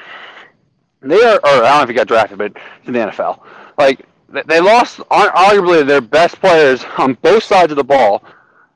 they 1.00 1.20
are. 1.22 1.36
Or 1.36 1.40
I 1.44 1.52
don't 1.60 1.76
know 1.78 1.82
if 1.82 1.88
he 1.88 1.94
got 1.94 2.06
drafted, 2.06 2.38
but 2.38 2.54
to 2.86 2.92
the 2.92 2.98
NFL. 2.98 3.40
Like 3.78 4.06
they- 4.28 4.60
lost 4.60 4.98
arguably 5.10 5.86
their 5.86 6.00
best 6.00 6.40
players 6.40 6.84
on 6.98 7.14
both 7.22 7.42
sides 7.42 7.72
of 7.72 7.76
the 7.76 7.84
ball 7.84 8.22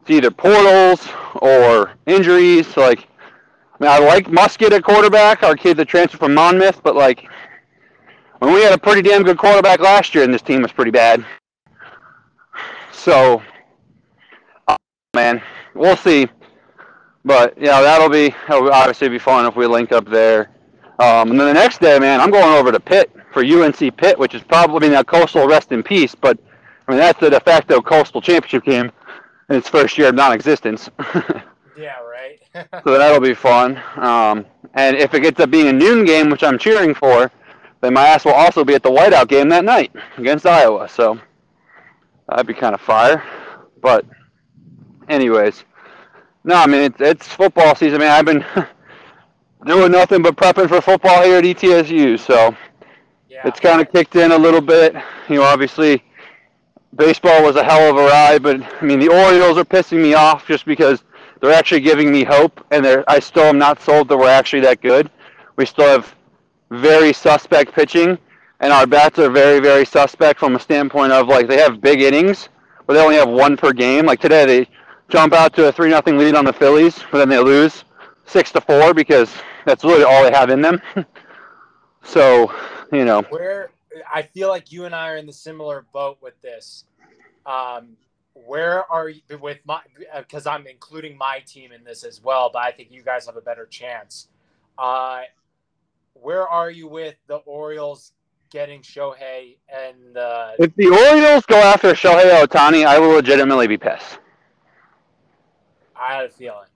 to 0.07 0.13
either 0.13 0.31
portals 0.31 1.09
or 1.37 1.93
injuries. 2.07 2.77
Like 2.77 3.09
I 3.81 3.85
mean, 3.85 3.91
I 3.91 3.99
like 3.99 4.27
Muskett 4.27 4.73
at 4.73 4.83
quarterback, 4.83 5.43
our 5.45 5.55
kid 5.55 5.77
that 5.77 5.87
transferred 5.87 6.19
from 6.19 6.35
Monmouth, 6.35 6.83
but 6.83 6.97
like 6.97 7.29
when 8.41 8.53
we 8.53 8.63
had 8.63 8.73
a 8.73 8.79
pretty 8.79 9.03
damn 9.03 9.23
good 9.23 9.39
quarterback 9.39 9.81
last 9.81 10.15
year, 10.15 10.25
and 10.25 10.33
this 10.33 10.43
team 10.43 10.63
was 10.63 10.73
pretty 10.73 10.91
bad. 10.91 11.25
So, 12.93 13.43
man, 15.19 15.43
we'll 15.75 15.97
see. 15.97 16.29
But 17.25 17.61
yeah, 17.61 17.81
that'll 17.81 18.09
be 18.09 18.35
that'll 18.47 18.71
obviously 18.71 19.09
be 19.09 19.19
fun 19.19 19.47
if 19.47 19.57
we 19.57 19.67
link 19.67 19.91
up 19.91 20.07
there. 20.07 20.51
Um, 21.01 21.31
and 21.31 21.41
then 21.41 21.49
the 21.49 21.55
next 21.55 21.81
day, 21.81 21.99
man, 21.99 22.21
I'm 22.21 22.31
going 22.31 22.55
over 22.57 22.73
to 22.73 22.81
Pitt 22.81 23.11
for 23.33 23.45
UNC 23.45 23.97
Pitt, 23.97 24.19
which 24.19 24.35
is 24.35 24.43
probably 24.43 24.89
I 24.89 24.91
mean, 24.91 24.99
a 24.99 25.05
coastal 25.05 25.47
rest 25.47 25.73
in 25.73 25.83
peace, 25.83 26.15
but 26.15 26.39
I 26.87 26.93
mean 26.93 27.01
that's 27.01 27.19
the 27.19 27.31
de 27.31 27.41
facto 27.41 27.81
coastal 27.81 28.21
championship 28.21 28.65
game 28.65 28.91
in 29.51 29.57
its 29.57 29.69
first 29.69 29.99
year 29.99 30.09
of 30.09 30.15
non-existence. 30.15 30.89
Yeah, 31.79 31.95
right. 32.01 32.41
so 32.85 32.99
that'll 32.99 33.21
be 33.21 33.35
fun. 33.35 33.81
Um, 33.95 34.45
and 34.75 34.97
if 34.97 35.15
it 35.15 35.21
gets 35.21 35.39
up 35.39 35.49
being 35.49 35.69
a 35.69 35.73
noon 35.73 36.05
game, 36.05 36.29
which 36.29 36.43
I'm 36.43 36.59
cheering 36.59 36.93
for, 36.93 37.31
then 37.81 37.95
my 37.95 38.09
ass 38.09 38.25
will 38.25 38.33
also 38.33 38.65
be 38.65 38.75
at 38.75 38.83
the 38.83 38.91
whiteout 38.91 39.29
game 39.29 39.49
that 39.51 39.65
night 39.65 39.93
against 40.17 40.45
Iowa. 40.45 40.89
So 40.89 41.21
that'd 42.29 42.49
be 42.49 42.55
kind 42.55 42.75
of 42.75 42.81
fire. 42.81 43.23
But 43.81 44.05
anyways, 45.09 45.65
no, 46.45 46.55
I 46.55 46.67
mean 46.67 46.83
it's, 46.83 47.01
it's 47.01 47.29
football 47.29 47.75
season, 47.75 47.99
man. 48.01 48.11
I've 48.11 48.25
been 48.25 48.45
doing 49.67 49.93
nothing 49.93 50.23
but 50.23 50.37
prepping 50.37 50.69
for 50.69 50.81
football 50.81 51.23
here 51.23 51.39
at 51.39 51.45
ETSU. 51.45 52.19
So 52.19 52.57
yeah. 53.29 53.47
it's 53.47 53.61
kind 53.61 53.81
of 53.81 53.91
kicked 53.93 54.17
in 54.17 54.33
a 54.33 54.39
little 54.39 54.61
bit. 54.61 54.95
You 55.29 55.37
know, 55.37 55.43
obviously 55.43 56.03
baseball 56.95 57.43
was 57.43 57.57
a 57.57 57.65
hell 57.65 57.91
of 57.91 57.97
a 57.97 58.07
ride, 58.07 58.43
but 58.43 58.63
I 58.63 58.85
mean 58.85 58.99
the 59.01 59.09
Orioles 59.09 59.59
are 59.59 59.65
pissing 59.65 60.03
me 60.03 60.15
off 60.15 60.47
just 60.47 60.65
because 60.65 61.05
they're 61.41 61.53
actually 61.53 61.81
giving 61.81 62.11
me 62.11 62.25
hope, 62.25 62.65
and 62.71 62.85
they're 62.85 63.05
I 63.09 63.19
still 63.21 63.45
am 63.45 63.59
not 63.59 63.81
sold 63.81 64.09
that 64.09 64.17
we're 64.17 64.29
actually 64.29 64.61
that 64.61 64.81
good. 64.81 65.11
We 65.57 65.67
still 65.67 65.87
have 65.87 66.15
very 66.71 67.13
suspect 67.13 67.73
pitching, 67.73 68.19
and 68.61 68.73
our 68.73 68.87
bats 68.87 69.19
are 69.19 69.31
very 69.31 69.61
very 69.61 69.85
suspect 69.85 70.41
from 70.41 70.57
a 70.57 70.61
standpoint 70.61 71.13
of 71.13 71.29
like 71.29 71.47
they 71.47 71.59
have 71.59 71.81
big 71.81 72.01
innings, 72.01 72.49
but 72.87 72.95
they 72.95 73.01
only 73.01 73.17
have 73.17 73.29
one 73.29 73.57
per 73.57 73.73
game. 73.73 74.07
Like 74.07 74.21
today, 74.21 74.47
they 74.47 74.69
jump 75.09 75.33
out 75.33 75.55
to 75.55 75.69
a 75.69 75.73
three 75.73 75.91
nothing 75.91 76.19
lead 76.19 76.35
on 76.35 76.45
the 76.45 76.53
Phillies, 76.53 76.99
but 77.11 77.19
then 77.19 77.29
they 77.29 77.39
lose 77.39 77.85
six 78.27 78.53
to 78.53 78.61
four 78.61 78.95
because 78.95 79.35
that's 79.65 79.85
really 79.85 80.05
all 80.05 80.23
they 80.23 80.31
have 80.31 80.51
in 80.51 80.61
them. 80.61 80.81
so, 82.03 82.53
you 82.93 83.05
know, 83.05 83.23
where 83.31 83.71
I 84.13 84.23
feel 84.23 84.49
like 84.49 84.71
you 84.73 84.85
and 84.85 84.95
I 84.95 85.11
are 85.11 85.17
in 85.17 85.27
the 85.27 85.33
similar 85.33 85.85
boat 85.93 86.19
with 86.21 86.41
this. 86.43 86.85
Um, 87.47 87.97
where 88.35 88.91
are 88.91 89.09
you 89.09 89.23
with 89.41 89.59
my? 89.65 89.81
Because 90.17 90.47
I'm 90.47 90.67
including 90.67 91.17
my 91.17 91.41
team 91.47 91.73
in 91.73 91.85
this 91.85 92.05
as 92.05 92.23
well, 92.23 92.51
but 92.53 92.61
I 92.61 92.71
think 92.71 92.91
you 92.93 93.03
guys 93.03 93.27
have 93.27 93.37
a 93.37 93.41
better 93.41 93.67
chance. 93.67 94.29
Uh, 94.79 95.23
where 96.15 96.47
are 96.47 96.71
you 96.71 96.87
with 96.89 97.17
the 97.27 97.37
Orioles 97.37 98.13
getting 98.51 98.81
Shohei 98.81 99.57
and 99.69 100.17
uh, 100.17 100.53
if 100.59 100.75
the 100.77 100.89
Orioles 100.89 101.45
go 101.47 101.57
after 101.57 101.93
Shohei 101.93 102.45
Ohtani, 102.45 102.87
I 102.87 102.99
will 102.99 103.11
legitimately 103.11 103.67
be 103.67 103.77
pissed. 103.77 104.19
I 106.01 106.15
had 106.17 106.27
a 106.27 106.29
feeling. 106.29 106.67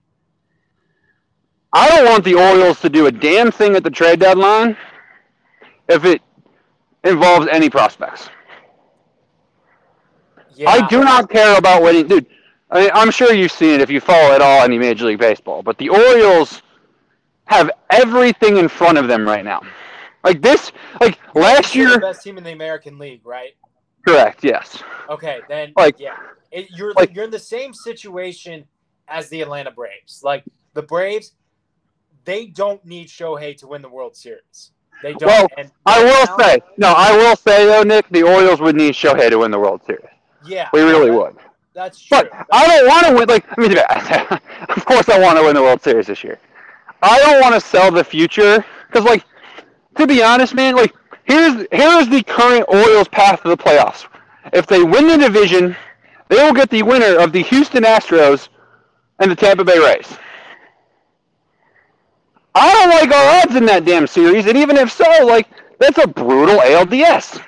I 1.71 1.89
don't 1.89 2.05
want 2.05 2.23
the 2.23 2.35
Orioles 2.35 2.79
to 2.81 2.89
do 2.89 3.07
a 3.07 3.11
damn 3.11 3.51
thing 3.51 3.75
at 3.75 3.83
the 3.83 3.89
trade 3.89 4.19
deadline 4.19 4.77
if 5.89 6.05
it 6.05 6.21
involves 7.03 7.47
any 7.47 7.69
prospects. 7.69 8.29
Yeah, 10.55 10.69
I 10.69 10.87
do 10.87 11.03
not 11.03 11.29
care 11.29 11.57
about 11.57 11.81
winning, 11.81 12.07
dude. 12.07 12.27
I 12.69 12.81
mean, 12.81 12.91
I'm 12.93 13.09
sure 13.11 13.33
you've 13.33 13.51
seen 13.51 13.71
it 13.75 13.81
if 13.81 13.89
you 13.89 13.99
follow 13.99 14.33
at 14.33 14.41
all 14.41 14.61
any 14.61 14.77
Major 14.77 15.05
League 15.05 15.19
Baseball, 15.19 15.63
but 15.63 15.77
the 15.77 15.89
Orioles 15.89 16.61
have 17.45 17.71
everything 17.89 18.57
in 18.57 18.67
front 18.67 18.97
of 18.97 19.07
them 19.07 19.25
right 19.25 19.43
now. 19.43 19.61
Like 20.23 20.41
this, 20.41 20.71
like 21.01 21.19
last 21.35 21.75
year, 21.75 21.91
the 21.93 21.99
best 21.99 22.23
team 22.23 22.37
in 22.37 22.43
the 22.43 22.51
American 22.51 22.97
League, 22.97 23.25
right? 23.25 23.51
correct? 24.07 24.43
Yes. 24.43 24.81
Okay, 25.09 25.39
then 25.49 25.73
Like- 25.75 25.99
yeah, 25.99 26.17
it, 26.51 26.69
you're 26.71 26.93
like- 26.93 27.13
you're 27.15 27.25
in 27.25 27.31
the 27.31 27.39
same 27.39 27.73
situation 27.73 28.65
as 29.07 29.29
the 29.29 29.41
Atlanta 29.41 29.71
Braves. 29.71 30.21
Like 30.23 30.43
the 30.73 30.81
Braves, 30.81 31.33
they 32.25 32.45
don't 32.47 32.83
need 32.85 33.07
Shohei 33.07 33.57
to 33.57 33.67
win 33.67 33.81
the 33.81 33.89
World 33.89 34.15
Series. 34.15 34.71
They 35.01 35.13
don't. 35.13 35.27
Well, 35.27 35.47
and 35.57 35.71
I 35.85 36.03
will 36.03 36.25
now- 36.25 36.37
say, 36.37 36.61
no, 36.77 36.93
I 36.95 37.15
will 37.15 37.35
say 37.35 37.65
though, 37.65 37.83
Nick, 37.83 38.07
the 38.09 38.23
Orioles 38.23 38.61
would 38.61 38.75
need 38.75 38.93
Shohei 38.93 39.29
to 39.29 39.39
win 39.39 39.51
the 39.51 39.59
World 39.59 39.81
Series. 39.85 40.05
yeah, 40.45 40.69
We 40.73 40.81
really 40.81 41.09
that- 41.09 41.17
would. 41.17 41.35
That's 41.75 41.99
true. 41.99 42.19
But 42.21 42.45
I 42.51 42.67
don't 42.67 42.87
want 42.87 43.07
to 43.07 43.13
win. 43.15 43.27
Like, 43.27 43.45
I 43.57 43.59
mean, 43.59 43.75
of 44.77 44.85
course, 44.85 45.09
I 45.09 45.19
want 45.19 45.39
to 45.39 45.43
win 45.43 45.55
the 45.55 45.61
World 45.63 45.81
Series 45.81 46.05
this 46.05 46.23
year. 46.23 46.37
I 47.01 47.17
don't 47.19 47.41
want 47.41 47.55
to 47.55 47.59
sell 47.59 47.89
the 47.91 48.03
future 48.03 48.63
because, 48.87 49.03
like, 49.05 49.25
to 49.97 50.05
be 50.05 50.21
honest, 50.21 50.53
man, 50.53 50.75
like, 50.75 50.93
here's 51.23 51.65
here's 51.71 52.07
the 52.09 52.21
current 52.21 52.65
Orioles 52.67 53.07
path 53.07 53.41
to 53.41 53.49
the 53.49 53.57
playoffs. 53.57 54.05
If 54.53 54.67
they 54.67 54.83
win 54.83 55.07
the 55.07 55.17
division, 55.17 55.75
they 56.29 56.35
will 56.35 56.53
get 56.53 56.69
the 56.69 56.83
winner 56.83 57.17
of 57.19 57.31
the 57.31 57.41
Houston 57.41 57.83
Astros 57.83 58.49
and 59.19 59.31
the 59.31 59.35
Tampa 59.35 59.63
Bay 59.63 59.79
Rays. 59.79 60.17
I 62.55 62.71
don't 62.73 62.89
like 62.89 63.11
our 63.11 63.41
odds 63.41 63.55
in 63.55 63.65
that 63.65 63.85
damn 63.85 64.07
series, 64.07 64.45
and 64.47 64.57
even 64.57 64.77
if 64.77 64.91
so, 64.91 65.25
like, 65.25 65.47
that's 65.79 65.97
a 65.97 66.07
brutal 66.07 66.59
ALDS. 66.59 67.41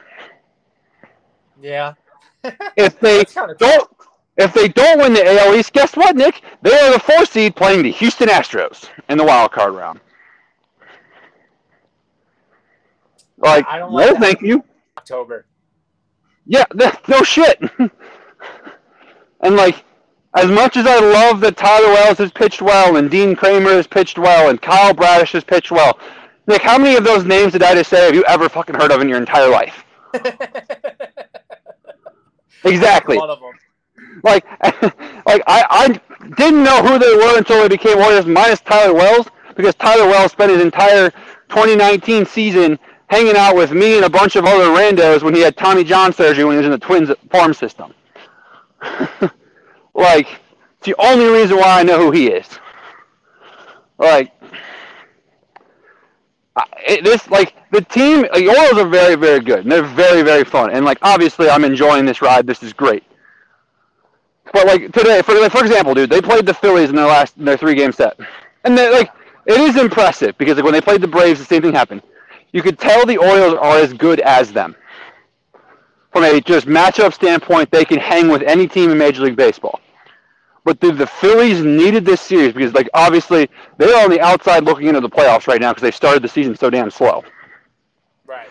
yeah. 1.61 1.93
If 2.77 2.99
they 2.99 3.23
don't, 3.57 3.89
if 4.37 4.53
they 4.53 4.67
don't 4.69 4.99
win 4.99 5.13
the 5.13 5.25
AL 5.41 5.55
East, 5.55 5.73
guess 5.73 5.95
what, 5.95 6.15
Nick? 6.15 6.41
They 6.61 6.73
are 6.77 6.93
the 6.93 6.99
four 6.99 7.25
seed 7.25 7.55
playing 7.55 7.83
the 7.83 7.91
Houston 7.91 8.29
Astros 8.29 8.89
in 9.09 9.17
the 9.17 9.23
wild 9.23 9.51
card 9.51 9.73
round. 9.75 9.99
Like, 13.37 13.67
I 13.67 13.79
don't 13.79 13.93
no, 13.95 14.11
like 14.11 14.13
thank 14.13 14.41
you. 14.41 14.63
October. 14.97 15.45
Yeah, 16.45 16.65
no 17.07 17.23
shit. 17.23 17.61
and 19.41 19.55
like, 19.55 19.83
as 20.35 20.47
much 20.51 20.77
as 20.77 20.85
I 20.87 20.99
love 20.99 21.41
that 21.41 21.57
Tyler 21.57 21.89
Wells 21.89 22.17
has 22.19 22.31
pitched 22.31 22.61
well 22.61 22.97
and 22.97 23.09
Dean 23.11 23.35
Kremer 23.35 23.71
has 23.71 23.87
pitched 23.87 24.19
well 24.19 24.49
and 24.49 24.61
Kyle 24.61 24.93
Bradish 24.93 25.33
has 25.33 25.43
pitched 25.43 25.71
well, 25.71 25.99
Nick, 26.47 26.61
how 26.61 26.77
many 26.77 26.95
of 26.97 27.03
those 27.03 27.25
names 27.25 27.53
did 27.53 27.63
I 27.63 27.73
just 27.75 27.89
say 27.89 28.05
have 28.05 28.15
you 28.15 28.23
ever 28.25 28.49
fucking 28.49 28.75
heard 28.75 28.91
of 28.91 29.01
in 29.01 29.09
your 29.09 29.19
entire 29.19 29.49
life? 29.49 29.85
Exactly. 32.63 33.17
One 33.17 33.29
of 33.29 33.39
them. 33.39 33.51
Like, 34.23 34.45
like 35.25 35.43
I, 35.47 35.65
I 35.69 36.01
didn't 36.37 36.63
know 36.63 36.83
who 36.83 36.99
they 36.99 37.15
were 37.15 37.37
until 37.37 37.61
they 37.61 37.69
became 37.69 37.97
Orioles 37.99 38.25
minus 38.25 38.61
Tyler 38.61 38.93
Wells 38.93 39.27
because 39.55 39.75
Tyler 39.75 40.07
Wells 40.07 40.31
spent 40.31 40.51
his 40.51 40.61
entire 40.61 41.11
2019 41.49 42.25
season 42.25 42.79
hanging 43.07 43.35
out 43.37 43.55
with 43.55 43.71
me 43.71 43.97
and 43.97 44.05
a 44.05 44.09
bunch 44.09 44.35
of 44.35 44.45
other 44.45 44.65
randos 44.65 45.23
when 45.23 45.35
he 45.35 45.41
had 45.41 45.57
Tommy 45.57 45.83
John 45.83 46.13
surgery 46.13 46.43
when 46.45 46.53
he 46.53 46.57
was 46.57 46.65
in 46.65 46.71
the 46.71 46.79
Twins 46.79 47.11
farm 47.31 47.53
system. 47.53 47.93
like, 49.95 50.27
it's 50.77 50.85
the 50.85 50.95
only 50.99 51.25
reason 51.25 51.57
why 51.57 51.79
I 51.79 51.83
know 51.83 51.97
who 51.97 52.11
he 52.11 52.27
is. 52.27 52.47
Like, 53.97 54.31
it, 56.87 57.03
this 57.03 57.29
like 57.29 57.55
the 57.71 57.81
team, 57.81 58.25
uh, 58.31 58.37
the 58.37 58.47
Orioles 58.49 58.77
are 58.77 58.87
very, 58.87 59.15
very 59.15 59.39
good. 59.39 59.59
And 59.59 59.71
they're 59.71 59.83
very, 59.83 60.21
very 60.21 60.43
fun. 60.43 60.71
And 60.71 60.85
like, 60.85 60.99
obviously, 61.01 61.49
I'm 61.49 61.63
enjoying 61.63 62.05
this 62.05 62.21
ride. 62.21 62.45
This 62.47 62.63
is 62.63 62.73
great. 62.73 63.03
But 64.53 64.67
like 64.67 64.91
today, 64.93 65.21
for 65.21 65.33
like, 65.35 65.51
for 65.51 65.59
example, 65.65 65.93
dude, 65.93 66.09
they 66.09 66.21
played 66.21 66.45
the 66.45 66.53
Phillies 66.53 66.89
in 66.89 66.95
their 66.95 67.07
last 67.07 67.37
in 67.37 67.45
their 67.45 67.57
three 67.57 67.75
game 67.75 67.91
set, 67.91 68.17
and 68.63 68.77
they 68.77 68.89
like 68.91 69.11
it 69.45 69.59
is 69.59 69.75
impressive 69.75 70.37
because 70.37 70.55
like 70.55 70.63
when 70.63 70.73
they 70.73 70.81
played 70.81 71.01
the 71.01 71.07
Braves, 71.07 71.39
the 71.39 71.45
same 71.45 71.61
thing 71.61 71.73
happened. 71.73 72.01
You 72.53 72.61
could 72.61 72.79
tell 72.79 73.05
the 73.05 73.17
Orioles 73.17 73.55
are 73.55 73.77
as 73.77 73.91
good 73.91 74.21
as 74.21 74.53
them. 74.53 74.75
From 76.13 76.23
a 76.23 76.39
just 76.39 76.67
matchup 76.67 77.13
standpoint, 77.13 77.69
they 77.71 77.83
can 77.83 77.99
hang 77.99 78.29
with 78.29 78.43
any 78.43 78.67
team 78.67 78.91
in 78.91 78.97
Major 78.97 79.23
League 79.23 79.35
Baseball. 79.35 79.81
But 80.65 80.81
the, 80.81 80.91
the 80.91 81.05
Phillies 81.05 81.63
needed 81.63 82.05
this 82.05 82.19
series 82.19 82.51
because, 82.51 82.73
like, 82.73 82.89
obviously 82.95 83.47
they're 83.77 84.03
on 84.03 84.09
the 84.09 84.19
outside 84.19 84.63
looking 84.63 84.87
into 84.87 84.99
the 84.99 85.09
playoffs 85.09 85.47
right 85.47 85.61
now 85.61 85.71
because 85.71 85.83
they 85.83 85.91
started 85.91 86.23
the 86.23 86.27
season 86.27 86.55
so 86.55 86.71
damn 86.71 86.89
slow. 86.89 87.23
Right. 88.25 88.49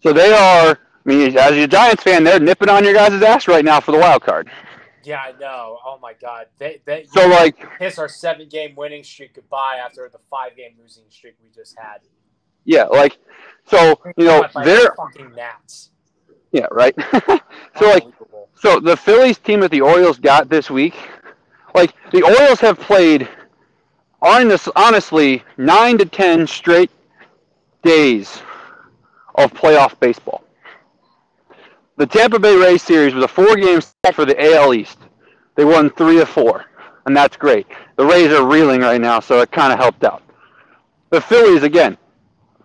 So 0.00 0.12
they 0.12 0.32
are. 0.32 0.70
I 0.70 0.78
mean, 1.04 1.36
as 1.36 1.52
a 1.52 1.66
Giants 1.66 2.04
fan, 2.04 2.22
they're 2.22 2.40
nipping 2.40 2.68
on 2.68 2.84
your 2.84 2.94
guys' 2.94 3.20
ass 3.20 3.48
right 3.48 3.64
now 3.64 3.80
for 3.80 3.90
the 3.90 3.98
wild 3.98 4.22
card. 4.22 4.48
Yeah, 5.02 5.20
I 5.20 5.32
know. 5.38 5.78
Oh 5.84 5.98
my 6.00 6.14
God. 6.14 6.46
They, 6.58 6.80
they, 6.84 7.04
so 7.12 7.28
like, 7.28 7.56
kiss 7.78 7.98
our 7.98 8.08
seven-game 8.08 8.74
winning 8.76 9.04
streak 9.04 9.34
goodbye 9.34 9.80
after 9.84 10.08
the 10.12 10.18
five-game 10.30 10.74
losing 10.80 11.04
streak 11.10 11.34
we 11.42 11.48
just 11.54 11.76
had. 11.78 11.98
Yeah, 12.64 12.84
like, 12.84 13.18
so 13.66 14.00
you 14.16 14.26
know 14.26 14.44
they're 14.64 14.92
fucking 14.96 15.32
Nats. 15.36 15.90
Yeah, 16.50 16.66
right. 16.72 16.94
so 17.78 17.88
like, 17.88 18.04
so 18.56 18.80
the 18.80 18.96
Phillies 18.96 19.38
team 19.38 19.60
that 19.60 19.70
the 19.70 19.80
Orioles 19.80 20.18
got 20.18 20.48
this 20.48 20.70
week, 20.70 20.96
like 21.76 21.92
the 22.10 22.22
Orioles 22.22 22.58
have 22.60 22.80
played, 22.80 23.28
honestly, 24.22 25.44
nine 25.58 25.98
to 25.98 26.06
ten 26.06 26.46
straight 26.46 26.90
days 27.82 28.40
of 29.34 29.52
playoff 29.52 30.00
baseball. 30.00 30.42
The 31.98 32.06
Tampa 32.06 32.38
Bay 32.38 32.56
Rays 32.56 32.82
series 32.82 33.14
was 33.14 33.24
a 33.24 33.28
four-game 33.28 33.80
set 33.80 34.14
for 34.14 34.24
the 34.24 34.54
AL 34.54 34.74
East. 34.74 34.98
They 35.54 35.64
won 35.64 35.90
three 35.90 36.20
of 36.20 36.28
four, 36.28 36.64
and 37.04 37.16
that's 37.16 37.36
great. 37.36 37.66
The 37.96 38.06
Rays 38.06 38.32
are 38.32 38.46
reeling 38.46 38.80
right 38.80 39.00
now, 39.00 39.20
so 39.20 39.40
it 39.40 39.52
kind 39.52 39.72
of 39.72 39.78
helped 39.78 40.02
out. 40.02 40.22
The 41.10 41.20
Phillies, 41.20 41.62
again, 41.62 41.96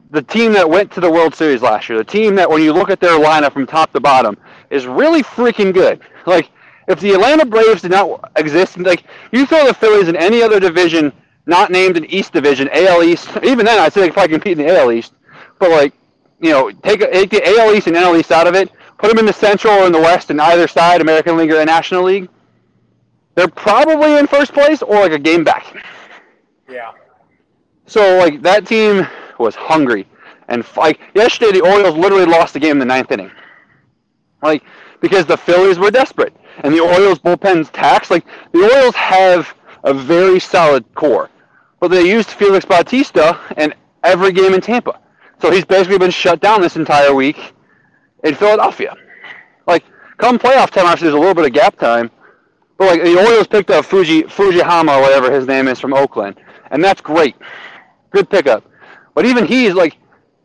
the 0.09 0.21
team 0.21 0.53
that 0.53 0.69
went 0.69 0.91
to 0.93 1.01
the 1.01 1.11
World 1.11 1.35
Series 1.35 1.61
last 1.61 1.87
year, 1.89 1.97
the 1.97 2.03
team 2.03 2.35
that, 2.35 2.49
when 2.49 2.61
you 2.61 2.73
look 2.73 2.89
at 2.89 2.99
their 2.99 3.19
lineup 3.19 3.53
from 3.53 3.67
top 3.67 3.91
to 3.93 3.99
bottom, 3.99 4.37
is 4.69 4.85
really 4.85 5.21
freaking 5.21 5.73
good. 5.73 6.01
Like, 6.25 6.49
if 6.91 6.99
the 6.99 7.13
Atlanta 7.13 7.45
Braves 7.45 7.81
did 7.81 7.91
not 7.91 8.31
exist, 8.35 8.77
like, 8.77 9.03
you 9.31 9.45
throw 9.45 9.65
the 9.65 9.73
Phillies 9.73 10.07
in 10.07 10.15
any 10.15 10.41
other 10.41 10.59
division 10.59 11.11
not 11.47 11.71
named 11.71 11.97
an 11.97 12.05
East 12.05 12.33
Division, 12.33 12.69
AL 12.71 13.03
East, 13.03 13.29
even 13.43 13.65
then 13.65 13.79
I'd 13.79 13.91
say 13.93 14.01
they 14.01 14.07
could 14.07 14.13
probably 14.13 14.33
compete 14.33 14.59
in 14.59 14.65
the 14.65 14.77
AL 14.77 14.91
East, 14.91 15.13
but, 15.59 15.71
like, 15.71 15.93
you 16.39 16.51
know, 16.51 16.71
take, 16.71 16.99
take 16.99 17.29
the 17.29 17.45
AL 17.59 17.73
East 17.73 17.87
and 17.87 17.95
NL 17.95 18.19
East 18.19 18.31
out 18.31 18.47
of 18.47 18.55
it, 18.55 18.71
put 18.97 19.09
them 19.09 19.19
in 19.19 19.25
the 19.25 19.33
Central 19.33 19.73
or 19.73 19.85
in 19.85 19.91
the 19.91 19.99
West 19.99 20.29
in 20.29 20.39
either 20.39 20.67
side, 20.67 21.01
American 21.01 21.37
League 21.37 21.51
or 21.51 21.63
National 21.65 22.03
League, 22.03 22.29
they're 23.35 23.47
probably 23.47 24.17
in 24.17 24.27
first 24.27 24.53
place 24.53 24.81
or 24.81 24.95
like 24.95 25.11
a 25.11 25.19
game 25.19 25.43
back. 25.43 25.75
Yeah. 26.69 26.91
So 27.85 28.17
like 28.17 28.41
that 28.41 28.67
team 28.67 29.07
was 29.39 29.55
hungry, 29.55 30.07
and 30.47 30.65
like 30.77 30.99
yesterday 31.15 31.59
the 31.59 31.61
Orioles 31.61 31.95
literally 31.95 32.25
lost 32.25 32.53
the 32.53 32.59
game 32.59 32.73
in 32.73 32.79
the 32.79 32.85
ninth 32.85 33.11
inning. 33.11 33.31
Like 34.43 34.63
because 34.99 35.25
the 35.25 35.37
Phillies 35.37 35.79
were 35.79 35.91
desperate, 35.91 36.35
and 36.63 36.73
the 36.73 36.79
Orioles 36.79 37.19
bullpen's 37.19 37.69
taxed. 37.69 38.11
Like 38.11 38.25
the 38.51 38.63
Orioles 38.63 38.95
have 38.95 39.53
a 39.83 39.93
very 39.93 40.39
solid 40.39 40.85
core, 40.95 41.29
but 41.79 41.89
they 41.89 42.07
used 42.07 42.29
Felix 42.29 42.65
Bautista 42.65 43.39
in 43.57 43.73
every 44.03 44.31
game 44.31 44.53
in 44.53 44.61
Tampa, 44.61 44.99
so 45.41 45.51
he's 45.51 45.65
basically 45.65 45.97
been 45.97 46.11
shut 46.11 46.39
down 46.39 46.61
this 46.61 46.75
entire 46.75 47.13
week 47.13 47.53
in 48.23 48.35
Philadelphia. 48.35 48.95
Like, 49.67 49.83
come 50.17 50.37
playoff 50.39 50.69
time, 50.71 50.85
after 50.85 51.05
there's 51.05 51.15
a 51.15 51.19
little 51.19 51.35
bit 51.35 51.45
of 51.45 51.53
gap 51.53 51.77
time. 51.77 52.11
But 52.77 52.87
like 52.87 53.03
the 53.03 53.15
Orioles 53.15 53.47
picked 53.47 53.69
up 53.69 53.85
Fuji 53.85 54.23
Fujihama 54.23 54.99
whatever 55.01 55.31
his 55.31 55.45
name 55.45 55.67
is 55.67 55.79
from 55.79 55.93
Oakland, 55.93 56.39
and 56.71 56.83
that's 56.83 56.99
great, 56.99 57.35
good 58.09 58.27
pickup. 58.29 58.63
But 59.13 59.25
even 59.25 59.45
he's 59.45 59.73
like, 59.73 59.97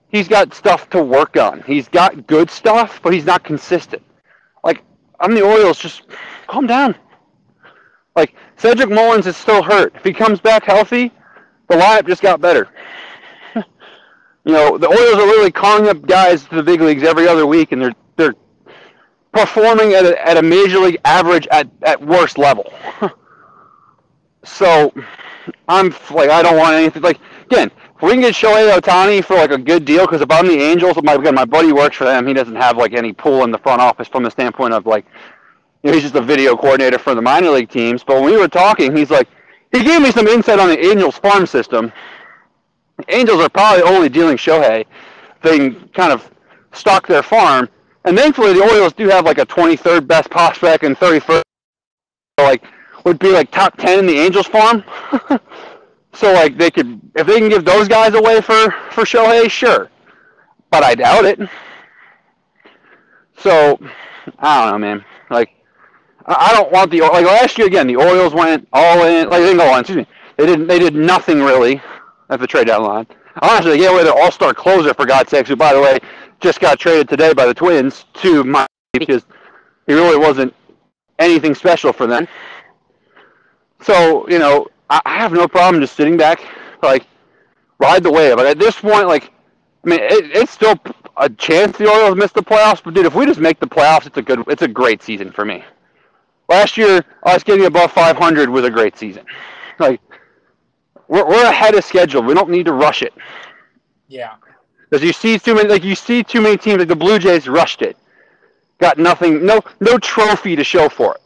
he's 0.09 0.29
got 0.29 0.53
stuff 0.53 0.91
to 0.91 1.03
work 1.03 1.37
on. 1.37 1.63
He's 1.63 1.89
got 1.89 2.27
good 2.27 2.51
stuff, 2.51 3.01
but 3.03 3.15
he's 3.15 3.25
not 3.25 3.43
consistent. 3.43 4.03
I'm 5.21 5.35
the 5.35 5.43
Orioles, 5.43 5.79
just 5.79 6.03
calm 6.47 6.67
down. 6.67 6.95
Like 8.15 8.35
Cedric 8.57 8.89
Mullins 8.89 9.27
is 9.27 9.37
still 9.37 9.63
hurt. 9.63 9.95
If 9.97 10.05
he 10.05 10.13
comes 10.13 10.41
back 10.41 10.65
healthy, 10.65 11.13
the 11.69 11.77
lineup 11.77 12.07
just 12.07 12.23
got 12.23 12.41
better. 12.41 12.69
you 13.55 14.53
know, 14.53 14.79
the 14.79 14.89
Orioles 14.89 15.19
are 15.19 15.27
really 15.27 15.51
calling 15.51 15.89
up 15.89 16.07
guys 16.07 16.45
to 16.45 16.57
the 16.57 16.63
big 16.63 16.81
leagues 16.81 17.03
every 17.03 17.29
other 17.29 17.47
week, 17.47 17.73
and 17.73 17.83
they're 17.83 17.95
they're 18.17 18.35
performing 19.33 19.93
at 19.93 20.05
a, 20.05 20.27
at 20.27 20.37
a 20.39 20.43
major 20.43 20.79
league 20.79 20.99
average 21.05 21.47
at, 21.49 21.69
at 21.83 22.01
worst 22.05 22.39
level. 22.39 22.73
so 24.45 24.93
I'm 25.69 25.95
like 26.11 26.31
I 26.31 26.43
don't 26.43 26.57
want 26.57 26.75
anything 26.75 27.03
like 27.03 27.21
again. 27.45 27.71
We 28.03 28.11
can 28.11 28.21
get 28.21 28.35
Shohei 28.35 28.79
Ohtani 28.79 29.25
for 29.25 29.37
like 29.37 29.51
a 29.51 29.59
good 29.59 29.87
deal, 29.87 30.05
because 30.05 30.21
if 30.21 30.31
I'm 30.31 30.47
the 30.47 30.61
Angels, 30.61 30.99
my 31.03 31.15
again, 31.15 31.35
my 31.35 31.47
buddy 31.47 31.73
works 31.73 31.97
for 31.97 32.05
them. 32.05 32.27
He 32.27 32.35
doesn't 32.35 32.57
have 32.57 32.77
like 32.77 32.93
any 32.93 33.13
pull 33.13 33.43
in 33.45 33.51
the 33.51 33.59
front 33.59 33.81
office 33.81 34.07
from 34.07 34.23
the 34.23 34.31
standpoint 34.31 34.75
of 34.75 34.85
like, 34.85 35.07
you 35.83 35.91
know, 35.91 35.95
he's 35.95 36.03
just 36.03 36.15
a 36.15 36.21
video 36.21 36.57
coordinator 36.57 36.99
for 36.99 37.15
the 37.15 37.23
minor 37.23 37.51
league 37.51 37.71
teams. 37.71 38.05
But 38.05 38.17
when 38.17 38.25
we 38.25 38.37
were 38.37 38.49
talking, 38.49 38.95
he's 38.95 39.11
like, 39.11 39.29
he 39.73 39.83
gave 39.83 40.03
me 40.03 40.11
some 40.11 40.27
insight 40.27 40.59
on 40.59 40.69
the 40.69 40.79
Angels 40.79 41.17
farm 41.17 41.47
system. 41.47 41.91
Angels 43.09 43.41
are 43.41 43.49
probably 43.49 43.83
only 43.83 44.11
dealing 44.11 44.37
Shohei. 44.37 44.85
They 45.43 45.57
can 45.57 45.89
kind 45.91 46.13
of 46.13 46.31
stock 46.73 47.07
their 47.07 47.23
farm, 47.23 47.69
and 48.05 48.17
thankfully 48.17 48.53
the 48.53 48.63
Orioles 48.63 48.93
do 48.93 49.09
have 49.09 49.25
like 49.25 49.39
a 49.39 49.47
23rd 49.47 50.07
best 50.07 50.31
prospect 50.31 50.85
and 50.85 50.97
31st, 50.99 51.43
like 52.41 52.63
would 53.05 53.19
be 53.19 53.31
like 53.31 53.51
top 53.51 53.77
10 53.79 54.01
in 54.01 54.07
the 54.07 54.19
Angels 54.19 54.47
farm. 54.47 54.85
so 56.17 56.33
like 56.33 56.57
they 56.57 56.71
could, 56.71 57.01
if 57.15 57.27
they 57.27 57.39
can 57.39 57.49
give 57.49 57.65
those 57.65 57.89
guys 57.89 58.15
away 58.15 58.41
for 58.41 58.71
for 58.91 59.05
Shohei, 59.05 59.51
sure, 59.51 59.91
but 60.71 60.83
I 60.83 60.95
doubt 60.95 61.25
it. 61.25 61.41
So 63.39 63.79
I 64.39 64.63
don't 64.63 64.73
know, 64.73 64.79
man. 64.79 65.05
Like 65.31 65.51
I 66.27 66.53
don't 66.53 66.73
want 66.73 66.91
the 66.91 67.03
like 67.03 67.25
last 67.25 67.59
year 67.59 67.67
again. 67.67 67.87
The 67.87 67.97
Orioles 67.97 68.35
went 68.35 68.67
all 68.73 69.05
in. 69.05 69.29
Like 69.29 69.41
they 69.41 69.47
didn't 69.47 69.59
go 69.59 69.73
on. 69.73 69.81
Excuse 69.81 69.99
me. 69.99 70.07
They 70.37 70.47
didn't. 70.47 70.67
They 70.67 70.79
did 70.79 70.95
nothing 70.95 71.43
really 71.43 71.81
at 72.31 72.41
the 72.41 72.47
trade 72.47 72.67
deadline. 72.67 73.07
Honestly, 73.43 73.73
they 73.73 73.79
gave 73.79 73.91
away 73.91 74.03
their 74.03 74.15
all-star 74.15 74.55
closer 74.55 74.95
for 74.95 75.05
God's 75.05 75.31
sakes, 75.31 75.51
who, 75.51 75.57
by 75.57 75.75
the 75.75 75.81
way, 75.81 75.99
just 76.41 76.59
got 76.59 76.79
traded 76.79 77.07
today 77.07 77.35
by 77.35 77.45
the 77.45 77.53
Twins 77.53 78.07
to 78.15 78.43
my 78.43 78.67
because 78.95 79.27
he 79.87 79.93
really 79.93 80.17
wasn't 80.17 80.55
anything 81.19 81.55
special 81.55 81.93
for 81.93 82.07
them. 82.07 82.27
So 83.83 84.29
you 84.29 84.39
know, 84.39 84.67
I 84.89 85.19
have 85.19 85.33
no 85.33 85.49
problem 85.49 85.81
just 85.81 85.97
sitting 85.97 86.17
back, 86.17 86.41
like 86.83 87.07
ride 87.79 88.03
the 88.03 88.11
wave. 88.13 88.37
But 88.37 88.47
at 88.47 88.59
this 88.59 88.79
point, 88.81 89.09
like 89.09 89.33
I 89.85 89.89
mean, 89.89 90.01
it, 90.01 90.37
it's 90.37 90.53
still 90.53 90.79
a 91.17 91.29
chance 91.31 91.79
the 91.79 91.91
Orioles 91.91 92.17
miss 92.17 92.33
the 92.33 92.43
playoffs, 92.43 92.83
but 92.83 92.95
dude, 92.95 93.07
if 93.07 93.15
we 93.15 93.25
just 93.27 93.41
make 93.41 93.61
the 93.61 93.67
playoffs, 93.67 94.07
it's 94.07 94.17
a 94.19 94.23
good, 94.23 94.43
it's 94.49 94.63
a 94.63 94.69
great 94.69 95.03
season 95.03 95.31
for 95.31 95.45
me. 95.45 95.65
Last 96.49 96.77
year, 96.77 97.05
us 97.25 97.43
getting 97.43 97.67
above 97.67 97.93
500 97.93 98.49
was 98.49 98.65
a 98.65 98.71
great 98.71 98.97
season. 98.97 99.25
Like 99.79 100.01
we're 101.09 101.27
we're 101.27 101.45
ahead 101.45 101.75
of 101.75 101.85
schedule. 101.85 102.23
We 102.23 102.35
don't 102.35 102.51
need 102.51 102.67
to 102.67 102.73
rush 102.73 103.03
it. 103.03 103.15
Yeah. 104.09 104.35
Because 104.89 105.05
you 105.05 105.13
see 105.13 105.39
too 105.39 105.55
many, 105.55 105.69
like 105.69 105.85
you 105.85 105.95
see 105.95 106.23
too 106.23 106.41
many 106.41 106.57
teams, 106.57 106.79
like 106.79 106.89
the 106.89 106.97
Blue 106.97 107.19
Jays 107.19 107.49
rushed 107.49 107.83
it, 107.83 107.97
got 108.79 108.99
nothing, 108.99 109.45
no 109.45 109.61
no 109.81 109.99
trophy 109.99 110.55
to 110.57 110.65
show 110.65 110.89
for 110.89 111.17
it. 111.17 111.23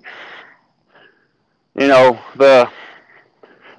You 1.83 1.89
know 1.89 2.19
the, 2.37 2.69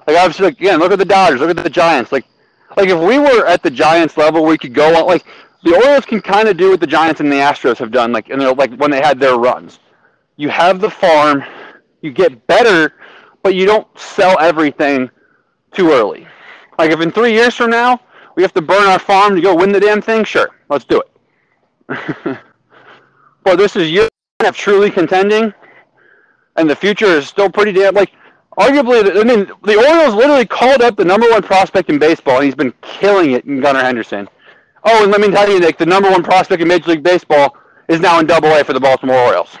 like 0.06 0.16
obviously 0.16 0.46
like, 0.46 0.60
again, 0.60 0.78
look 0.78 0.92
at 0.92 0.98
the 0.98 1.04
Dodgers, 1.04 1.40
look 1.40 1.50
at 1.50 1.62
the 1.62 1.70
Giants. 1.70 2.12
Like, 2.12 2.26
like 2.76 2.88
if 2.88 2.98
we 2.98 3.18
were 3.18 3.46
at 3.46 3.62
the 3.62 3.70
Giants 3.70 4.16
level, 4.16 4.44
we 4.44 4.58
could 4.58 4.74
go 4.74 4.94
on. 4.96 5.06
Like 5.06 5.24
the 5.62 5.74
Orioles 5.74 6.04
can 6.04 6.20
kind 6.20 6.48
of 6.48 6.56
do 6.56 6.70
what 6.70 6.80
the 6.80 6.86
Giants 6.86 7.20
and 7.20 7.30
the 7.30 7.36
Astros 7.36 7.78
have 7.78 7.90
done, 7.90 8.12
like 8.12 8.30
and 8.30 8.40
they're 8.40 8.54
like 8.54 8.74
when 8.76 8.90
they 8.90 9.00
had 9.00 9.20
their 9.20 9.36
runs. 9.36 9.80
You 10.36 10.48
have 10.48 10.80
the 10.80 10.90
farm, 10.90 11.44
you 12.00 12.10
get 12.10 12.46
better, 12.46 12.94
but 13.42 13.54
you 13.54 13.66
don't 13.66 13.86
sell 13.98 14.38
everything 14.40 15.10
too 15.72 15.90
early. 15.92 16.26
Like 16.78 16.90
if 16.90 17.00
in 17.00 17.12
three 17.12 17.32
years 17.32 17.54
from 17.54 17.70
now 17.70 18.00
we 18.34 18.42
have 18.42 18.54
to 18.54 18.62
burn 18.62 18.86
our 18.88 18.98
farm 18.98 19.34
to 19.36 19.40
go 19.40 19.54
win 19.54 19.72
the 19.72 19.80
damn 19.80 20.02
thing, 20.02 20.24
sure, 20.24 20.50
let's 20.68 20.84
do 20.84 21.00
it. 21.02 21.08
but 23.44 23.56
this 23.56 23.76
is 23.76 23.90
year 23.90 24.08
of 24.40 24.56
truly 24.56 24.90
contending. 24.90 25.52
and 26.56 26.68
the 26.68 26.76
future 26.76 27.06
is 27.06 27.28
still 27.28 27.50
pretty 27.50 27.72
damn 27.72 27.94
like. 27.94 28.12
Arguably, 28.58 29.18
I 29.18 29.24
mean, 29.24 29.50
the 29.62 29.76
Orioles 29.76 30.14
literally 30.14 30.44
called 30.44 30.82
up 30.82 30.96
the 30.96 31.04
number 31.04 31.28
one 31.30 31.42
prospect 31.42 31.88
in 31.88 31.98
baseball, 31.98 32.36
and 32.36 32.44
he's 32.44 32.54
been 32.54 32.74
killing 32.82 33.32
it 33.32 33.46
in 33.46 33.60
Gunnar 33.60 33.80
Henderson. 33.80 34.28
Oh, 34.84 35.02
and 35.02 35.12
let 35.12 35.20
me 35.20 35.30
tell 35.30 35.48
you, 35.50 35.58
Nick, 35.58 35.78
the 35.78 35.86
number 35.86 36.10
one 36.10 36.22
prospect 36.22 36.60
in 36.60 36.68
Major 36.68 36.90
League 36.90 37.02
Baseball 37.02 37.56
is 37.88 38.00
now 38.00 38.18
in 38.20 38.26
Double 38.26 38.48
A 38.48 38.62
for 38.62 38.72
the 38.72 38.80
Baltimore 38.80 39.16
Orioles. 39.16 39.56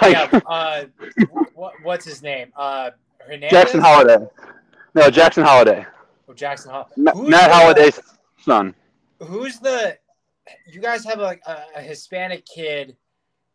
Like, 0.00 0.32
yeah, 0.32 0.40
uh, 0.46 0.84
what, 1.54 1.74
what's 1.82 2.04
his 2.04 2.22
name? 2.22 2.52
Uh, 2.56 2.90
Hernandez? 3.18 3.50
Jackson 3.50 3.80
Holliday. 3.80 4.26
No, 4.94 5.10
Jackson 5.10 5.44
Holliday. 5.44 5.86
Oh, 6.28 6.34
Jackson 6.34 6.72
Holliday. 6.72 7.28
Matt 7.28 7.50
Holliday's 7.50 8.00
son. 8.38 8.74
Who's 9.20 9.58
the? 9.58 9.98
You 10.66 10.80
guys 10.80 11.04
have 11.04 11.18
like 11.18 11.42
a, 11.46 11.62
a 11.76 11.80
Hispanic 11.80 12.44
kid. 12.46 12.96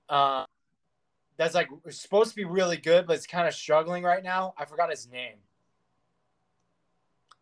Uh, 0.08 0.46
that's 1.38 1.56
like 1.56 1.70
supposed 1.90 2.30
to 2.32 2.36
be 2.36 2.46
really 2.46 2.78
good, 2.78 3.08
but 3.08 3.16
it's 3.16 3.28
kind 3.28 3.48
of 3.48 3.54
struggling 3.54 4.04
right 4.04 4.24
now. 4.24 4.54
I 4.58 4.66
forgot 4.66 4.90
his 4.90 5.10
name. 5.12 5.36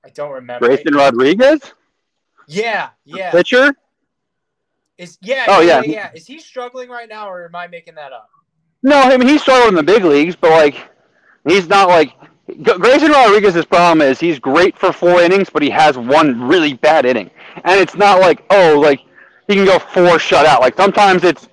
I 0.05 0.09
don't 0.09 0.31
remember. 0.31 0.67
Grayson 0.67 0.93
Rodriguez. 0.93 1.61
Yeah, 2.47 2.89
yeah. 3.05 3.31
Pitcher. 3.31 3.73
Is 4.97 5.17
yeah. 5.21 5.45
Oh 5.47 5.61
yeah, 5.61 5.81
yeah, 5.81 5.91
yeah. 5.91 6.11
Is 6.13 6.27
he 6.27 6.39
struggling 6.39 6.89
right 6.89 7.09
now, 7.09 7.29
or 7.29 7.45
am 7.45 7.55
I 7.55 7.67
making 7.67 7.95
that 7.95 8.11
up? 8.11 8.29
No, 8.83 8.99
I 8.99 9.17
mean 9.17 9.27
he's 9.27 9.41
struggling 9.41 9.69
in 9.69 9.75
the 9.75 9.83
big 9.83 10.03
leagues, 10.03 10.35
but 10.35 10.51
like 10.51 10.89
he's 11.47 11.67
not 11.67 11.87
like 11.87 12.13
Grayson 12.63 13.11
Rodriguez's 13.11 13.65
problem 13.65 14.01
is 14.01 14.19
he's 14.19 14.39
great 14.39 14.77
for 14.77 14.91
four 14.91 15.21
innings, 15.21 15.49
but 15.49 15.61
he 15.61 15.69
has 15.69 15.97
one 15.97 16.41
really 16.47 16.73
bad 16.73 17.05
inning, 17.05 17.31
and 17.63 17.79
it's 17.79 17.95
not 17.95 18.19
like 18.19 18.43
oh 18.49 18.79
like 18.79 18.99
he 19.47 19.55
can 19.55 19.65
go 19.65 19.79
four 19.79 20.17
shutout. 20.17 20.59
Like 20.59 20.75
sometimes 20.75 21.23
it's 21.23 21.47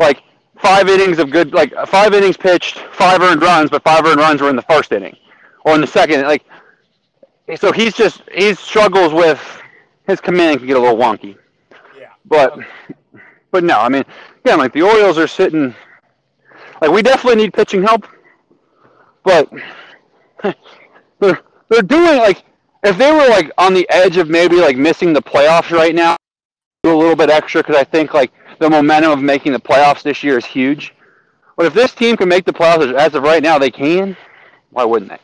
like 0.00 0.22
five 0.62 0.88
innings 0.88 1.18
of 1.18 1.30
good, 1.30 1.52
like 1.52 1.74
five 1.86 2.14
innings 2.14 2.36
pitched, 2.36 2.78
five 2.92 3.20
earned 3.20 3.42
runs, 3.42 3.68
but 3.68 3.82
five 3.82 4.06
earned 4.06 4.20
runs 4.20 4.40
were 4.40 4.48
in 4.48 4.56
the 4.56 4.62
first 4.62 4.92
inning 4.92 5.16
or 5.64 5.74
in 5.74 5.80
the 5.80 5.86
second. 5.86 6.22
Like, 6.22 6.44
so 7.56 7.72
he's 7.72 7.94
just 7.94 8.22
he 8.32 8.54
struggles 8.54 9.12
with 9.12 9.40
his 10.06 10.20
command 10.20 10.58
can 10.58 10.66
get 10.68 10.76
a 10.76 10.80
little 10.80 10.96
wonky. 10.96 11.36
Yeah. 11.98 12.10
But 12.24 12.58
but 13.50 13.64
no, 13.64 13.78
I 13.78 13.88
mean, 13.88 14.04
again, 14.44 14.58
like 14.58 14.72
the 14.72 14.82
Orioles 14.82 15.18
are 15.18 15.26
sitting. 15.26 15.74
Like 16.80 16.90
we 16.90 17.02
definitely 17.02 17.42
need 17.42 17.52
pitching 17.52 17.82
help, 17.82 18.06
but 19.24 19.50
they're 21.20 21.40
they're 21.68 21.82
doing 21.82 22.18
like 22.18 22.44
if 22.84 22.96
they 22.98 23.12
were 23.12 23.28
like 23.28 23.50
on 23.58 23.74
the 23.74 23.88
edge 23.90 24.16
of 24.16 24.28
maybe 24.28 24.56
like 24.56 24.76
missing 24.76 25.12
the 25.12 25.22
playoffs 25.22 25.70
right 25.70 25.94
now, 25.94 26.16
do 26.82 26.94
a 26.94 26.96
little 26.96 27.16
bit 27.16 27.30
extra 27.30 27.62
because 27.62 27.76
I 27.76 27.84
think 27.84 28.14
like 28.14 28.32
the 28.62 28.70
momentum 28.70 29.10
of 29.10 29.20
making 29.20 29.52
the 29.52 29.60
playoffs 29.60 30.02
this 30.02 30.22
year 30.22 30.38
is 30.38 30.46
huge. 30.46 30.94
But 31.56 31.66
if 31.66 31.74
this 31.74 31.92
team 31.92 32.16
can 32.16 32.28
make 32.28 32.44
the 32.44 32.52
playoffs 32.52 32.94
as 32.94 33.14
of 33.14 33.24
right 33.24 33.42
now, 33.42 33.58
they 33.58 33.70
can. 33.70 34.16
Why 34.70 34.84
wouldn't 34.84 35.10
they? 35.10 35.18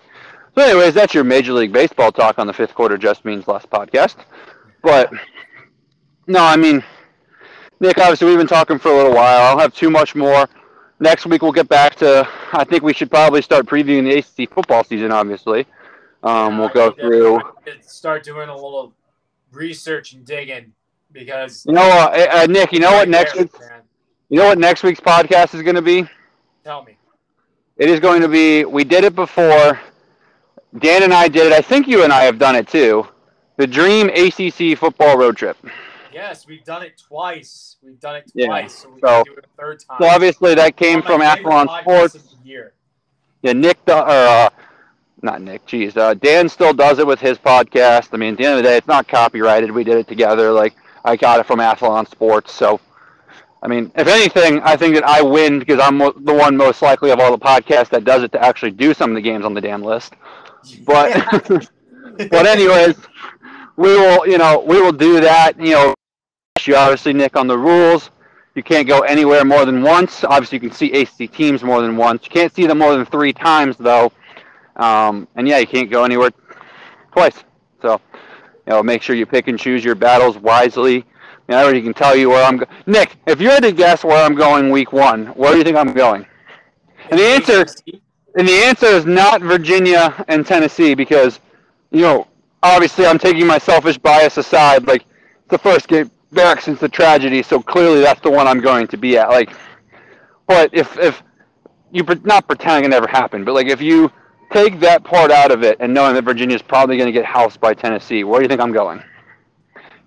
So, 0.55 0.69
anyways, 0.69 0.95
that's 0.95 1.15
your 1.15 1.25
Major 1.25 1.53
League 1.53 1.73
Baseball 1.73 2.11
talk 2.11 2.39
on 2.39 2.49
the 2.49 2.53
fifth 2.53 2.75
quarter 2.75 2.99
just 2.99 3.25
means 3.25 3.47
less 3.47 3.65
podcast. 3.65 4.17
But 4.83 5.13
no, 6.27 6.45
I 6.45 6.57
mean, 6.57 6.83
Nick, 7.81 7.99
obviously 7.99 8.27
we've 8.27 8.39
been 8.39 8.49
talking 8.49 8.79
for 8.79 8.91
a 8.91 8.97
little 8.97 9.15
while. 9.15 9.41
I'll 9.41 9.59
have 9.59 9.73
too 9.73 9.89
much 9.89 10.17
more. 10.17 10.49
Next 10.99 11.25
week 11.25 11.43
we'll 11.43 11.53
get 11.53 11.69
back 11.69 11.95
to. 11.97 12.29
I 12.53 12.65
think 12.65 12.83
we 12.83 12.93
should 12.93 13.11
probably 13.11 13.41
start 13.41 13.67
previewing 13.67 14.03
the 14.03 14.19
ACC 14.19 14.53
football 14.53 14.83
season. 14.83 15.13
Obviously, 15.13 15.65
um, 16.25 16.59
we'll 16.59 16.71
go 16.71 16.91
through. 16.91 17.41
Start 17.83 18.25
doing 18.25 18.49
a 18.49 18.55
little 18.55 18.93
research 19.53 20.13
and 20.13 20.25
digging 20.27 20.73
because 21.13 21.65
you 21.67 21.73
know, 21.73 21.83
uh, 21.83 22.27
uh, 22.31 22.47
Nick. 22.49 22.73
You 22.73 22.81
know 22.81 22.93
what 22.93 23.09
next 23.09 23.37
week? 23.37 23.51
You 24.29 24.39
know 24.39 24.49
what 24.49 24.59
next 24.59 24.83
week's 24.83 25.01
podcast 25.01 25.55
is 25.55 25.63
going 25.63 25.77
to 25.77 25.83
be? 25.83 26.07
Tell 26.65 26.85
me. 26.85 26.97
It 27.77 27.89
is 27.89 28.01
going 28.01 28.21
to 28.23 28.29
be. 28.29 28.65
We 28.65 28.85
did 28.85 29.05
it 29.05 29.15
before. 29.15 29.81
Dan 30.79 31.03
and 31.03 31.15
I 31.15 31.29
did 31.29 31.47
it. 31.47 31.53
I 31.53 31.63
think 31.63 31.89
you 31.89 32.05
and 32.05 32.13
I 32.13 32.25
have 32.25 32.39
done 32.39 32.55
it 32.55 32.69
too. 32.69 33.07
The 33.57 33.67
Dream 33.67 34.09
ACC 34.09 34.79
football 34.79 35.17
road 35.17 35.37
trip. 35.37 35.57
Yes, 36.13 36.47
we've 36.47 36.65
done 36.65 36.83
it 36.83 36.99
twice. 36.99 37.77
We've 37.83 37.99
done 38.01 38.17
it 38.17 38.31
twice, 38.33 38.35
yeah. 38.35 38.67
so 38.67 38.91
we 38.91 39.01
so, 39.01 39.25
do 39.25 39.33
it 39.35 39.45
a 39.45 39.57
third 39.57 39.81
time. 39.81 39.99
So 40.01 40.09
obviously 40.09 40.55
that 40.55 40.77
came 40.77 41.01
from 41.01 41.21
Athlon 41.21 41.69
Sports. 41.81 42.37
Yeah, 43.43 43.53
Nick, 43.53 43.79
uh, 43.87 43.99
uh, 43.99 44.51
not 45.23 45.43
Nick, 45.43 45.65
geez, 45.65 45.97
uh, 45.97 46.15
Dan 46.15 46.49
still 46.49 46.73
does 46.73 46.99
it 46.99 47.07
with 47.07 47.21
his 47.21 47.39
podcast. 47.39 48.09
I 48.13 48.17
mean, 48.17 48.33
at 48.33 48.39
the 48.39 48.45
end 48.47 48.55
of 48.55 48.65
the 48.65 48.69
day, 48.69 48.77
it's 48.77 48.89
not 48.89 49.07
copyrighted. 49.07 49.71
We 49.71 49.85
did 49.85 49.97
it 49.97 50.09
together. 50.09 50.51
Like 50.51 50.75
I 51.09 51.17
got 51.17 51.41
it 51.41 51.47
from 51.47 51.59
Athlon 51.59 52.09
Sports. 52.09 52.53
So, 52.53 52.81
I 53.63 53.69
mean, 53.69 53.91
if 53.97 54.07
anything, 54.07 54.61
I 54.61 54.77
think 54.77 54.95
that 54.95 55.05
I 55.05 55.23
win 55.23 55.59
because 55.59 55.81
I'm 55.81 55.99
the 55.99 56.35
one 56.35 56.57
most 56.57 56.83
likely 56.83 57.11
of 57.11 57.19
all 57.19 57.31
the 57.31 57.39
podcasts 57.39 57.89
that 57.91 58.05
does 58.05 58.23
it 58.23 58.33
to 58.33 58.45
actually 58.45 58.73
do 58.73 58.93
some 58.93 59.11
of 59.11 59.15
the 59.15 59.23
games 59.23 59.45
on 59.45 59.55
the 59.55 59.61
damn 59.61 59.83
list. 59.83 60.13
But, 60.85 61.13
but 62.31 62.47
anyways, 62.47 62.97
we 63.77 63.89
will, 63.89 64.27
you 64.27 64.37
know, 64.37 64.61
we 64.67 64.81
will 64.81 64.93
do 64.93 65.21
that. 65.21 65.59
You 65.59 65.71
know, 65.71 65.95
you 66.67 66.77
obviously 66.77 67.15
Nick 67.15 67.37
on 67.37 67.47
the 67.47 67.57
rules. 67.57 68.11
You 68.55 68.63
can't 68.63 68.87
go 68.87 69.01
anywhere 69.01 69.45
more 69.45 69.65
than 69.65 69.83
once. 69.83 70.25
Obviously, 70.25 70.57
you 70.57 70.61
can 70.61 70.73
see 70.73 70.93
AC 70.93 71.29
teams 71.29 71.63
more 71.63 71.81
than 71.81 71.97
once. 71.97 72.25
You 72.25 72.31
can't 72.31 72.55
see 72.55 72.67
them 72.67 72.79
more 72.79 72.95
than 72.95 73.07
three 73.07 73.33
times, 73.33 73.77
though. 73.79 74.13
Um, 74.77 75.27
and 75.37 75.49
yeah, 75.49 75.59
you 75.59 75.67
can't 75.67 75.91
go 75.91 76.05
anywhere 76.05 76.31
twice. 77.13 77.45
You 78.69 78.75
know, 78.75 78.83
make 78.83 79.01
sure 79.01 79.17
you 79.17 79.25
pick 79.25 79.49
and 79.49 79.59
choose 79.59 79.83
your 79.83 79.95
battles 79.95 80.37
wisely. 80.37 80.97
I, 80.97 81.01
mean, 81.49 81.59
I 81.59 81.63
already 81.63 81.81
can 81.81 81.95
tell 81.95 82.15
you 82.15 82.29
where 82.29 82.45
I'm 82.45 82.59
going. 82.59 82.71
Nick, 82.85 83.17
if 83.27 83.41
you 83.41 83.49
had 83.49 83.63
to 83.63 83.73
guess 83.73 84.05
where 84.05 84.23
I'm 84.23 84.35
going 84.35 84.71
week 84.71 84.93
one, 84.93 85.29
where 85.29 85.53
do 85.53 85.59
you 85.59 85.65
think 85.65 85.79
I'm 85.79 85.95
going? 85.95 86.27
And 87.11 87.19
the 87.19 87.25
answer, 87.25 87.65
and 88.37 88.47
the 88.47 88.53
answer 88.53 88.85
is 88.85 89.07
not 89.07 89.41
Virginia 89.41 90.23
and 90.29 90.47
Tennessee 90.47 90.95
because, 90.95 91.41
you 91.93 92.03
know, 92.03 92.27
obviously 92.63 93.07
I'm 93.07 93.19
taking 93.19 93.47
my 93.47 93.57
selfish 93.57 93.97
bias 93.97 94.37
aside. 94.37 94.87
Like, 94.87 95.07
it's 95.41 95.49
the 95.49 95.57
first 95.57 95.89
game 95.89 96.11
back 96.33 96.61
since 96.61 96.79
the 96.79 96.91
tragedy, 96.91 97.43
so 97.43 97.63
clearly 97.63 98.03
that's 98.03 98.21
the 98.21 98.31
one 98.31 98.47
I'm 98.47 98.61
going 98.61 98.87
to 98.89 98.99
be 98.99 99.17
at. 99.17 99.31
Like, 99.31 99.51
but 100.47 100.69
if 100.75 100.99
if 100.99 101.23
you 101.91 102.05
not 102.25 102.47
pretending 102.47 102.85
it 102.85 102.89
never 102.89 103.07
happened, 103.07 103.47
but 103.47 103.55
like 103.55 103.69
if 103.69 103.81
you 103.81 104.13
take 104.53 104.81
that 104.81 105.05
part 105.05 105.31
out 105.31 105.51
of 105.51 105.63
it 105.63 105.77
and 105.81 105.93
knowing 105.93 106.15
that 106.15 106.25
Virginia 106.25 106.57
is 106.57 106.63
probably 106.63 106.97
going 106.97 107.07
to 107.07 107.13
get 107.13 107.25
housed 107.25 107.61
by 107.61 107.75
Tennessee, 107.75 108.25
where 108.25 108.41
do 108.41 108.45
you 108.45 108.49
think 108.49 108.61
I'm 108.61 108.73
going? 108.73 109.03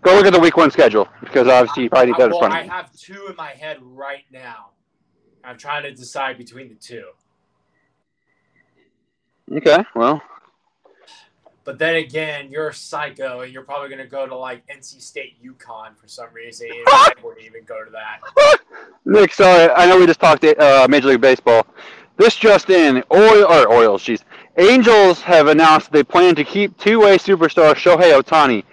Go 0.01 0.15
look 0.15 0.25
at 0.25 0.33
the 0.33 0.39
week 0.39 0.57
one 0.57 0.71
schedule 0.71 1.07
because 1.19 1.47
obviously 1.47 1.83
you 1.83 1.89
probably 1.89 2.07
need 2.07 2.19
that 2.19 2.31
well, 2.31 2.45
in 2.45 2.49
front 2.49 2.53
of 2.61 2.63
me. 2.65 2.69
I 2.69 2.75
have 2.75 2.91
two 2.93 3.27
in 3.29 3.35
my 3.35 3.51
head 3.51 3.77
right 3.81 4.25
now. 4.31 4.69
I'm 5.43 5.57
trying 5.57 5.83
to 5.83 5.93
decide 5.93 6.37
between 6.37 6.69
the 6.69 6.75
two. 6.75 7.05
Okay, 9.51 9.83
well. 9.95 10.21
But 11.63 11.77
then 11.77 11.95
again, 11.95 12.49
you're 12.49 12.69
a 12.69 12.73
psycho, 12.73 13.41
and 13.41 13.53
you're 13.53 13.63
probably 13.63 13.89
going 13.89 14.01
to 14.01 14.09
go 14.09 14.25
to 14.25 14.35
like 14.35 14.65
NC 14.67 15.01
State, 15.01 15.37
UConn 15.43 15.95
for 15.95 16.07
some 16.07 16.33
reason. 16.33 16.69
I 16.87 17.11
wouldn't 17.23 17.45
even 17.45 17.63
go 17.65 17.83
to 17.83 17.91
that. 17.91 18.57
Nick, 19.05 19.33
sorry, 19.33 19.71
I 19.73 19.85
know 19.85 19.99
we 19.99 20.07
just 20.07 20.19
talked 20.19 20.43
uh, 20.43 20.87
Major 20.89 21.09
League 21.09 21.21
Baseball. 21.21 21.65
This 22.17 22.35
just 22.35 22.69
in, 22.69 23.03
oil 23.11 23.45
or 23.45 23.67
Orioles, 23.67 24.03
jeez. 24.03 24.23
Angels 24.57 25.21
have 25.21 25.47
announced 25.47 25.91
they 25.91 26.03
plan 26.03 26.35
to 26.35 26.43
keep 26.43 26.77
two-way 26.77 27.17
superstar 27.17 27.73
Shohei 27.73 28.19
Ohtani 28.19 28.63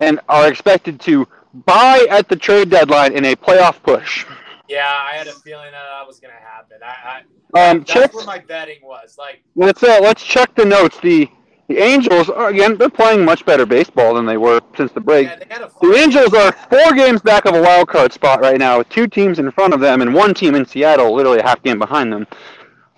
and 0.00 0.20
are 0.28 0.48
expected 0.48 1.00
to 1.00 1.26
buy 1.64 2.06
at 2.10 2.28
the 2.28 2.36
trade 2.36 2.70
deadline 2.70 3.12
in 3.12 3.24
a 3.24 3.36
playoff 3.36 3.82
push. 3.82 4.26
Yeah, 4.68 4.86
I 4.86 5.16
had 5.16 5.26
a 5.28 5.32
feeling 5.32 5.70
that 5.72 5.84
that 5.98 6.06
was 6.06 6.20
going 6.20 6.34
to 6.34 6.40
happen. 6.40 6.78
I, 6.84 7.22
I 7.54 7.70
um, 7.70 7.78
that's 7.78 7.90
check, 7.90 8.14
what 8.14 8.26
my 8.26 8.38
betting 8.38 8.80
was. 8.82 9.16
Like, 9.16 9.42
let's 9.54 9.82
uh, 9.82 9.98
let's 10.02 10.22
check 10.22 10.54
the 10.54 10.64
notes. 10.64 10.98
The 11.00 11.28
the 11.68 11.78
Angels 11.78 12.28
are, 12.28 12.48
again 12.48 12.76
they're 12.76 12.90
playing 12.90 13.24
much 13.24 13.46
better 13.46 13.64
baseball 13.64 14.14
than 14.14 14.26
they 14.26 14.36
were 14.36 14.60
since 14.76 14.92
the 14.92 15.00
break. 15.00 15.28
Yeah, 15.28 15.68
the 15.80 15.94
Angels 15.94 16.34
are 16.34 16.52
four 16.52 16.92
games 16.94 17.22
back 17.22 17.46
of 17.46 17.54
a 17.54 17.62
wild 17.62 17.88
card 17.88 18.12
spot 18.12 18.42
right 18.42 18.58
now, 18.58 18.78
with 18.78 18.88
two 18.90 19.06
teams 19.06 19.38
in 19.38 19.50
front 19.52 19.72
of 19.72 19.80
them 19.80 20.02
and 20.02 20.12
one 20.12 20.34
team 20.34 20.54
in 20.54 20.66
Seattle, 20.66 21.14
literally 21.14 21.38
a 21.38 21.42
half 21.42 21.62
game 21.62 21.78
behind 21.78 22.12
them. 22.12 22.26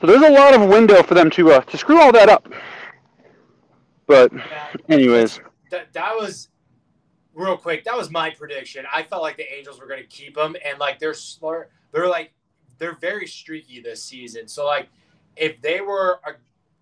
So 0.01 0.07
there's 0.07 0.22
a 0.22 0.30
lot 0.30 0.55
of 0.55 0.66
window 0.68 1.03
for 1.03 1.14
them 1.14 1.30
to 1.30 1.53
uh, 1.53 1.61
to 1.61 1.76
screw 1.76 2.01
all 2.01 2.12
that 2.12 2.28
up. 2.28 2.48
But, 4.07 4.32
anyways, 4.88 5.40
that, 5.70 5.92
that 5.92 6.14
was 6.16 6.48
real 7.34 7.57
quick. 7.57 7.84
That 7.84 7.96
was 7.96 8.11
my 8.11 8.30
prediction. 8.30 8.84
I 8.92 9.03
felt 9.03 9.22
like 9.22 9.36
the 9.36 9.53
Angels 9.53 9.78
were 9.78 9.86
going 9.86 10.01
to 10.01 10.09
keep 10.09 10.34
them, 10.34 10.57
and 10.64 10.78
like 10.78 10.98
they're 10.98 11.14
smart. 11.14 11.70
They're 11.92 12.09
like 12.09 12.32
they're 12.78 12.96
very 12.96 13.26
streaky 13.26 13.80
this 13.80 14.03
season. 14.03 14.48
So 14.48 14.64
like 14.64 14.88
if 15.36 15.61
they 15.61 15.80
were 15.80 16.20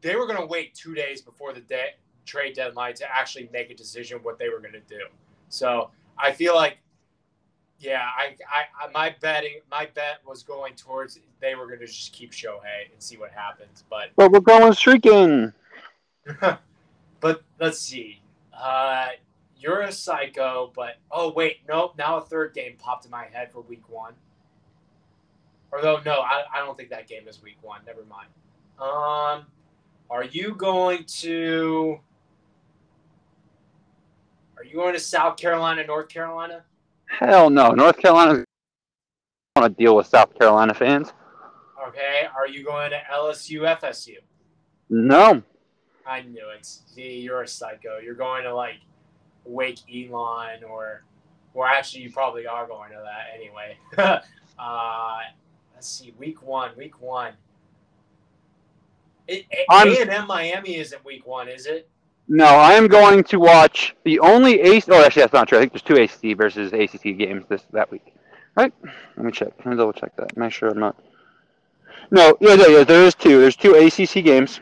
they 0.00 0.14
were 0.14 0.26
going 0.26 0.38
to 0.38 0.46
wait 0.46 0.74
two 0.74 0.94
days 0.94 1.20
before 1.20 1.52
the 1.52 1.60
day, 1.60 1.96
trade 2.24 2.54
deadline 2.54 2.94
to 2.94 3.14
actually 3.14 3.48
make 3.52 3.70
a 3.70 3.74
decision 3.74 4.20
what 4.22 4.38
they 4.38 4.48
were 4.48 4.60
going 4.60 4.74
to 4.74 4.80
do. 4.80 5.00
So 5.48 5.90
I 6.16 6.32
feel 6.32 6.54
like 6.54 6.78
yeah, 7.78 8.08
I, 8.16 8.36
I, 8.82 8.90
my 8.92 9.14
betting, 9.20 9.60
my 9.70 9.88
bet 9.94 10.18
was 10.26 10.42
going 10.42 10.74
towards 10.74 11.18
they 11.40 11.54
were 11.54 11.66
going 11.66 11.78
to 11.78 11.86
just 11.86 12.12
keep 12.12 12.32
Shohei 12.32 12.90
and 12.92 13.00
see 13.00 13.16
what 13.16 13.30
happens. 13.30 13.84
But 13.88 14.10
but 14.16 14.32
we're 14.32 14.40
going 14.40 14.72
streaking. 14.72 15.52
but 17.20 17.42
let's 17.60 17.78
see. 17.78 18.20
Uh, 18.52 19.08
you're 19.56 19.82
a 19.82 19.92
psycho, 19.92 20.72
but 20.74 20.96
oh 21.12 21.32
wait, 21.32 21.58
nope. 21.68 21.94
Now 21.96 22.16
a 22.16 22.20
third 22.20 22.52
game 22.54 22.74
popped 22.78 23.04
in 23.04 23.10
my 23.10 23.26
head 23.32 23.52
for 23.52 23.60
week 23.62 23.88
one. 23.88 24.14
Although 25.72 26.00
no, 26.04 26.20
I, 26.20 26.44
I 26.52 26.58
don't 26.58 26.76
think 26.76 26.90
that 26.90 27.06
game 27.06 27.28
is 27.28 27.40
week 27.42 27.58
one. 27.62 27.80
Never 27.86 28.04
mind. 28.04 28.28
Um, 28.80 29.46
are 30.10 30.24
you 30.24 30.54
going 30.54 31.04
to? 31.04 32.00
Are 34.56 34.64
you 34.64 34.74
going 34.74 34.94
to 34.94 35.00
South 35.00 35.36
Carolina, 35.36 35.86
North 35.86 36.08
Carolina? 36.08 36.64
Hell 37.08 37.50
no. 37.50 37.70
North 37.72 37.96
Carolina 37.96 38.44
want 39.56 39.76
to 39.76 39.82
deal 39.82 39.96
with 39.96 40.06
South 40.06 40.38
Carolina 40.38 40.74
fans. 40.74 41.12
Okay. 41.88 42.26
Are 42.36 42.46
you 42.46 42.64
going 42.64 42.90
to 42.90 43.00
LSU, 43.12 43.60
FSU? 43.80 44.16
No. 44.90 45.42
I 46.06 46.22
knew 46.22 46.48
it. 46.56 46.64
See, 46.64 47.20
you're 47.20 47.42
a 47.42 47.48
psycho. 47.48 47.98
You're 47.98 48.14
going 48.14 48.44
to 48.44 48.54
like 48.54 48.76
Wake 49.44 49.80
Elon 49.92 50.64
or, 50.64 51.04
or 51.54 51.66
actually, 51.66 52.02
you 52.02 52.12
probably 52.12 52.46
are 52.46 52.66
going 52.66 52.90
to 52.90 53.02
that 53.04 53.34
anyway. 53.34 53.76
uh, 54.58 55.18
let's 55.74 55.88
see. 55.88 56.14
Week 56.18 56.42
one. 56.42 56.70
Week 56.76 57.00
one. 57.00 57.32
A 59.30 59.46
and 59.70 60.10
M 60.10 60.26
Miami 60.26 60.76
isn't 60.76 61.04
week 61.04 61.26
one, 61.26 61.48
is 61.48 61.66
it? 61.66 61.88
No, 62.28 62.44
I 62.44 62.74
am 62.74 62.88
going 62.88 63.24
to 63.24 63.38
watch 63.38 63.96
the 64.04 64.20
only 64.20 64.60
AC. 64.60 64.90
Oh, 64.92 65.02
actually, 65.02 65.22
that's 65.22 65.32
not 65.32 65.48
true. 65.48 65.58
I 65.58 65.62
think 65.62 65.72
there's 65.72 65.82
two 65.82 66.30
ACC 66.30 66.36
versus 66.36 66.72
ACC 66.72 67.16
games 67.16 67.44
this 67.48 67.62
that 67.72 67.90
week. 67.90 68.14
Right? 68.54 68.72
Let 69.16 69.24
me 69.24 69.32
check. 69.32 69.52
Let 69.58 69.66
me 69.66 69.76
double 69.76 69.94
check 69.94 70.14
that. 70.16 70.36
Make 70.36 70.52
sure 70.52 70.68
I'm 70.68 70.78
not. 70.78 70.96
No, 72.10 72.36
yeah, 72.40 72.54
yeah, 72.54 72.66
yeah. 72.66 72.84
There 72.84 73.04
is 73.04 73.14
two. 73.14 73.40
There's 73.40 73.56
two 73.56 73.74
ACC 73.74 74.24
games. 74.24 74.60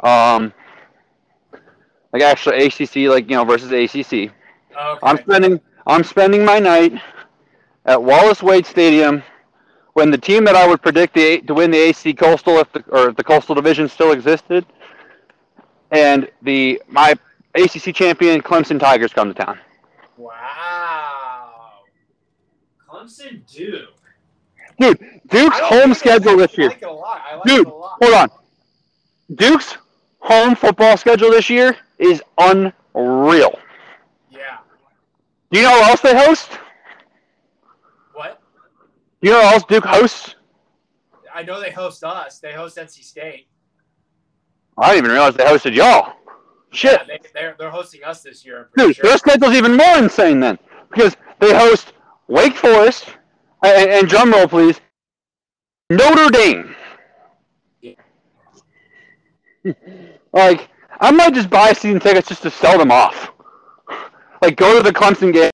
Um, 0.00 0.52
like 2.12 2.22
actually 2.22 2.66
ACC, 2.66 3.08
like 3.08 3.30
you 3.30 3.36
know, 3.36 3.44
versus 3.44 3.70
ACC. 3.70 4.12
Okay. 4.12 4.98
I'm 5.02 5.18
spending 5.18 5.60
I'm 5.86 6.02
spending 6.02 6.44
my 6.44 6.58
night 6.58 6.94
at 7.84 8.02
Wallace 8.02 8.42
Wade 8.42 8.66
Stadium 8.66 9.22
when 9.94 10.10
the 10.10 10.18
team 10.18 10.44
that 10.44 10.56
I 10.56 10.66
would 10.66 10.80
predict 10.82 11.14
the, 11.14 11.40
to 11.42 11.54
win 11.54 11.70
the 11.70 11.78
AC 11.78 12.14
Coastal 12.14 12.58
if 12.58 12.72
the, 12.72 12.82
or 12.88 13.10
if 13.10 13.16
the 13.16 13.24
Coastal 13.24 13.54
Division 13.54 13.88
still 13.88 14.12
existed, 14.12 14.64
and 15.92 16.28
the 16.42 16.82
my 16.88 17.14
ACC 17.54 17.94
champion 17.94 18.40
Clemson 18.42 18.80
Tigers 18.80 19.12
come 19.12 19.32
to 19.32 19.44
town. 19.44 19.58
Wow. 20.16 21.82
Clemson 22.88 23.42
Duke. 23.52 23.90
Dude, 24.80 24.98
Duke's 25.28 25.58
home 25.60 25.94
schedule 25.94 26.36
this 26.38 26.58
I 26.58 26.62
year. 26.62 26.68
like 26.70 26.82
it 26.82 26.88
a 26.88 26.90
lot. 26.92 27.22
I 27.24 27.34
like 27.36 27.44
Dude, 27.44 27.66
it 27.66 27.72
a 27.72 27.74
lot. 27.76 27.98
hold 28.02 28.14
on. 28.14 28.28
Duke's 29.36 29.76
home 30.18 30.54
football 30.56 30.96
schedule 30.96 31.30
this 31.30 31.48
year 31.50 31.76
is 31.98 32.22
unreal. 32.38 33.58
Yeah. 34.30 34.58
Do 35.50 35.58
you 35.58 35.64
know 35.64 35.74
who 35.84 35.90
else 35.90 36.00
they 36.00 36.16
host? 36.16 36.50
What? 38.14 38.40
Do 39.20 39.28
you 39.28 39.34
know 39.34 39.42
who 39.42 39.54
else 39.54 39.64
Duke 39.64 39.84
hosts? 39.84 40.34
I 41.34 41.42
know 41.42 41.60
they 41.60 41.70
host 41.70 42.02
us. 42.04 42.38
They 42.40 42.52
host 42.52 42.76
NC 42.76 43.02
State. 43.04 43.46
I 44.78 44.90
didn't 44.90 45.04
even 45.04 45.10
realize 45.12 45.34
they 45.34 45.44
hosted 45.44 45.74
y'all. 45.74 46.14
Shit. 46.70 47.00
Yeah, 47.06 47.18
they, 47.18 47.28
they're, 47.34 47.54
they're 47.58 47.70
hosting 47.70 48.02
us 48.02 48.22
this 48.22 48.44
year. 48.44 48.70
Dude, 48.76 48.96
sure. 48.96 49.02
their 49.04 49.18
schedule's 49.18 49.54
even 49.54 49.76
more 49.76 49.98
insane 49.98 50.40
then, 50.40 50.58
because 50.90 51.16
they 51.38 51.54
host 51.54 51.92
Wake 52.28 52.54
Forest, 52.54 53.08
and, 53.62 53.90
and 53.90 54.08
drum 54.08 54.32
roll 54.32 54.48
please, 54.48 54.80
Notre 55.90 56.30
Dame. 56.30 56.74
Yeah. 57.82 57.92
like, 60.32 60.70
I 61.00 61.10
might 61.10 61.34
just 61.34 61.50
buy 61.50 61.72
season 61.74 62.00
tickets 62.00 62.28
just 62.28 62.42
to 62.42 62.50
sell 62.50 62.78
them 62.78 62.90
off. 62.90 63.32
Like, 64.40 64.56
go 64.56 64.76
to 64.76 64.82
the 64.82 64.92
Clemson 64.92 65.32
game, 65.32 65.50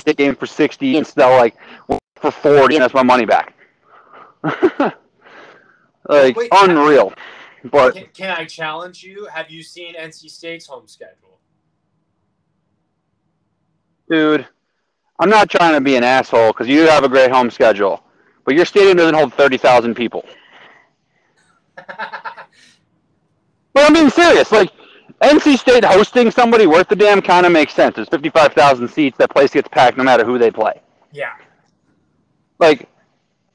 State 0.00 0.16
game 0.16 0.34
for 0.34 0.46
sixty, 0.46 0.96
and 0.96 1.06
sell 1.06 1.30
like 1.36 1.56
for 2.16 2.30
forty, 2.30 2.76
and 2.76 2.82
that's 2.82 2.94
my 2.94 3.02
money 3.02 3.24
back. 3.24 3.54
like, 6.08 6.36
Wait, 6.36 6.48
unreal. 6.52 7.12
But 7.64 7.94
Can, 7.94 8.06
can 8.14 8.30
I 8.30 8.44
challenge 8.44 9.02
you? 9.02 9.26
Have 9.26 9.50
you 9.50 9.62
seen 9.62 9.94
NC 9.94 10.30
State's 10.30 10.66
home 10.66 10.86
schedule? 10.86 11.38
Dude, 14.08 14.46
I'm 15.18 15.28
not 15.28 15.50
trying 15.50 15.74
to 15.74 15.80
be 15.80 15.96
an 15.96 16.04
asshole 16.04 16.52
because 16.52 16.68
you 16.68 16.80
have 16.82 17.04
a 17.04 17.08
great 17.08 17.30
home 17.30 17.50
schedule, 17.50 18.02
but 18.44 18.54
your 18.54 18.64
stadium 18.64 18.96
doesn't 18.96 19.14
hold 19.14 19.34
30,000 19.34 19.94
people. 19.94 20.24
But 23.74 23.86
I'm 23.86 23.92
being 23.92 24.10
serious. 24.10 24.50
Like, 24.50 24.72
NC 25.22 25.56
State 25.56 25.84
hosting 25.84 26.32
somebody 26.32 26.66
worth 26.66 26.88
the 26.88 26.96
damn 26.96 27.22
kind 27.22 27.46
of 27.46 27.52
makes 27.52 27.74
sense. 27.74 27.94
There's 27.94 28.08
55,000 28.08 28.88
seats. 28.88 29.16
That 29.18 29.30
place 29.30 29.52
gets 29.52 29.68
packed 29.68 29.96
no 29.96 30.02
matter 30.02 30.24
who 30.24 30.36
they 30.36 30.50
play. 30.50 30.80
yeah. 31.12 31.34
Like, 32.58 32.88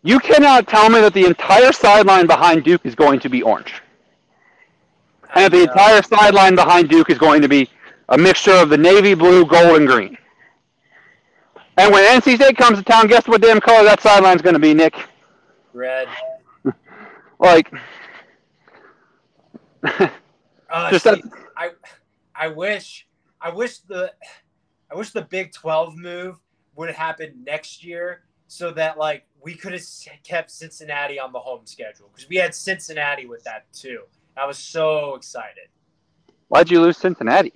you 0.04 0.20
cannot 0.20 0.68
tell 0.68 0.90
me 0.90 1.00
that 1.02 1.14
the 1.14 1.26
entire 1.26 1.72
sideline 1.72 2.28
behind 2.28 2.64
Duke 2.64 2.86
is 2.86 2.94
going 2.96 3.20
to 3.22 3.30
be 3.30 3.42
orange. 3.42 3.74
And 5.36 5.46
that 5.46 5.52
the 5.52 5.64
entire 5.64 6.02
sideline 6.04 6.56
behind 6.56 6.90
Duke 6.90 7.10
is 7.10 7.18
going 7.18 7.42
to 7.42 7.48
be 7.50 7.70
a 8.10 8.18
mixture 8.18 8.52
of 8.52 8.70
the 8.70 8.78
navy 8.78 9.14
blue, 9.14 9.46
gold, 9.46 9.78
and 9.78 9.88
green. 9.88 10.18
And 11.78 11.92
when 11.92 12.04
NC 12.22 12.36
State 12.36 12.58
comes 12.58 12.78
to 12.78 12.84
town, 12.84 13.08
guess 13.08 13.28
what 13.28 13.42
damn 13.42 13.60
color 13.60 13.84
that 13.86 14.00
sideline's 14.02 14.42
going 14.44 14.54
to 14.54 14.60
be, 14.60 14.74
Nick? 14.74 14.96
Red. 15.74 16.08
Like, 17.40 17.70
Uh, 19.84 20.08
Just 20.92 21.04
see, 21.04 21.10
that- 21.12 21.22
I, 21.58 21.72
I 22.36 22.48
wish, 22.48 23.08
I 23.42 23.50
wish 23.52 23.80
the, 23.80 24.14
I 24.92 24.96
wish 24.96 25.12
the 25.12 25.24
Big 25.24 25.52
Twelve 25.52 25.96
move 25.98 26.38
would 26.76 26.88
have 26.88 26.96
happened 26.96 27.44
next 27.46 27.84
year, 27.84 28.22
so 28.48 28.72
that 28.72 28.98
like 28.98 29.26
we 29.44 29.56
could 29.56 29.74
have 29.74 29.84
kept 30.24 30.52
Cincinnati 30.52 31.20
on 31.20 31.32
the 31.32 31.40
home 31.40 31.66
schedule 31.66 32.10
because 32.14 32.30
we 32.30 32.38
had 32.38 32.56
Cincinnati 32.56 33.26
with 33.26 33.44
that 33.44 33.66
too. 33.74 34.04
I 34.36 34.46
was 34.46 34.58
so 34.58 35.16
excited 35.16 35.68
why'd 36.54 36.70
you 36.70 36.80
lose 36.80 36.98
Cincinnati? 36.98 37.52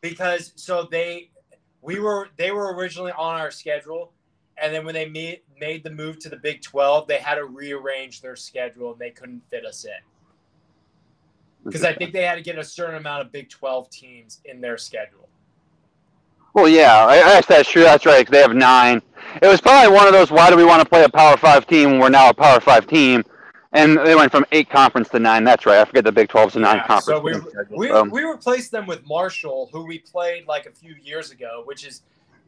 because 0.00 0.52
so 0.54 0.86
they, 0.88 1.30
we 1.82 1.98
were 1.98 2.28
they 2.36 2.52
were 2.52 2.74
originally 2.74 3.10
on 3.12 3.40
our 3.40 3.50
schedule, 3.50 4.12
and 4.56 4.72
then 4.72 4.84
when 4.84 4.94
they 4.94 5.08
made 5.08 5.40
made 5.60 5.82
the 5.82 5.90
move 5.90 6.20
to 6.20 6.28
the 6.28 6.36
Big 6.36 6.62
Twelve, 6.62 7.08
they 7.08 7.18
had 7.18 7.34
to 7.34 7.44
rearrange 7.44 8.20
their 8.20 8.36
schedule 8.36 8.92
and 8.92 9.00
they 9.00 9.10
couldn't 9.10 9.42
fit 9.50 9.66
us 9.66 9.84
in. 9.84 9.90
because 11.64 11.82
I 11.82 11.92
think 11.92 12.12
they 12.12 12.22
had 12.22 12.36
to 12.36 12.42
get 12.42 12.56
a 12.56 12.64
certain 12.64 12.94
amount 12.94 13.22
of 13.22 13.32
Big 13.32 13.50
12 13.50 13.90
teams 13.90 14.40
in 14.44 14.60
their 14.60 14.78
schedule. 14.78 15.25
Well, 16.56 16.68
yeah, 16.70 17.04
I, 17.04 17.16
I 17.16 17.18
guess 17.34 17.44
that's 17.46 17.68
true. 17.68 17.82
That's 17.82 18.06
right. 18.06 18.24
'cause 18.26 18.32
they 18.32 18.40
have 18.40 18.54
nine. 18.54 19.02
It 19.42 19.46
was 19.46 19.60
probably 19.60 19.94
one 19.94 20.06
of 20.06 20.14
those. 20.14 20.30
Why 20.30 20.48
do 20.48 20.56
we 20.56 20.64
want 20.64 20.82
to 20.82 20.88
play 20.88 21.04
a 21.04 21.08
Power 21.08 21.36
Five 21.36 21.66
team 21.66 21.90
when 21.92 22.00
we're 22.00 22.08
now 22.08 22.30
a 22.30 22.34
Power 22.34 22.60
Five 22.60 22.86
team? 22.86 23.22
And 23.74 23.98
they 23.98 24.14
went 24.14 24.32
from 24.32 24.46
eight 24.52 24.70
conference 24.70 25.10
to 25.10 25.18
nine. 25.18 25.44
That's 25.44 25.66
right. 25.66 25.78
I 25.80 25.84
forget 25.84 26.04
the 26.04 26.12
Big 26.12 26.28
12's 26.30 26.56
a 26.56 26.60
nine 26.60 26.76
Yeah, 26.76 26.86
conference. 26.86 27.18
so 27.18 27.20
we, 27.20 27.34
schedule. 27.34 27.76
we, 27.76 27.88
So- 27.88 28.04
we 28.04 28.22
replaced 28.22 28.70
them 28.72 28.86
with 28.86 29.04
Marshall, 29.06 29.68
who 29.70 29.84
we 29.84 29.98
played 29.98 30.46
like 30.48 30.64
a 30.64 30.70
few 30.70 30.94
years 31.02 31.30
ago, 31.30 31.60
which 31.66 31.86
is 31.86 32.00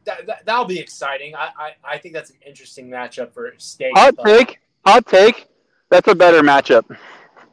that, 0.05 0.25
that, 0.25 0.43
that'll 0.47 0.65
be 0.65 0.79
exciting. 0.79 1.35
I, 1.35 1.49
I, 1.55 1.71
I 1.83 1.97
think 1.99 2.15
that's 2.15 2.31
an 2.31 2.37
interesting 2.47 2.89
matchup 2.89 3.31
for 3.31 3.53
state. 3.59 3.91
hot 3.95 4.15
but- 4.15 4.25
take. 4.25 4.59
Hot 4.87 5.05
take. 5.05 5.47
That's 5.91 6.07
a 6.07 6.15
better 6.15 6.41
matchup. 6.41 6.83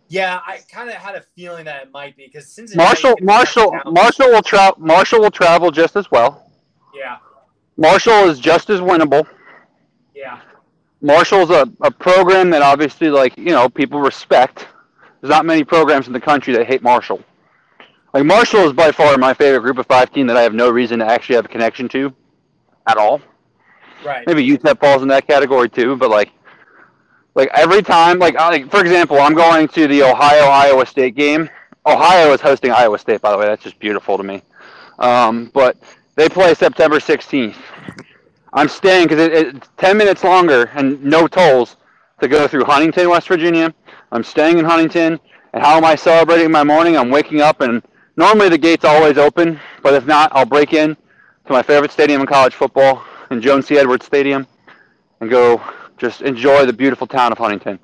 Yeah, 0.09 0.41
I 0.47 0.61
kind 0.73 0.89
of 0.89 0.95
had 0.95 1.17
a 1.17 1.23
feeling 1.37 1.67
that 1.67 1.83
it 1.83 1.93
might 1.93 2.17
be 2.17 2.27
because. 2.33 2.59
Marshall. 2.75 3.17
Marshall. 3.21 3.75
Marshall 3.87 4.29
will 4.31 4.43
travel. 4.43 4.77
Marshall 4.79 5.21
will 5.21 5.31
travel 5.33 5.71
just 5.71 5.97
as 5.97 6.11
well. 6.11 6.45
Yeah, 6.97 7.19
Marshall 7.77 8.29
is 8.31 8.39
just 8.39 8.71
as 8.71 8.81
winnable. 8.81 9.27
yeah, 10.15 10.41
Marshall's 11.01 11.51
a, 11.51 11.69
a 11.83 11.91
program 11.91 12.51
that 12.51 12.63
obviously, 12.63 13.09
like, 13.11 13.37
you 13.37 13.47
know, 13.51 13.69
people 13.69 14.01
respect. 14.01 14.67
There's 15.21 15.31
not 15.31 15.45
many 15.47 15.65
programs 15.65 16.07
in 16.07 16.13
the 16.13 16.21
country 16.21 16.55
that 16.55 16.67
hate 16.67 16.83
Marshall. 16.83 17.23
Like, 18.15 18.25
Marshall 18.25 18.61
is 18.67 18.73
by 18.73 18.93
far 18.93 19.17
my 19.19 19.35
favorite 19.35 19.61
group 19.61 19.79
of 19.79 19.87
five 19.87 20.11
team 20.13 20.27
that 20.29 20.37
I 20.37 20.43
have 20.43 20.55
no 20.55 20.71
reason 20.71 21.01
to 21.01 21.07
actually 21.07 21.37
have 21.37 21.45
a 21.45 21.49
connection 21.49 21.89
to 21.91 22.15
at 22.87 22.97
all. 22.97 23.21
right. 24.05 24.27
Maybe 24.27 24.47
UTEP 24.47 24.79
falls 24.81 25.03
in 25.03 25.09
that 25.09 25.27
category 25.27 25.69
too, 25.69 25.97
but 25.97 26.09
like, 26.11 26.31
like 27.35 27.51
every 27.55 27.83
time, 27.83 28.19
like, 28.19 28.37
I- 28.37 28.49
like 28.49 28.71
for 28.71 28.81
example, 28.81 29.19
I'm 29.21 29.35
going 29.35 29.69
to 29.69 29.87
the 29.87 30.03
Ohio 30.05 30.45
Iowa 30.45 30.87
State 30.87 31.15
game. 31.15 31.51
Ohio 31.85 32.33
is 32.33 32.41
hosting 32.41 32.71
Iowa 32.73 32.99
State, 32.99 33.21
by 33.21 33.31
the 33.33 33.39
way. 33.39 33.47
That's 33.47 33.63
just 33.63 33.79
beautiful 33.79 34.17
to 34.17 34.23
me. 34.23 34.43
Um, 34.99 35.51
but 35.53 35.77
they 36.17 36.29
play 36.29 36.55
September 36.55 36.99
16th. 36.99 37.57
I'm 38.53 38.69
staying 38.69 39.09
because 39.09 39.21
it, 39.21 39.33
it's 39.33 39.69
10 39.77 39.97
minutes 39.97 40.25
longer 40.25 40.71
and 40.75 41.03
no 41.05 41.27
tolls 41.27 41.77
to 42.21 42.29
go 42.29 42.49
through 42.49 42.65
Huntington, 42.65 43.09
West 43.09 43.29
Virginia. 43.29 43.75
I'm 44.13 44.25
staying 44.25 44.59
in 44.59 44.65
Huntington. 44.65 45.21
And 45.53 45.65
how 45.65 45.77
am 45.77 45.85
I 45.85 45.95
celebrating 45.95 46.51
my 46.51 46.65
morning? 46.65 46.97
I'm 46.97 47.11
waking 47.11 47.41
up 47.41 47.61
and 47.61 47.83
normally 48.17 48.49
the 48.49 48.59
gate's 48.59 48.85
always 48.85 49.19
open, 49.19 49.61
but 49.83 49.95
if 49.95 50.07
not, 50.07 50.31
I'll 50.35 50.47
break 50.47 50.73
in 50.73 50.95
to 50.95 51.53
my 51.53 51.63
favorite 51.63 51.93
stadium 51.93 52.21
in 52.21 52.27
college 52.27 52.55
football 52.55 53.05
in 53.31 53.41
Joan 53.41 53.63
C. 53.63 53.79
Edwards 53.79 54.05
Stadium 54.05 54.47
and 55.21 55.31
go 55.31 55.63
just 55.97 56.23
enjoy 56.23 56.67
the 56.67 56.73
beautiful 56.73 57.07
town 57.07 57.33
of 57.33 57.39
Huntington. 57.39 57.79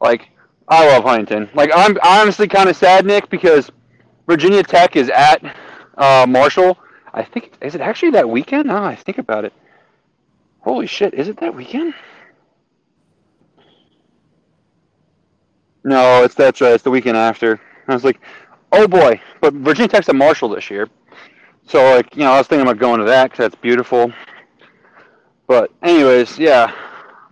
Like, 0.00 0.30
I 0.68 0.86
love 0.86 1.04
Huntington. 1.04 1.50
Like, 1.54 1.70
I'm 1.74 1.98
honestly 2.02 2.48
kind 2.48 2.68
of 2.68 2.76
sad, 2.76 3.04
Nick, 3.04 3.28
because 3.28 3.70
Virginia 4.26 4.62
Tech 4.62 4.96
is 4.96 5.10
at 5.10 5.42
uh, 5.98 6.26
Marshall. 6.28 6.78
I 7.14 7.22
think 7.22 7.52
is 7.60 7.74
it 7.74 7.80
actually 7.80 8.12
that 8.12 8.28
weekend? 8.28 8.66
Now 8.66 8.84
I 8.84 8.94
think 8.94 9.18
about 9.18 9.44
it. 9.44 9.52
Holy 10.60 10.86
shit! 10.86 11.14
Is 11.14 11.28
it 11.28 11.38
that 11.38 11.54
weekend? 11.54 11.94
No, 15.84 16.22
it's 16.22 16.34
that's 16.34 16.60
right. 16.60 16.70
Uh, 16.70 16.74
it's 16.74 16.84
the 16.84 16.90
weekend 16.90 17.16
after. 17.16 17.60
I 17.88 17.94
was 17.94 18.04
like, 18.04 18.20
oh 18.70 18.86
boy! 18.86 19.20
But 19.40 19.54
Virginia 19.54 19.88
Tech's 19.88 20.08
at 20.08 20.14
Marshall 20.14 20.48
this 20.48 20.70
year, 20.70 20.88
so 21.66 21.82
like 21.94 22.14
you 22.16 22.22
know 22.22 22.32
I 22.32 22.38
was 22.38 22.46
thinking 22.46 22.66
about 22.66 22.78
going 22.78 23.00
to 23.00 23.06
that 23.06 23.30
because 23.30 23.38
that's 23.38 23.60
beautiful. 23.60 24.12
But 25.46 25.70
anyways, 25.82 26.38
yeah, 26.38 26.72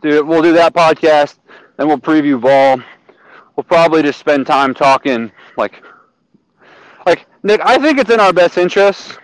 dude, 0.03 0.27
we'll 0.27 0.43
do 0.43 0.53
that 0.55 0.75
podcast. 0.75 1.39
Then 1.77 1.89
we'll 1.89 1.99
preview 1.99 2.39
ball. 2.39 2.83
We'll 3.57 3.65
probably 3.65 4.03
just 4.03 4.19
spend 4.19 4.47
time 4.47 4.75
talking 4.75 5.31
like, 5.57 5.83
like 7.07 7.27
Nick. 7.43 7.61
I 7.65 7.79
think 7.79 7.99
it's 7.99 8.11
in 8.11 8.21
our 8.21 8.33
best 8.33 8.59
interest 8.59 9.19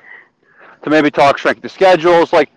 to 0.86 0.90
maybe 0.90 1.10
talk 1.10 1.36
strength 1.36 1.62
the 1.62 1.68
schedules, 1.68 2.32
like 2.32 2.48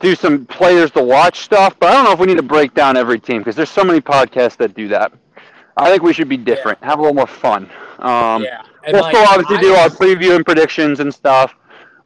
do 0.00 0.16
some 0.16 0.44
players 0.46 0.90
to 0.90 1.00
watch 1.00 1.38
stuff. 1.38 1.76
But 1.78 1.90
I 1.90 1.92
don't 1.94 2.04
know 2.04 2.10
if 2.10 2.18
we 2.18 2.26
need 2.26 2.36
to 2.36 2.42
break 2.42 2.74
down 2.74 2.96
every 2.96 3.20
team 3.20 3.38
because 3.38 3.54
there's 3.54 3.70
so 3.70 3.84
many 3.84 4.00
podcasts 4.00 4.56
that 4.56 4.74
do 4.74 4.88
that. 4.88 5.12
I 5.76 5.88
think 5.88 6.02
we 6.02 6.12
should 6.12 6.28
be 6.28 6.36
different, 6.36 6.78
yeah. 6.82 6.88
have 6.88 6.98
a 6.98 7.02
little 7.02 7.14
more 7.14 7.28
fun. 7.28 7.70
Um, 8.00 8.42
yeah. 8.42 8.62
we'll 8.88 9.02
like, 9.02 9.14
still 9.14 9.24
obviously 9.28 9.58
I, 9.58 9.60
do 9.60 9.72
our 9.74 9.88
preview 9.88 10.34
and 10.34 10.44
predictions 10.44 10.98
and 10.98 11.14
stuff, 11.14 11.54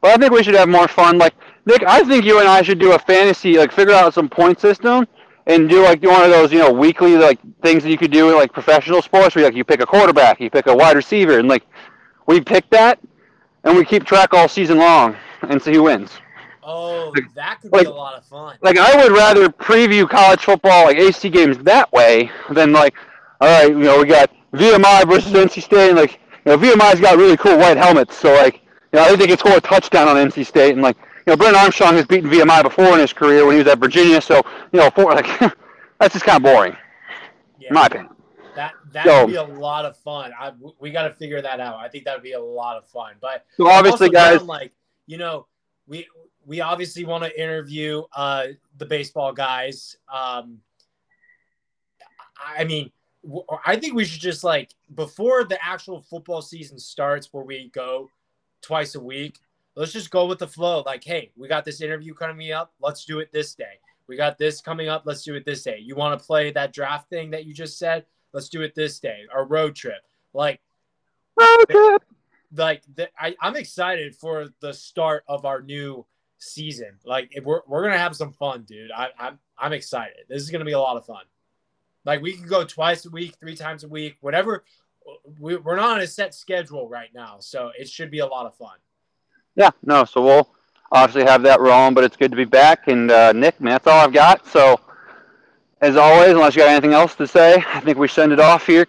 but 0.01 0.11
I 0.11 0.17
think 0.17 0.31
we 0.31 0.43
should 0.43 0.53
have 0.53 0.69
more 0.69 0.87
fun. 0.87 1.17
Like 1.17 1.33
Nick, 1.65 1.83
I 1.83 2.03
think 2.03 2.25
you 2.25 2.39
and 2.39 2.47
I 2.47 2.61
should 2.61 2.77
do 2.77 2.91
a 2.91 2.99
fantasy, 2.99 3.57
like 3.57 3.71
figure 3.71 3.95
out 3.95 4.13
some 4.13 4.29
point 4.29 4.59
system 4.61 5.07
and 5.47 5.67
do 5.67 5.81
like 5.81 6.03
one 6.03 6.21
of 6.21 6.29
those, 6.29 6.51
you 6.51 6.59
know, 6.59 6.71
weekly 6.71 7.17
like 7.17 7.39
things 7.63 7.81
that 7.81 7.89
you 7.89 7.97
could 7.97 8.11
do 8.11 8.29
in 8.29 8.35
like 8.35 8.53
professional 8.53 9.01
sports, 9.01 9.35
where 9.35 9.45
like 9.45 9.55
you 9.55 9.63
pick 9.63 9.81
a 9.81 9.85
quarterback, 9.85 10.39
you 10.39 10.51
pick 10.51 10.67
a 10.67 10.75
wide 10.75 10.95
receiver, 10.95 11.39
and 11.39 11.47
like 11.47 11.63
we 12.27 12.39
pick 12.39 12.69
that, 12.69 12.99
and 13.65 13.75
we 13.75 13.83
keep 13.83 14.05
track 14.05 14.33
all 14.33 14.47
season 14.47 14.77
long 14.77 15.15
and 15.41 15.61
see 15.61 15.73
who 15.73 15.83
wins. 15.83 16.11
Oh, 16.63 17.11
like, 17.13 17.31
that 17.35 17.61
could 17.61 17.71
like, 17.71 17.85
be 17.85 17.91
a 17.91 17.93
lot 17.93 18.15
of 18.15 18.25
fun. 18.25 18.57
Like 18.61 18.77
I 18.77 18.95
would 19.03 19.11
rather 19.11 19.49
preview 19.49 20.09
college 20.09 20.41
football 20.41 20.85
like 20.85 20.97
AC 20.97 21.29
games 21.29 21.57
that 21.59 21.91
way 21.91 22.31
than 22.49 22.71
like, 22.71 22.95
all 23.41 23.47
right, 23.47 23.69
you 23.69 23.77
know, 23.77 23.99
we 23.99 24.05
got 24.05 24.31
VMI 24.53 25.07
versus 25.07 25.33
NC 25.33 25.61
State, 25.61 25.89
and 25.89 25.97
like, 25.97 26.19
you 26.45 26.51
know, 26.51 26.57
VMI's 26.57 27.01
got 27.01 27.17
really 27.17 27.37
cool 27.37 27.57
white 27.57 27.77
helmets, 27.77 28.17
so 28.17 28.33
like, 28.33 28.61
you 28.93 28.99
know, 28.99 29.03
I 29.03 29.07
think 29.07 29.19
they 29.19 29.27
could 29.27 29.39
score 29.39 29.57
a 29.57 29.61
touchdown 29.61 30.07
on 30.07 30.15
NC 30.15 30.45
State, 30.45 30.71
and 30.71 30.81
like, 30.81 30.97
you 31.27 31.33
know, 31.33 31.37
Brennan 31.37 31.59
Armstrong 31.59 31.95
has 31.95 32.05
beaten 32.05 32.29
VMI 32.29 32.63
before 32.63 32.93
in 32.93 32.99
his 32.99 33.13
career 33.13 33.45
when 33.45 33.55
he 33.55 33.59
was 33.59 33.67
at 33.67 33.77
Virginia, 33.77 34.21
so 34.21 34.41
you 34.71 34.79
know, 34.79 34.89
for 34.89 35.05
like, 35.05 35.27
that's 35.99 36.13
just 36.13 36.25
kind 36.25 36.37
of 36.37 36.43
boring, 36.43 36.75
yeah. 37.59 37.67
in 37.67 37.73
my 37.75 37.85
opinion. 37.85 38.14
That 38.95 39.03
that 39.03 39.05
so, 39.05 39.25
would 39.25 39.31
be 39.31 39.35
a 39.35 39.43
lot 39.43 39.83
of 39.83 39.97
fun. 39.97 40.31
I, 40.39 40.53
we 40.79 40.89
got 40.89 41.03
to 41.03 41.13
figure 41.13 41.41
that 41.41 41.59
out. 41.59 41.79
I 41.79 41.89
think 41.89 42.05
that 42.05 42.15
would 42.15 42.23
be 42.23 42.31
a 42.31 42.41
lot 42.41 42.77
of 42.77 42.87
fun. 42.87 43.15
But 43.19 43.45
so 43.57 43.67
obviously, 43.67 44.09
guys, 44.09 44.41
like 44.41 44.71
you 45.05 45.17
know, 45.17 45.47
we 45.85 46.07
we 46.45 46.61
obviously 46.61 47.03
want 47.03 47.25
to 47.25 47.41
interview 47.41 48.03
uh, 48.15 48.47
the 48.77 48.85
baseball 48.85 49.33
guys. 49.33 49.97
Um, 50.11 50.59
I 52.57 52.63
mean, 52.63 52.89
I 53.65 53.75
think 53.75 53.95
we 53.95 54.05
should 54.05 54.21
just 54.21 54.45
like 54.45 54.71
before 54.93 55.43
the 55.43 55.59
actual 55.61 55.99
football 55.99 56.41
season 56.41 56.79
starts, 56.79 57.33
where 57.33 57.43
we 57.43 57.69
go 57.73 58.09
twice 58.61 58.95
a 58.95 59.01
week. 59.01 59.39
Let's 59.75 59.91
just 59.91 60.09
go 60.09 60.25
with 60.25 60.39
the 60.39 60.47
flow. 60.47 60.83
Like, 60.85 61.03
hey, 61.03 61.31
we 61.35 61.49
got 61.49 61.65
this 61.65 61.81
interview 61.81 62.13
coming 62.13 62.53
up. 62.53 62.73
Let's 62.79 63.03
do 63.03 63.19
it 63.19 63.33
this 63.33 63.55
day. 63.55 63.81
We 64.07 64.15
got 64.15 64.37
this 64.37 64.61
coming 64.61 64.87
up. 64.87 65.03
Let's 65.05 65.23
do 65.23 65.35
it 65.35 65.43
this 65.43 65.63
day. 65.63 65.79
You 65.81 65.97
want 65.97 66.17
to 66.17 66.25
play 66.25 66.51
that 66.51 66.71
draft 66.71 67.09
thing 67.09 67.31
that 67.31 67.43
you 67.43 67.53
just 67.53 67.77
said? 67.77 68.05
Let's 68.35 68.49
do 68.49 68.63
it 68.63 68.75
this 68.75 68.99
day. 68.99 69.21
Our 69.33 69.45
road 69.45 69.75
trip. 69.75 70.03
Like, 70.33 70.59
road 71.39 71.63
trip. 71.69 72.03
Like, 72.53 72.83
the, 72.93 73.07
I, 73.17 73.33
I'm 73.41 73.55
excited 73.55 74.13
for 74.13 74.47
the 74.59 74.73
start 74.73 75.23
of 75.29 75.45
our 75.45 75.61
new 75.61 76.05
season. 76.37 76.99
Like, 77.05 77.31
we're, 77.41 77.61
we're 77.65 77.83
gonna 77.83 77.97
have 77.97 78.13
some 78.13 78.33
fun, 78.33 78.63
dude. 78.63 78.91
I, 78.91 79.07
I'm 79.17 79.39
I'm 79.57 79.71
excited. 79.71 80.25
This 80.27 80.43
is 80.43 80.51
gonna 80.51 80.65
be 80.65 80.73
a 80.73 80.79
lot 80.79 80.97
of 80.97 81.05
fun. 81.05 81.23
Like, 82.03 82.21
we 82.21 82.33
can 82.33 82.45
go 82.45 82.65
twice 82.65 83.05
a 83.05 83.09
week, 83.09 83.37
three 83.39 83.55
times 83.55 83.85
a 83.85 83.87
week, 83.87 84.17
whatever. 84.19 84.65
We, 85.39 85.55
we're 85.55 85.77
not 85.77 85.91
on 85.91 86.01
a 86.01 86.07
set 86.07 86.35
schedule 86.35 86.89
right 86.89 87.13
now, 87.15 87.37
so 87.39 87.71
it 87.79 87.87
should 87.87 88.11
be 88.11 88.19
a 88.19 88.25
lot 88.25 88.45
of 88.45 88.57
fun. 88.57 88.75
Yeah, 89.55 89.69
no. 89.81 90.03
So 90.03 90.21
we'll 90.21 90.49
obviously 90.91 91.23
have 91.23 91.41
that 91.43 91.61
rolling, 91.61 91.93
but 91.93 92.03
it's 92.03 92.17
good 92.17 92.31
to 92.31 92.37
be 92.37 92.43
back. 92.43 92.89
And 92.89 93.09
uh, 93.09 93.31
Nick, 93.31 93.61
man, 93.61 93.75
that's 93.75 93.87
all 93.87 94.03
I've 94.03 94.11
got. 94.11 94.45
So 94.45 94.77
as 95.85 95.97
always, 95.97 96.31
unless 96.31 96.55
you 96.55 96.63
got 96.63 96.69
anything 96.69 96.93
else 96.93 97.13
to 97.13 97.27
say, 97.27 97.63
I 97.67 97.79
think 97.79 97.99
we 97.99 98.07
send 98.07 98.31
it 98.31 98.39
off 98.39 98.65
here. 98.65 98.87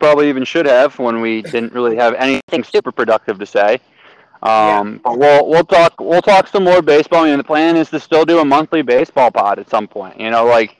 Probably 0.00 0.28
even 0.28 0.44
should 0.44 0.66
have 0.66 0.98
when 0.98 1.20
we 1.20 1.42
didn't 1.42 1.72
really 1.72 1.94
have 1.94 2.14
anything 2.18 2.64
super 2.64 2.90
productive 2.90 3.38
to 3.38 3.46
say. 3.46 3.74
Um, 4.42 4.94
yeah. 4.94 4.98
But 5.04 5.18
we'll 5.18 5.48
we'll 5.48 5.64
talk 5.64 6.00
we'll 6.00 6.20
talk 6.20 6.48
some 6.48 6.64
more 6.64 6.82
baseball. 6.82 7.24
I 7.24 7.28
mean, 7.28 7.38
the 7.38 7.44
plan 7.44 7.76
is 7.76 7.90
to 7.90 8.00
still 8.00 8.24
do 8.24 8.40
a 8.40 8.44
monthly 8.44 8.82
baseball 8.82 9.30
pod 9.30 9.60
at 9.60 9.70
some 9.70 9.86
point. 9.86 10.18
You 10.18 10.30
know, 10.30 10.44
like 10.44 10.76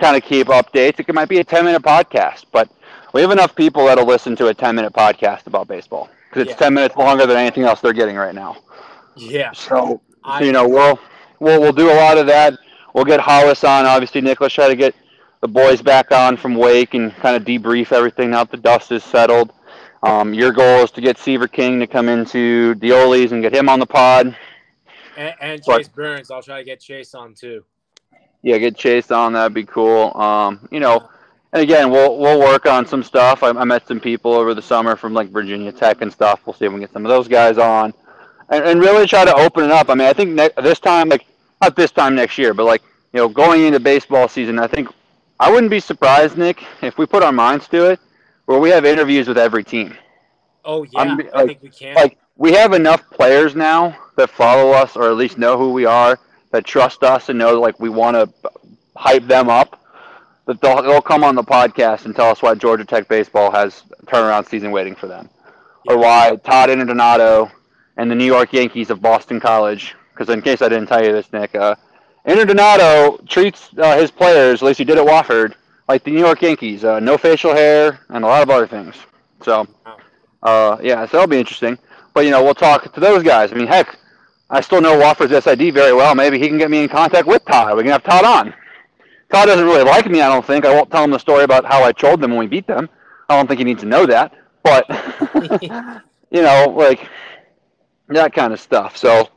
kind 0.00 0.16
of 0.16 0.22
keep 0.22 0.46
updates. 0.46 0.98
It 0.98 1.14
might 1.14 1.28
be 1.28 1.40
a 1.40 1.44
ten 1.44 1.66
minute 1.66 1.82
podcast, 1.82 2.46
but 2.50 2.70
we 3.12 3.20
have 3.20 3.30
enough 3.30 3.54
people 3.54 3.84
that'll 3.84 4.06
listen 4.06 4.34
to 4.36 4.48
a 4.48 4.54
ten 4.54 4.74
minute 4.74 4.94
podcast 4.94 5.46
about 5.46 5.68
baseball 5.68 6.08
because 6.30 6.42
it's 6.42 6.52
yeah. 6.52 6.56
ten 6.56 6.74
minutes 6.74 6.96
longer 6.96 7.26
than 7.26 7.36
anything 7.36 7.64
else 7.64 7.82
they're 7.82 7.92
getting 7.92 8.16
right 8.16 8.34
now. 8.34 8.56
Yeah. 9.14 9.52
So, 9.52 10.00
I, 10.24 10.38
so 10.38 10.46
you 10.46 10.52
know 10.52 10.66
we'll 10.66 10.98
we'll 11.38 11.60
we'll 11.60 11.72
do 11.72 11.90
a 11.90 11.96
lot 11.96 12.16
of 12.16 12.26
that 12.28 12.58
we'll 12.94 13.04
get 13.04 13.20
Hollis 13.20 13.64
on. 13.64 13.84
Obviously, 13.84 14.22
Nicholas 14.22 14.52
try 14.52 14.68
to 14.68 14.76
get 14.76 14.94
the 15.40 15.48
boys 15.48 15.82
back 15.82 16.10
on 16.10 16.38
from 16.38 16.54
Wake 16.54 16.94
and 16.94 17.14
kind 17.16 17.36
of 17.36 17.44
debrief 17.44 17.92
everything 17.92 18.30
now 18.30 18.44
that 18.44 18.50
the 18.50 18.56
dust 18.56 18.90
is 18.92 19.04
settled. 19.04 19.52
Um, 20.02 20.32
your 20.32 20.52
goal 20.52 20.84
is 20.84 20.90
to 20.92 21.00
get 21.00 21.18
Seaver 21.18 21.48
King 21.48 21.80
to 21.80 21.86
come 21.86 22.08
into 22.08 22.74
Dioli's 22.76 23.32
and 23.32 23.42
get 23.42 23.54
him 23.54 23.68
on 23.68 23.78
the 23.78 23.86
pod. 23.86 24.36
And, 25.16 25.34
and 25.40 25.62
Chase 25.62 25.88
but, 25.88 25.94
Burns, 25.94 26.30
I'll 26.30 26.42
try 26.42 26.58
to 26.58 26.64
get 26.64 26.80
Chase 26.80 27.14
on 27.14 27.34
too. 27.34 27.64
Yeah, 28.42 28.58
get 28.58 28.76
Chase 28.76 29.10
on. 29.10 29.32
That'd 29.32 29.54
be 29.54 29.64
cool. 29.64 30.14
Um, 30.16 30.68
you 30.70 30.80
know, 30.80 31.08
and 31.52 31.62
again, 31.62 31.90
we'll 31.90 32.18
we'll 32.18 32.38
work 32.38 32.66
on 32.66 32.86
some 32.86 33.02
stuff. 33.02 33.42
I, 33.42 33.50
I, 33.50 33.64
met 33.64 33.86
some 33.86 34.00
people 34.00 34.34
over 34.34 34.54
the 34.54 34.62
summer 34.62 34.96
from 34.96 35.14
like 35.14 35.30
Virginia 35.30 35.72
Tech 35.72 36.02
and 36.02 36.12
stuff. 36.12 36.40
We'll 36.44 36.52
see 36.52 36.66
if 36.66 36.72
we 36.72 36.74
can 36.74 36.80
get 36.80 36.92
some 36.92 37.06
of 37.06 37.10
those 37.10 37.28
guys 37.28 37.58
on, 37.58 37.94
and, 38.50 38.64
and 38.64 38.80
really 38.80 39.06
try 39.06 39.24
to 39.24 39.34
open 39.34 39.64
it 39.64 39.70
up. 39.70 39.88
I 39.88 39.94
mean, 39.94 40.08
I 40.08 40.12
think 40.12 40.30
ne- 40.30 40.50
this 40.62 40.80
time, 40.80 41.08
like 41.08 41.24
not 41.64 41.76
this 41.76 41.90
time 41.90 42.14
next 42.14 42.38
year, 42.38 42.54
but 42.54 42.64
like 42.64 42.82
you 43.12 43.20
know, 43.20 43.28
going 43.28 43.64
into 43.64 43.80
baseball 43.80 44.28
season, 44.28 44.58
I 44.58 44.66
think 44.66 44.88
I 45.40 45.50
wouldn't 45.50 45.70
be 45.70 45.80
surprised, 45.80 46.36
Nick, 46.36 46.62
if 46.82 46.98
we 46.98 47.06
put 47.06 47.22
our 47.22 47.32
minds 47.32 47.68
to 47.68 47.90
it, 47.90 48.00
where 48.46 48.58
we 48.58 48.70
have 48.70 48.84
interviews 48.84 49.28
with 49.28 49.38
every 49.38 49.64
team. 49.64 49.96
Oh 50.64 50.82
yeah, 50.82 51.00
I'm, 51.00 51.16
like, 51.16 51.34
I 51.34 51.46
think 51.46 51.62
we 51.62 51.70
can. 51.70 51.94
Like 51.94 52.18
we 52.36 52.52
have 52.52 52.72
enough 52.72 53.08
players 53.10 53.54
now 53.54 53.96
that 54.16 54.30
follow 54.30 54.72
us, 54.72 54.96
or 54.96 55.08
at 55.08 55.16
least 55.16 55.38
know 55.38 55.56
who 55.56 55.72
we 55.72 55.86
are, 55.86 56.18
that 56.52 56.64
trust 56.64 57.02
us 57.02 57.28
and 57.28 57.38
know 57.38 57.60
like 57.60 57.78
we 57.80 57.88
want 57.88 58.16
to 58.16 58.50
hype 58.96 59.26
them 59.26 59.48
up. 59.48 59.80
That 60.46 60.60
they'll, 60.60 60.82
they'll 60.82 61.00
come 61.00 61.24
on 61.24 61.34
the 61.34 61.42
podcast 61.42 62.04
and 62.04 62.14
tell 62.14 62.28
us 62.30 62.42
why 62.42 62.54
Georgia 62.54 62.84
Tech 62.84 63.08
baseball 63.08 63.50
has 63.50 63.82
a 63.98 64.04
turnaround 64.04 64.46
season 64.46 64.70
waiting 64.70 64.94
for 64.94 65.06
them, 65.06 65.30
yeah. 65.86 65.94
or 65.94 65.98
why 65.98 66.36
Todd 66.44 66.68
Interdonato 66.68 67.50
and 67.96 68.10
the 68.10 68.14
New 68.14 68.26
York 68.26 68.52
Yankees 68.52 68.90
of 68.90 69.00
Boston 69.00 69.40
College 69.40 69.94
because 70.14 70.32
in 70.32 70.40
case 70.40 70.62
I 70.62 70.68
didn't 70.68 70.86
tell 70.86 71.04
you 71.04 71.12
this, 71.12 71.32
Nick, 71.32 71.54
uh, 71.54 71.74
Interdonato 72.26 73.26
treats 73.28 73.70
uh, 73.78 73.98
his 73.98 74.10
players, 74.10 74.62
at 74.62 74.66
least 74.66 74.78
he 74.78 74.84
did 74.84 74.96
at 74.96 75.06
Wofford, 75.06 75.54
like 75.88 76.04
the 76.04 76.10
New 76.10 76.20
York 76.20 76.40
Yankees. 76.40 76.84
Uh, 76.84 77.00
no 77.00 77.18
facial 77.18 77.52
hair 77.52 78.00
and 78.08 78.24
a 78.24 78.26
lot 78.26 78.42
of 78.42 78.50
other 78.50 78.66
things. 78.66 78.96
So, 79.42 79.66
uh, 80.42 80.78
yeah, 80.82 81.04
so 81.06 81.18
that'll 81.18 81.26
be 81.26 81.38
interesting. 81.38 81.78
But, 82.14 82.24
you 82.24 82.30
know, 82.30 82.42
we'll 82.42 82.54
talk 82.54 82.92
to 82.94 83.00
those 83.00 83.22
guys. 83.22 83.52
I 83.52 83.56
mean, 83.56 83.66
heck, 83.66 83.98
I 84.48 84.60
still 84.60 84.80
know 84.80 84.98
Wofford's 84.98 85.44
SID 85.44 85.74
very 85.74 85.92
well. 85.92 86.14
Maybe 86.14 86.38
he 86.38 86.48
can 86.48 86.58
get 86.58 86.70
me 86.70 86.84
in 86.84 86.88
contact 86.88 87.26
with 87.26 87.44
Todd. 87.44 87.76
We 87.76 87.82
can 87.82 87.92
have 87.92 88.04
Todd 88.04 88.24
on. 88.24 88.54
Todd 89.30 89.46
doesn't 89.46 89.66
really 89.66 89.82
like 89.82 90.06
me, 90.08 90.22
I 90.22 90.28
don't 90.28 90.44
think. 90.44 90.64
I 90.64 90.72
won't 90.72 90.90
tell 90.90 91.02
him 91.02 91.10
the 91.10 91.18
story 91.18 91.44
about 91.44 91.64
how 91.64 91.82
I 91.82 91.92
trolled 91.92 92.20
them 92.20 92.30
when 92.30 92.40
we 92.40 92.46
beat 92.46 92.66
them. 92.66 92.88
I 93.28 93.36
don't 93.36 93.48
think 93.48 93.58
he 93.58 93.64
needs 93.64 93.80
to 93.82 93.88
know 93.88 94.06
that. 94.06 94.32
But, 94.62 94.86
you 96.30 96.42
know, 96.42 96.72
like, 96.76 97.08
that 98.08 98.32
kind 98.32 98.52
of 98.52 98.60
stuff. 98.60 98.96
So, 98.96 99.28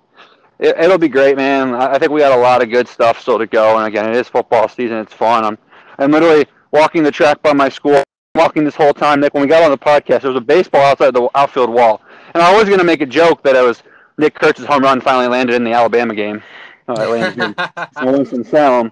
it, 0.60 0.90
will 0.90 0.98
be 0.98 1.08
great, 1.08 1.38
man. 1.38 1.74
I 1.74 1.98
think 1.98 2.12
we 2.12 2.20
got 2.20 2.38
a 2.38 2.42
lot 2.42 2.62
of 2.62 2.70
good 2.70 2.88
stuff 2.88 3.22
still 3.22 3.38
to 3.38 3.48
go. 3.48 3.78
And 3.78 3.88
again, 3.88 4.10
it 4.10 4.16
is 4.16 4.28
football 4.28 4.68
season. 4.68 4.98
It's 4.98 5.14
fun. 5.14 5.44
I'm, 5.44 5.58
I'm 5.98 6.12
literally 6.12 6.46
walking 6.72 7.04
the 7.04 7.12
track 7.12 7.42
by 7.42 7.54
my 7.54 7.70
school, 7.70 8.04
walking 8.36 8.64
this 8.64 8.76
whole 8.76 8.94
time. 8.94 9.20
Nick, 9.20 9.34
when 9.34 9.42
we 9.44 9.48
got 9.48 9.64
on 9.64 9.72
the 9.72 9.78
podcast, 9.78 10.22
there 10.22 10.32
was 10.32 10.38
a 10.38 10.42
baseball 10.42 10.82
outside 10.82 11.14
the 11.14 11.30
outfield 11.36 11.70
wall. 11.70 12.02
And 12.34 12.42
I 12.42 12.56
was 12.56 12.66
going 12.66 12.80
to 12.80 12.86
make 12.86 13.02
a 13.02 13.06
joke 13.06 13.44
that 13.44 13.56
it 13.56 13.64
was 13.64 13.84
Nick 14.18 14.36
Kurtz's 14.36 14.66
home 14.66 14.84
run 14.84 15.02
finally 15.02 15.28
landed 15.28 15.56
in 15.56 15.64
the 15.64 15.74
Alabama 15.74 16.16
game. 16.16 16.42
Uh, 16.88 16.96
it 17.00 18.06
Winston-Salem. 18.06 18.92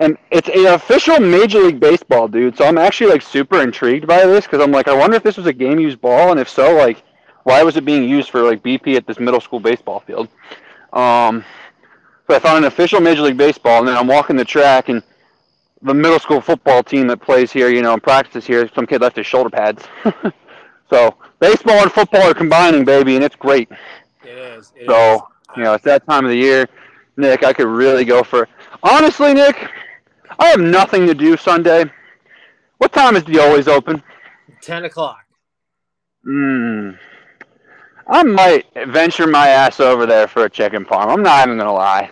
And 0.00 0.18
it's 0.30 0.48
an 0.48 0.66
official 0.66 1.20
Major 1.20 1.60
League 1.60 1.78
Baseball, 1.78 2.26
dude. 2.26 2.56
So 2.56 2.64
I'm 2.64 2.78
actually 2.78 3.10
like 3.10 3.22
super 3.22 3.60
intrigued 3.60 4.06
by 4.06 4.26
this 4.26 4.44
because 4.44 4.60
I'm 4.60 4.72
like, 4.72 4.88
I 4.88 4.94
wonder 4.94 5.16
if 5.16 5.22
this 5.22 5.36
was 5.36 5.46
a 5.46 5.52
game 5.52 5.78
used 5.78 6.00
ball, 6.00 6.30
and 6.30 6.40
if 6.40 6.48
so, 6.48 6.74
like, 6.74 7.04
why 7.44 7.62
was 7.62 7.76
it 7.76 7.84
being 7.84 8.08
used 8.08 8.30
for 8.30 8.42
like 8.42 8.62
BP 8.62 8.96
at 8.96 9.06
this 9.06 9.20
middle 9.20 9.40
school 9.40 9.60
baseball 9.60 10.00
field? 10.00 10.28
Um, 10.94 11.44
so 12.26 12.36
I 12.36 12.38
found 12.38 12.58
an 12.58 12.64
official 12.64 13.00
Major 13.00 13.22
League 13.22 13.36
Baseball, 13.36 13.80
and 13.80 13.88
then 13.88 13.96
I'm 13.96 14.06
walking 14.06 14.36
the 14.36 14.44
track, 14.44 14.88
and 14.88 15.02
the 15.82 15.92
middle 15.92 16.18
school 16.18 16.40
football 16.40 16.82
team 16.82 17.06
that 17.08 17.18
plays 17.18 17.52
here, 17.52 17.68
you 17.68 17.82
know, 17.82 17.92
and 17.92 18.02
practices 18.02 18.46
here, 18.46 18.68
some 18.74 18.86
kid 18.86 19.02
left 19.02 19.16
his 19.16 19.26
shoulder 19.26 19.50
pads. 19.50 19.84
so 20.90 21.14
baseball 21.40 21.82
and 21.82 21.92
football 21.92 22.22
are 22.22 22.34
combining, 22.34 22.84
baby, 22.84 23.16
and 23.16 23.24
it's 23.24 23.36
great. 23.36 23.68
It 24.22 24.30
is. 24.30 24.72
It 24.74 24.86
so 24.88 25.14
is. 25.16 25.20
you 25.56 25.64
know, 25.64 25.74
it's 25.74 25.84
that 25.84 26.06
time 26.06 26.24
of 26.24 26.30
the 26.30 26.36
year. 26.36 26.66
Nick, 27.16 27.44
I 27.44 27.52
could 27.52 27.66
really 27.68 28.04
go 28.04 28.22
for. 28.22 28.48
Honestly, 28.82 29.34
Nick, 29.34 29.70
I 30.38 30.46
have 30.46 30.60
nothing 30.60 31.06
to 31.06 31.14
do 31.14 31.36
Sunday. 31.36 31.84
What 32.78 32.92
time 32.92 33.16
is 33.16 33.24
Dioli's 33.24 33.68
open? 33.68 34.02
Ten 34.62 34.84
o'clock. 34.84 35.24
Hmm. 36.24 36.92
I 38.06 38.22
might 38.22 38.66
venture 38.88 39.26
my 39.26 39.48
ass 39.48 39.80
over 39.80 40.06
there 40.06 40.28
for 40.28 40.44
a 40.44 40.50
chicken 40.50 40.84
parm. 40.84 41.06
I'm 41.06 41.22
not 41.22 41.46
even 41.46 41.58
gonna 41.58 41.72
lie. 41.72 42.10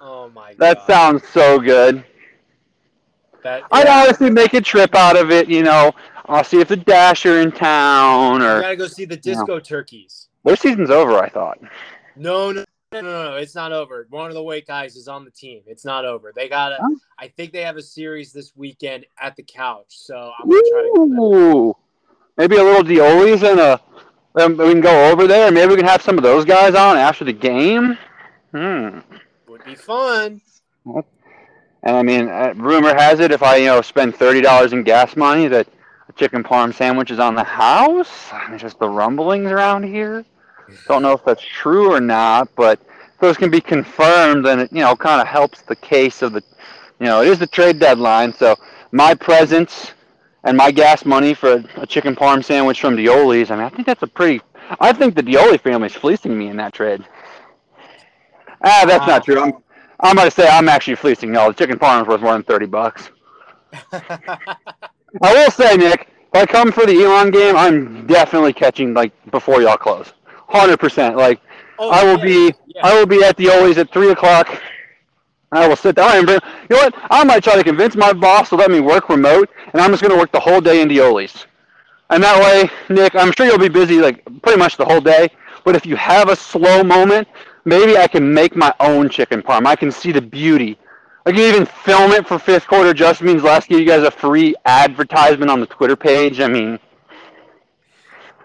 Oh 0.00 0.28
my 0.30 0.50
god. 0.54 0.58
That 0.58 0.86
sounds 0.86 1.26
so 1.28 1.58
good. 1.58 2.04
That, 3.42 3.62
I'd 3.70 3.86
honestly 3.86 4.30
make 4.30 4.54
a 4.54 4.60
trip 4.60 4.94
out 4.94 5.16
of 5.16 5.30
it. 5.30 5.48
You 5.48 5.62
know, 5.62 5.94
I'll 6.26 6.44
see 6.44 6.60
if 6.60 6.68
the 6.68 6.76
Dasher 6.76 7.40
in 7.40 7.52
town 7.52 8.40
You 8.40 8.46
or 8.46 8.60
gotta 8.60 8.76
go 8.76 8.86
see 8.86 9.04
the 9.04 9.16
disco 9.16 9.58
turkeys. 9.60 10.28
their 10.44 10.56
season's 10.56 10.90
over. 10.90 11.14
I 11.18 11.28
thought. 11.28 11.58
No, 12.16 12.52
no, 12.52 12.64
no, 12.92 13.00
no, 13.00 13.30
no, 13.30 13.36
it's 13.36 13.54
not 13.54 13.72
over. 13.72 14.06
One 14.10 14.28
of 14.28 14.34
the 14.34 14.42
weight 14.42 14.66
guys 14.66 14.96
is 14.96 15.08
on 15.08 15.24
the 15.24 15.30
team. 15.30 15.62
It's 15.66 15.84
not 15.84 16.04
over. 16.04 16.32
They 16.34 16.48
got 16.48 16.72
a. 16.72 16.76
Huh? 16.80 16.96
I 17.18 17.28
think 17.28 17.52
they 17.52 17.62
have 17.62 17.76
a 17.76 17.82
series 17.82 18.32
this 18.32 18.52
weekend 18.56 19.06
at 19.20 19.36
the 19.36 19.42
couch. 19.42 19.86
So 19.88 20.32
I'm 20.38 20.48
gonna 20.48 20.62
try 20.70 20.82
to 20.82 21.74
maybe 22.36 22.56
a 22.56 22.62
little 22.62 22.82
Dioli's 22.82 23.42
and 23.42 23.60
a. 23.60 23.80
Um, 24.38 24.56
we 24.56 24.70
can 24.70 24.80
go 24.80 25.10
over 25.10 25.26
there. 25.26 25.50
Maybe 25.50 25.70
we 25.70 25.76
can 25.76 25.86
have 25.86 26.02
some 26.02 26.16
of 26.16 26.22
those 26.22 26.44
guys 26.44 26.74
on 26.74 26.96
after 26.96 27.24
the 27.24 27.32
game. 27.32 27.98
Hmm. 28.52 29.00
Would 29.48 29.64
be 29.64 29.74
fun. 29.74 30.40
And 31.82 31.96
I 31.96 32.02
mean, 32.02 32.28
uh, 32.28 32.54
rumor 32.56 32.94
has 32.94 33.20
it 33.20 33.30
if 33.30 33.42
I 33.42 33.56
you 33.56 33.66
know 33.66 33.82
spend 33.82 34.16
thirty 34.16 34.40
dollars 34.40 34.72
in 34.72 34.82
gas 34.82 35.16
money 35.16 35.48
that 35.48 35.68
a 36.08 36.12
chicken 36.12 36.42
parm 36.42 36.74
sandwich 36.74 37.10
is 37.10 37.18
on 37.18 37.34
the 37.34 37.44
house. 37.44 38.32
I 38.32 38.48
mean, 38.50 38.58
just 38.58 38.78
the 38.78 38.88
rumblings 38.88 39.50
around 39.50 39.84
here. 39.84 40.24
Don't 40.86 41.02
know 41.02 41.12
if 41.12 41.24
that's 41.24 41.42
true 41.42 41.92
or 41.92 42.00
not, 42.00 42.48
but 42.54 42.80
if 43.14 43.18
those 43.20 43.36
can 43.36 43.50
be 43.50 43.60
confirmed, 43.60 44.44
then 44.44 44.60
it 44.60 44.72
you 44.72 44.80
know 44.80 44.94
kind 44.96 45.20
of 45.20 45.26
helps 45.26 45.62
the 45.62 45.76
case 45.76 46.22
of 46.22 46.32
the, 46.32 46.42
you 47.00 47.06
know, 47.06 47.22
it 47.22 47.28
is 47.28 47.38
the 47.38 47.46
trade 47.46 47.78
deadline. 47.78 48.32
So 48.32 48.56
my 48.92 49.14
presence 49.14 49.92
and 50.44 50.56
my 50.56 50.70
gas 50.70 51.04
money 51.04 51.34
for 51.34 51.64
a 51.76 51.86
chicken 51.86 52.14
parm 52.16 52.44
sandwich 52.44 52.80
from 52.80 52.96
Dioli's. 52.96 53.50
I 53.50 53.56
mean, 53.56 53.64
I 53.64 53.68
think 53.70 53.86
that's 53.86 54.02
a 54.02 54.06
pretty. 54.06 54.40
I 54.80 54.92
think 54.92 55.14
the 55.14 55.22
Dioli 55.22 55.60
family's 55.60 55.94
fleecing 55.94 56.36
me 56.38 56.48
in 56.48 56.56
that 56.58 56.72
trade. 56.74 57.06
Ah, 58.64 58.84
that's 58.86 59.06
not 59.06 59.24
true. 59.24 59.40
I'm, 59.40 59.52
I'm 60.00 60.16
going 60.16 60.28
to 60.28 60.34
say 60.34 60.48
I'm 60.48 60.68
actually 60.68 60.96
fleecing 60.96 61.34
y'all. 61.34 61.48
The 61.48 61.54
chicken 61.54 61.78
parm 61.78 62.02
is 62.02 62.08
worth 62.08 62.20
more 62.20 62.32
than 62.32 62.42
thirty 62.44 62.66
bucks. 62.66 63.10
I 65.22 65.32
will 65.34 65.50
say, 65.50 65.76
Nick, 65.76 66.08
if 66.32 66.42
I 66.42 66.46
come 66.46 66.72
for 66.72 66.86
the 66.86 67.02
Elon 67.04 67.30
game, 67.30 67.56
I'm 67.56 68.06
definitely 68.06 68.52
catching 68.52 68.94
like 68.94 69.12
before 69.30 69.62
y'all 69.62 69.76
close. 69.76 70.12
Hundred 70.48 70.78
percent. 70.78 71.16
Like 71.16 71.40
Oh, 71.78 71.90
I 71.90 72.04
will 72.04 72.18
yeah, 72.18 72.24
be, 72.24 72.54
yeah. 72.66 72.82
I 72.82 72.98
will 72.98 73.06
be 73.06 73.22
at 73.24 73.36
Dioli's 73.36 73.78
at 73.78 73.92
three 73.92 74.10
o'clock. 74.10 74.60
I 75.52 75.66
will 75.66 75.76
sit 75.76 75.96
down 75.96 76.16
and 76.16 76.26
bring. 76.26 76.38
You 76.68 76.76
know 76.76 76.82
what? 76.84 76.94
I 77.10 77.24
might 77.24 77.42
try 77.42 77.56
to 77.56 77.64
convince 77.64 77.96
my 77.96 78.12
boss 78.12 78.48
to 78.50 78.56
let 78.56 78.70
me 78.70 78.80
work 78.80 79.08
remote, 79.08 79.48
and 79.72 79.80
I'm 79.80 79.90
just 79.90 80.02
going 80.02 80.12
to 80.12 80.18
work 80.18 80.32
the 80.32 80.40
whole 80.40 80.60
day 80.60 80.80
in 80.82 80.88
Dioli's. 80.88 81.46
And 82.10 82.22
that 82.22 82.40
way, 82.42 82.70
Nick, 82.94 83.14
I'm 83.14 83.32
sure 83.32 83.46
you'll 83.46 83.58
be 83.58 83.68
busy 83.68 84.00
like 84.00 84.22
pretty 84.42 84.58
much 84.58 84.76
the 84.76 84.84
whole 84.84 85.00
day. 85.00 85.28
But 85.64 85.76
if 85.76 85.86
you 85.86 85.96
have 85.96 86.28
a 86.28 86.36
slow 86.36 86.82
moment, 86.82 87.28
maybe 87.64 87.96
I 87.96 88.06
can 88.06 88.32
make 88.32 88.56
my 88.56 88.72
own 88.80 89.08
chicken 89.08 89.42
parm. 89.42 89.66
I 89.66 89.76
can 89.76 89.90
see 89.90 90.12
the 90.12 90.20
beauty. 90.22 90.78
I 91.26 91.32
can 91.32 91.40
even 91.40 91.66
film 91.66 92.12
it 92.12 92.26
for 92.26 92.38
fifth 92.38 92.66
quarter. 92.66 92.92
Just 92.94 93.22
means 93.22 93.42
last 93.42 93.68
give 93.68 93.78
you 93.80 93.86
guys 93.86 94.02
a 94.02 94.10
free 94.10 94.54
advertisement 94.64 95.50
on 95.50 95.60
the 95.60 95.66
Twitter 95.66 95.96
page. 95.96 96.40
I 96.40 96.48
mean, 96.48 96.78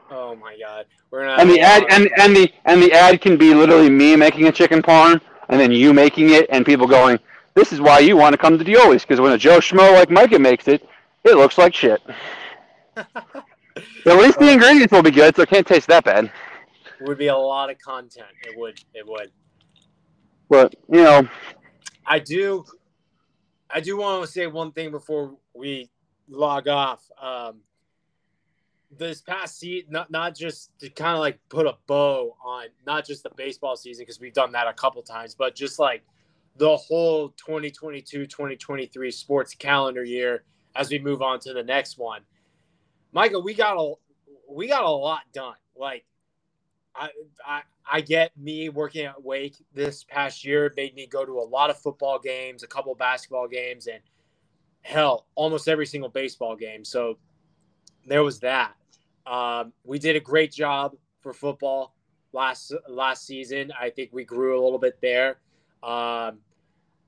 Oh 0.09 0.35
my 0.35 0.57
god. 0.57 0.85
We're 1.11 1.25
gonna 1.25 1.41
and 1.41 1.49
the 1.49 1.59
ad 1.59 1.85
and, 1.89 2.09
and 2.17 2.35
the 2.35 2.51
and 2.65 2.81
the 2.81 2.91
ad 2.91 3.21
can 3.21 3.37
be 3.37 3.53
literally 3.53 3.89
me 3.89 4.15
making 4.15 4.47
a 4.47 4.51
chicken 4.51 4.81
parm 4.81 5.21
and 5.53 5.61
then 5.61 5.71
you 5.71 5.93
making 5.93 6.31
it 6.31 6.47
and 6.49 6.65
people 6.65 6.87
going, 6.87 7.19
"This 7.53 7.71
is 7.71 7.79
why 7.79 7.99
you 7.99 8.17
want 8.17 8.33
to 8.33 8.37
come 8.39 8.57
to 8.57 8.65
Dioli's 8.65 9.03
because 9.03 9.21
when 9.21 9.33
a 9.33 9.37
Joe 9.37 9.59
Schmo 9.59 9.93
like 9.93 10.09
Micah 10.09 10.39
makes 10.39 10.67
it, 10.67 10.83
it 11.23 11.35
looks 11.35 11.59
like 11.59 11.75
shit." 11.75 12.01
At 12.95 14.17
least 14.17 14.39
the 14.39 14.51
ingredients 14.51 14.91
will 14.91 15.03
be 15.03 15.11
good, 15.11 15.35
so 15.35 15.43
it 15.43 15.49
can't 15.49 15.65
taste 15.65 15.87
that 15.87 16.03
bad. 16.03 16.31
It 16.99 17.07
would 17.07 17.19
be 17.19 17.27
a 17.27 17.37
lot 17.37 17.69
of 17.69 17.77
content. 17.77 18.25
It 18.41 18.57
would. 18.57 18.79
It 18.95 19.07
would. 19.07 19.31
But 20.49 20.73
you 20.89 21.03
know, 21.03 21.27
I 22.05 22.17
do. 22.17 22.65
I 23.69 23.79
do 23.79 23.97
want 23.97 24.25
to 24.25 24.31
say 24.31 24.47
one 24.47 24.71
thing 24.71 24.89
before 24.89 25.35
we 25.53 25.89
log 26.27 26.67
off. 26.67 27.03
Um, 27.21 27.61
this 28.97 29.21
past 29.21 29.59
season, 29.59 29.91
not 29.91 30.11
not 30.11 30.35
just 30.35 30.77
to 30.79 30.89
kind 30.89 31.15
of 31.15 31.19
like 31.19 31.39
put 31.49 31.65
a 31.65 31.75
bow 31.87 32.35
on 32.43 32.67
not 32.85 33.05
just 33.05 33.23
the 33.23 33.31
baseball 33.35 33.75
season 33.75 34.03
because 34.03 34.19
we've 34.19 34.33
done 34.33 34.51
that 34.51 34.67
a 34.67 34.73
couple 34.73 35.01
times, 35.01 35.35
but 35.35 35.55
just 35.55 35.79
like 35.79 36.03
the 36.57 36.77
whole 36.77 37.31
2022-2023 37.31 39.13
sports 39.13 39.55
calendar 39.55 40.03
year 40.03 40.43
as 40.75 40.89
we 40.89 40.99
move 40.99 41.21
on 41.21 41.39
to 41.39 41.53
the 41.53 41.63
next 41.63 41.97
one. 41.97 42.21
Micah, 43.11 43.39
we 43.39 43.53
got 43.53 43.77
a 43.77 43.93
we 44.49 44.67
got 44.67 44.83
a 44.83 44.89
lot 44.89 45.21
done. 45.33 45.55
Like 45.75 46.05
I, 46.95 47.09
I 47.45 47.61
I 47.91 48.01
get 48.01 48.31
me 48.37 48.69
working 48.69 49.05
at 49.05 49.21
Wake 49.23 49.55
this 49.73 50.03
past 50.03 50.45
year 50.45 50.71
made 50.75 50.95
me 50.95 51.07
go 51.07 51.25
to 51.25 51.39
a 51.39 51.47
lot 51.47 51.69
of 51.69 51.77
football 51.77 52.19
games, 52.19 52.63
a 52.63 52.67
couple 52.67 52.93
basketball 52.95 53.47
games, 53.47 53.87
and 53.87 53.99
hell, 54.81 55.27
almost 55.35 55.67
every 55.67 55.85
single 55.85 56.09
baseball 56.09 56.55
game. 56.55 56.85
So 56.85 57.17
there 58.05 58.23
was 58.23 58.39
that. 58.39 58.73
Um, 59.25 59.73
we 59.83 59.99
did 59.99 60.15
a 60.15 60.19
great 60.19 60.51
job 60.51 60.95
for 61.21 61.33
football 61.33 61.93
last 62.33 62.73
last 62.89 63.25
season. 63.25 63.71
I 63.79 63.89
think 63.89 64.11
we 64.11 64.23
grew 64.23 64.59
a 64.59 64.63
little 64.63 64.79
bit 64.79 64.99
there. 65.01 65.39
Um, 65.81 66.39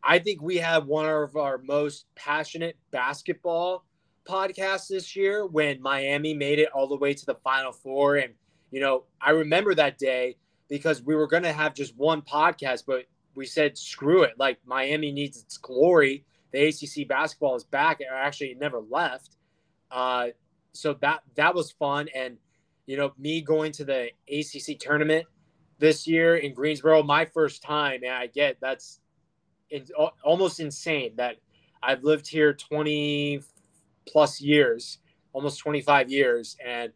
I 0.04 0.20
think 0.20 0.42
we 0.42 0.58
had 0.58 0.86
one 0.86 1.08
of 1.08 1.36
our 1.36 1.58
most 1.58 2.06
passionate 2.16 2.78
basketball 2.92 3.86
podcasts 4.28 4.88
this 4.88 5.16
year 5.16 5.46
when 5.46 5.82
Miami 5.82 6.34
made 6.34 6.60
it 6.60 6.70
all 6.74 6.88
the 6.88 6.96
way 6.96 7.14
to 7.14 7.26
the 7.26 7.36
Final 7.36 7.72
Four. 7.72 8.18
And, 8.18 8.34
you 8.72 8.80
know, 8.80 9.06
I 9.20 9.32
remember 9.32 9.74
that 9.76 9.98
day 9.98 10.38
because 10.70 11.02
we 11.02 11.16
were 11.16 11.28
going 11.28 11.44
to 11.44 11.54
have 11.54 11.74
just 11.74 11.98
one 11.98 12.22
podcast, 12.22 12.84
but 12.86 13.06
we 13.34 13.46
said, 13.48 13.78
screw 13.78 14.24
it. 14.24 14.34
Like, 14.38 14.60
Miami 14.66 15.12
needs 15.12 15.42
its 15.42 15.58
glory. 15.58 16.24
The 16.52 16.68
ACC 16.68 17.08
basketball 17.08 17.56
is 17.56 17.64
back. 17.64 18.00
Or 18.00 18.16
actually, 18.16 18.52
it 18.52 18.60
never 18.60 18.80
left. 18.80 19.38
Uh, 19.90 20.28
so 20.76 20.94
that 21.02 21.22
that 21.36 21.56
was 21.56 21.72
fun. 21.72 22.08
And, 22.16 22.38
you 22.86 22.98
know, 22.98 23.14
me 23.18 23.42
going 23.42 23.72
to 23.74 23.86
the 23.86 24.10
ACC 24.28 24.80
tournament 24.80 25.26
this 25.80 26.08
year 26.08 26.38
in 26.38 26.54
Greensboro, 26.54 27.04
my 27.04 27.26
first 27.26 27.62
time, 27.62 28.02
and 28.04 28.14
I 28.14 28.28
get 28.28 28.58
that's 28.62 29.00
almost 30.24 30.60
insane 30.60 31.14
that 31.18 31.38
I've 31.82 32.04
lived 32.04 32.28
here 32.28 32.54
20 32.54 33.42
plus 34.08 34.40
years, 34.40 35.00
almost 35.34 35.60
25 35.60 36.10
years, 36.10 36.56
and 36.66 36.92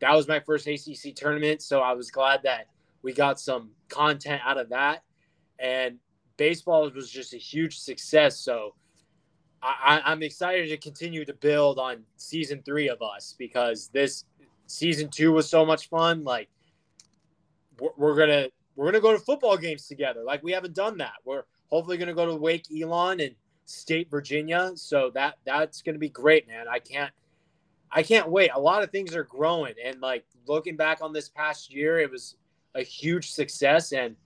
that 0.00 0.14
was 0.14 0.26
my 0.28 0.40
first 0.40 0.66
ACC 0.66 1.14
tournament. 1.14 1.62
So 1.62 1.80
I 1.80 1.92
was 1.92 2.10
glad 2.10 2.42
that 2.44 2.68
we 3.02 3.12
got 3.12 3.38
some 3.38 3.70
content 3.88 4.40
out 4.44 4.58
of 4.58 4.68
that, 4.70 5.02
and 5.58 5.98
baseball 6.36 6.90
was 6.90 7.10
just 7.10 7.34
a 7.34 7.38
huge 7.38 7.78
success. 7.78 8.38
So 8.38 8.74
I- 9.62 10.02
I'm 10.04 10.22
excited 10.22 10.68
to 10.68 10.76
continue 10.76 11.24
to 11.24 11.34
build 11.34 11.78
on 11.78 12.04
season 12.16 12.62
three 12.64 12.88
of 12.88 13.00
us 13.00 13.34
because 13.38 13.88
this 13.88 14.24
season 14.66 15.08
two 15.08 15.32
was 15.32 15.48
so 15.48 15.64
much 15.64 15.88
fun. 15.88 16.24
Like 16.24 16.48
we're, 17.78 17.90
we're 17.96 18.16
gonna 18.16 18.48
we're 18.74 18.86
gonna 18.86 19.00
go 19.00 19.12
to 19.12 19.18
football 19.18 19.56
games 19.56 19.86
together. 19.86 20.22
Like 20.24 20.42
we 20.42 20.52
haven't 20.52 20.74
done 20.74 20.98
that. 20.98 21.14
We're 21.24 21.44
hopefully 21.70 21.96
gonna 21.96 22.14
go 22.14 22.26
to 22.26 22.34
Wake 22.34 22.66
Elon 22.76 23.20
and 23.20 23.34
State 23.64 24.10
Virginia. 24.10 24.72
So 24.74 25.10
that 25.14 25.36
that's 25.44 25.82
gonna 25.82 25.98
be 25.98 26.08
great, 26.08 26.48
man. 26.48 26.66
I 26.68 26.78
can't 26.78 27.12
I 27.90 28.02
can't 28.02 28.30
wait. 28.30 28.50
A 28.54 28.60
lot 28.60 28.82
of 28.82 28.90
things 28.90 29.14
are 29.14 29.24
growing, 29.24 29.74
and 29.84 30.00
like 30.00 30.24
looking 30.46 30.76
back 30.76 31.02
on 31.02 31.12
this 31.12 31.28
past 31.28 31.72
year, 31.72 31.98
it 31.98 32.10
was 32.10 32.36
a 32.74 32.82
huge 32.82 33.30
success, 33.30 33.92
and 33.92 34.16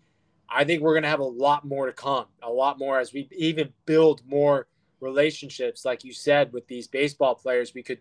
I 0.48 0.64
think 0.64 0.82
we're 0.82 0.94
gonna 0.94 1.08
have 1.08 1.20
a 1.20 1.24
lot 1.24 1.64
more 1.64 1.86
to 1.86 1.92
come. 1.92 2.26
A 2.42 2.50
lot 2.50 2.78
more 2.78 3.00
as 3.00 3.12
we 3.12 3.28
even 3.36 3.72
build 3.84 4.22
more 4.26 4.68
relationships, 5.06 5.84
like 5.84 6.04
you 6.04 6.12
said, 6.12 6.52
with 6.52 6.66
these 6.66 6.88
baseball 6.88 7.34
players. 7.34 7.72
We 7.74 7.82
could 7.82 8.00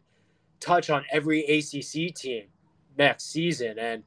touch 0.59 0.89
on 0.89 1.05
every 1.11 1.41
ACC 1.45 2.13
team 2.13 2.45
next 2.97 3.31
season, 3.31 3.77
and 3.79 4.03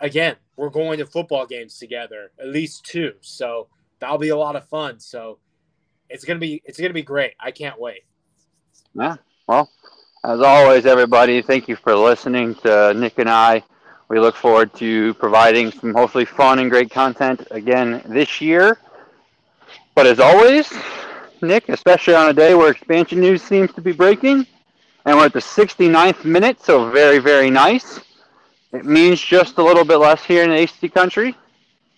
again, 0.00 0.36
we're 0.56 0.70
going 0.70 0.98
to 0.98 1.06
football 1.06 1.46
games 1.46 1.78
together, 1.78 2.32
at 2.38 2.48
least 2.48 2.84
two. 2.84 3.14
So 3.20 3.68
that'll 3.98 4.18
be 4.18 4.28
a 4.28 4.36
lot 4.36 4.56
of 4.56 4.68
fun. 4.68 5.00
So 5.00 5.38
it's 6.08 6.24
gonna 6.24 6.40
be 6.40 6.62
it's 6.64 6.78
gonna 6.78 6.92
be 6.92 7.02
great. 7.02 7.32
I 7.40 7.50
can't 7.50 7.80
wait. 7.80 8.04
yeah. 8.94 9.16
Well, 9.46 9.70
as 10.24 10.40
always, 10.40 10.86
everybody, 10.86 11.42
thank 11.42 11.66
you 11.68 11.76
for 11.76 11.94
listening 11.96 12.54
to 12.56 12.94
Nick 12.94 13.18
and 13.18 13.28
I. 13.28 13.62
We 14.08 14.18
look 14.18 14.34
forward 14.34 14.74
to 14.74 15.14
providing 15.14 15.70
some 15.70 15.94
hopefully 15.94 16.24
fun 16.24 16.58
and 16.58 16.70
great 16.70 16.90
content 16.90 17.46
again 17.50 18.02
this 18.06 18.40
year. 18.40 18.78
But 19.94 20.06
as 20.06 20.20
always, 20.20 20.72
Nick, 21.42 21.68
especially 21.68 22.14
on 22.14 22.28
a 22.28 22.32
day 22.32 22.54
where 22.54 22.70
expansion 22.70 23.20
news 23.20 23.42
seems 23.42 23.72
to 23.74 23.80
be 23.80 23.92
breaking, 23.92 24.46
and 25.04 25.16
we're 25.16 25.26
at 25.26 25.32
the 25.32 25.40
69th 25.40 26.24
minute, 26.24 26.60
so 26.62 26.90
very, 26.90 27.18
very 27.18 27.50
nice. 27.50 28.00
It 28.72 28.84
means 28.84 29.20
just 29.20 29.58
a 29.58 29.62
little 29.62 29.84
bit 29.84 29.96
less 29.96 30.24
here 30.24 30.44
in 30.44 30.50
the 30.50 30.62
ACC 30.62 30.92
country. 30.92 31.34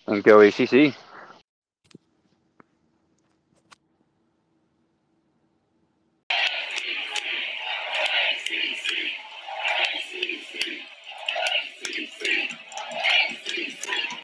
And 0.07 0.23
go 0.23 0.41
ACC. 0.41 0.95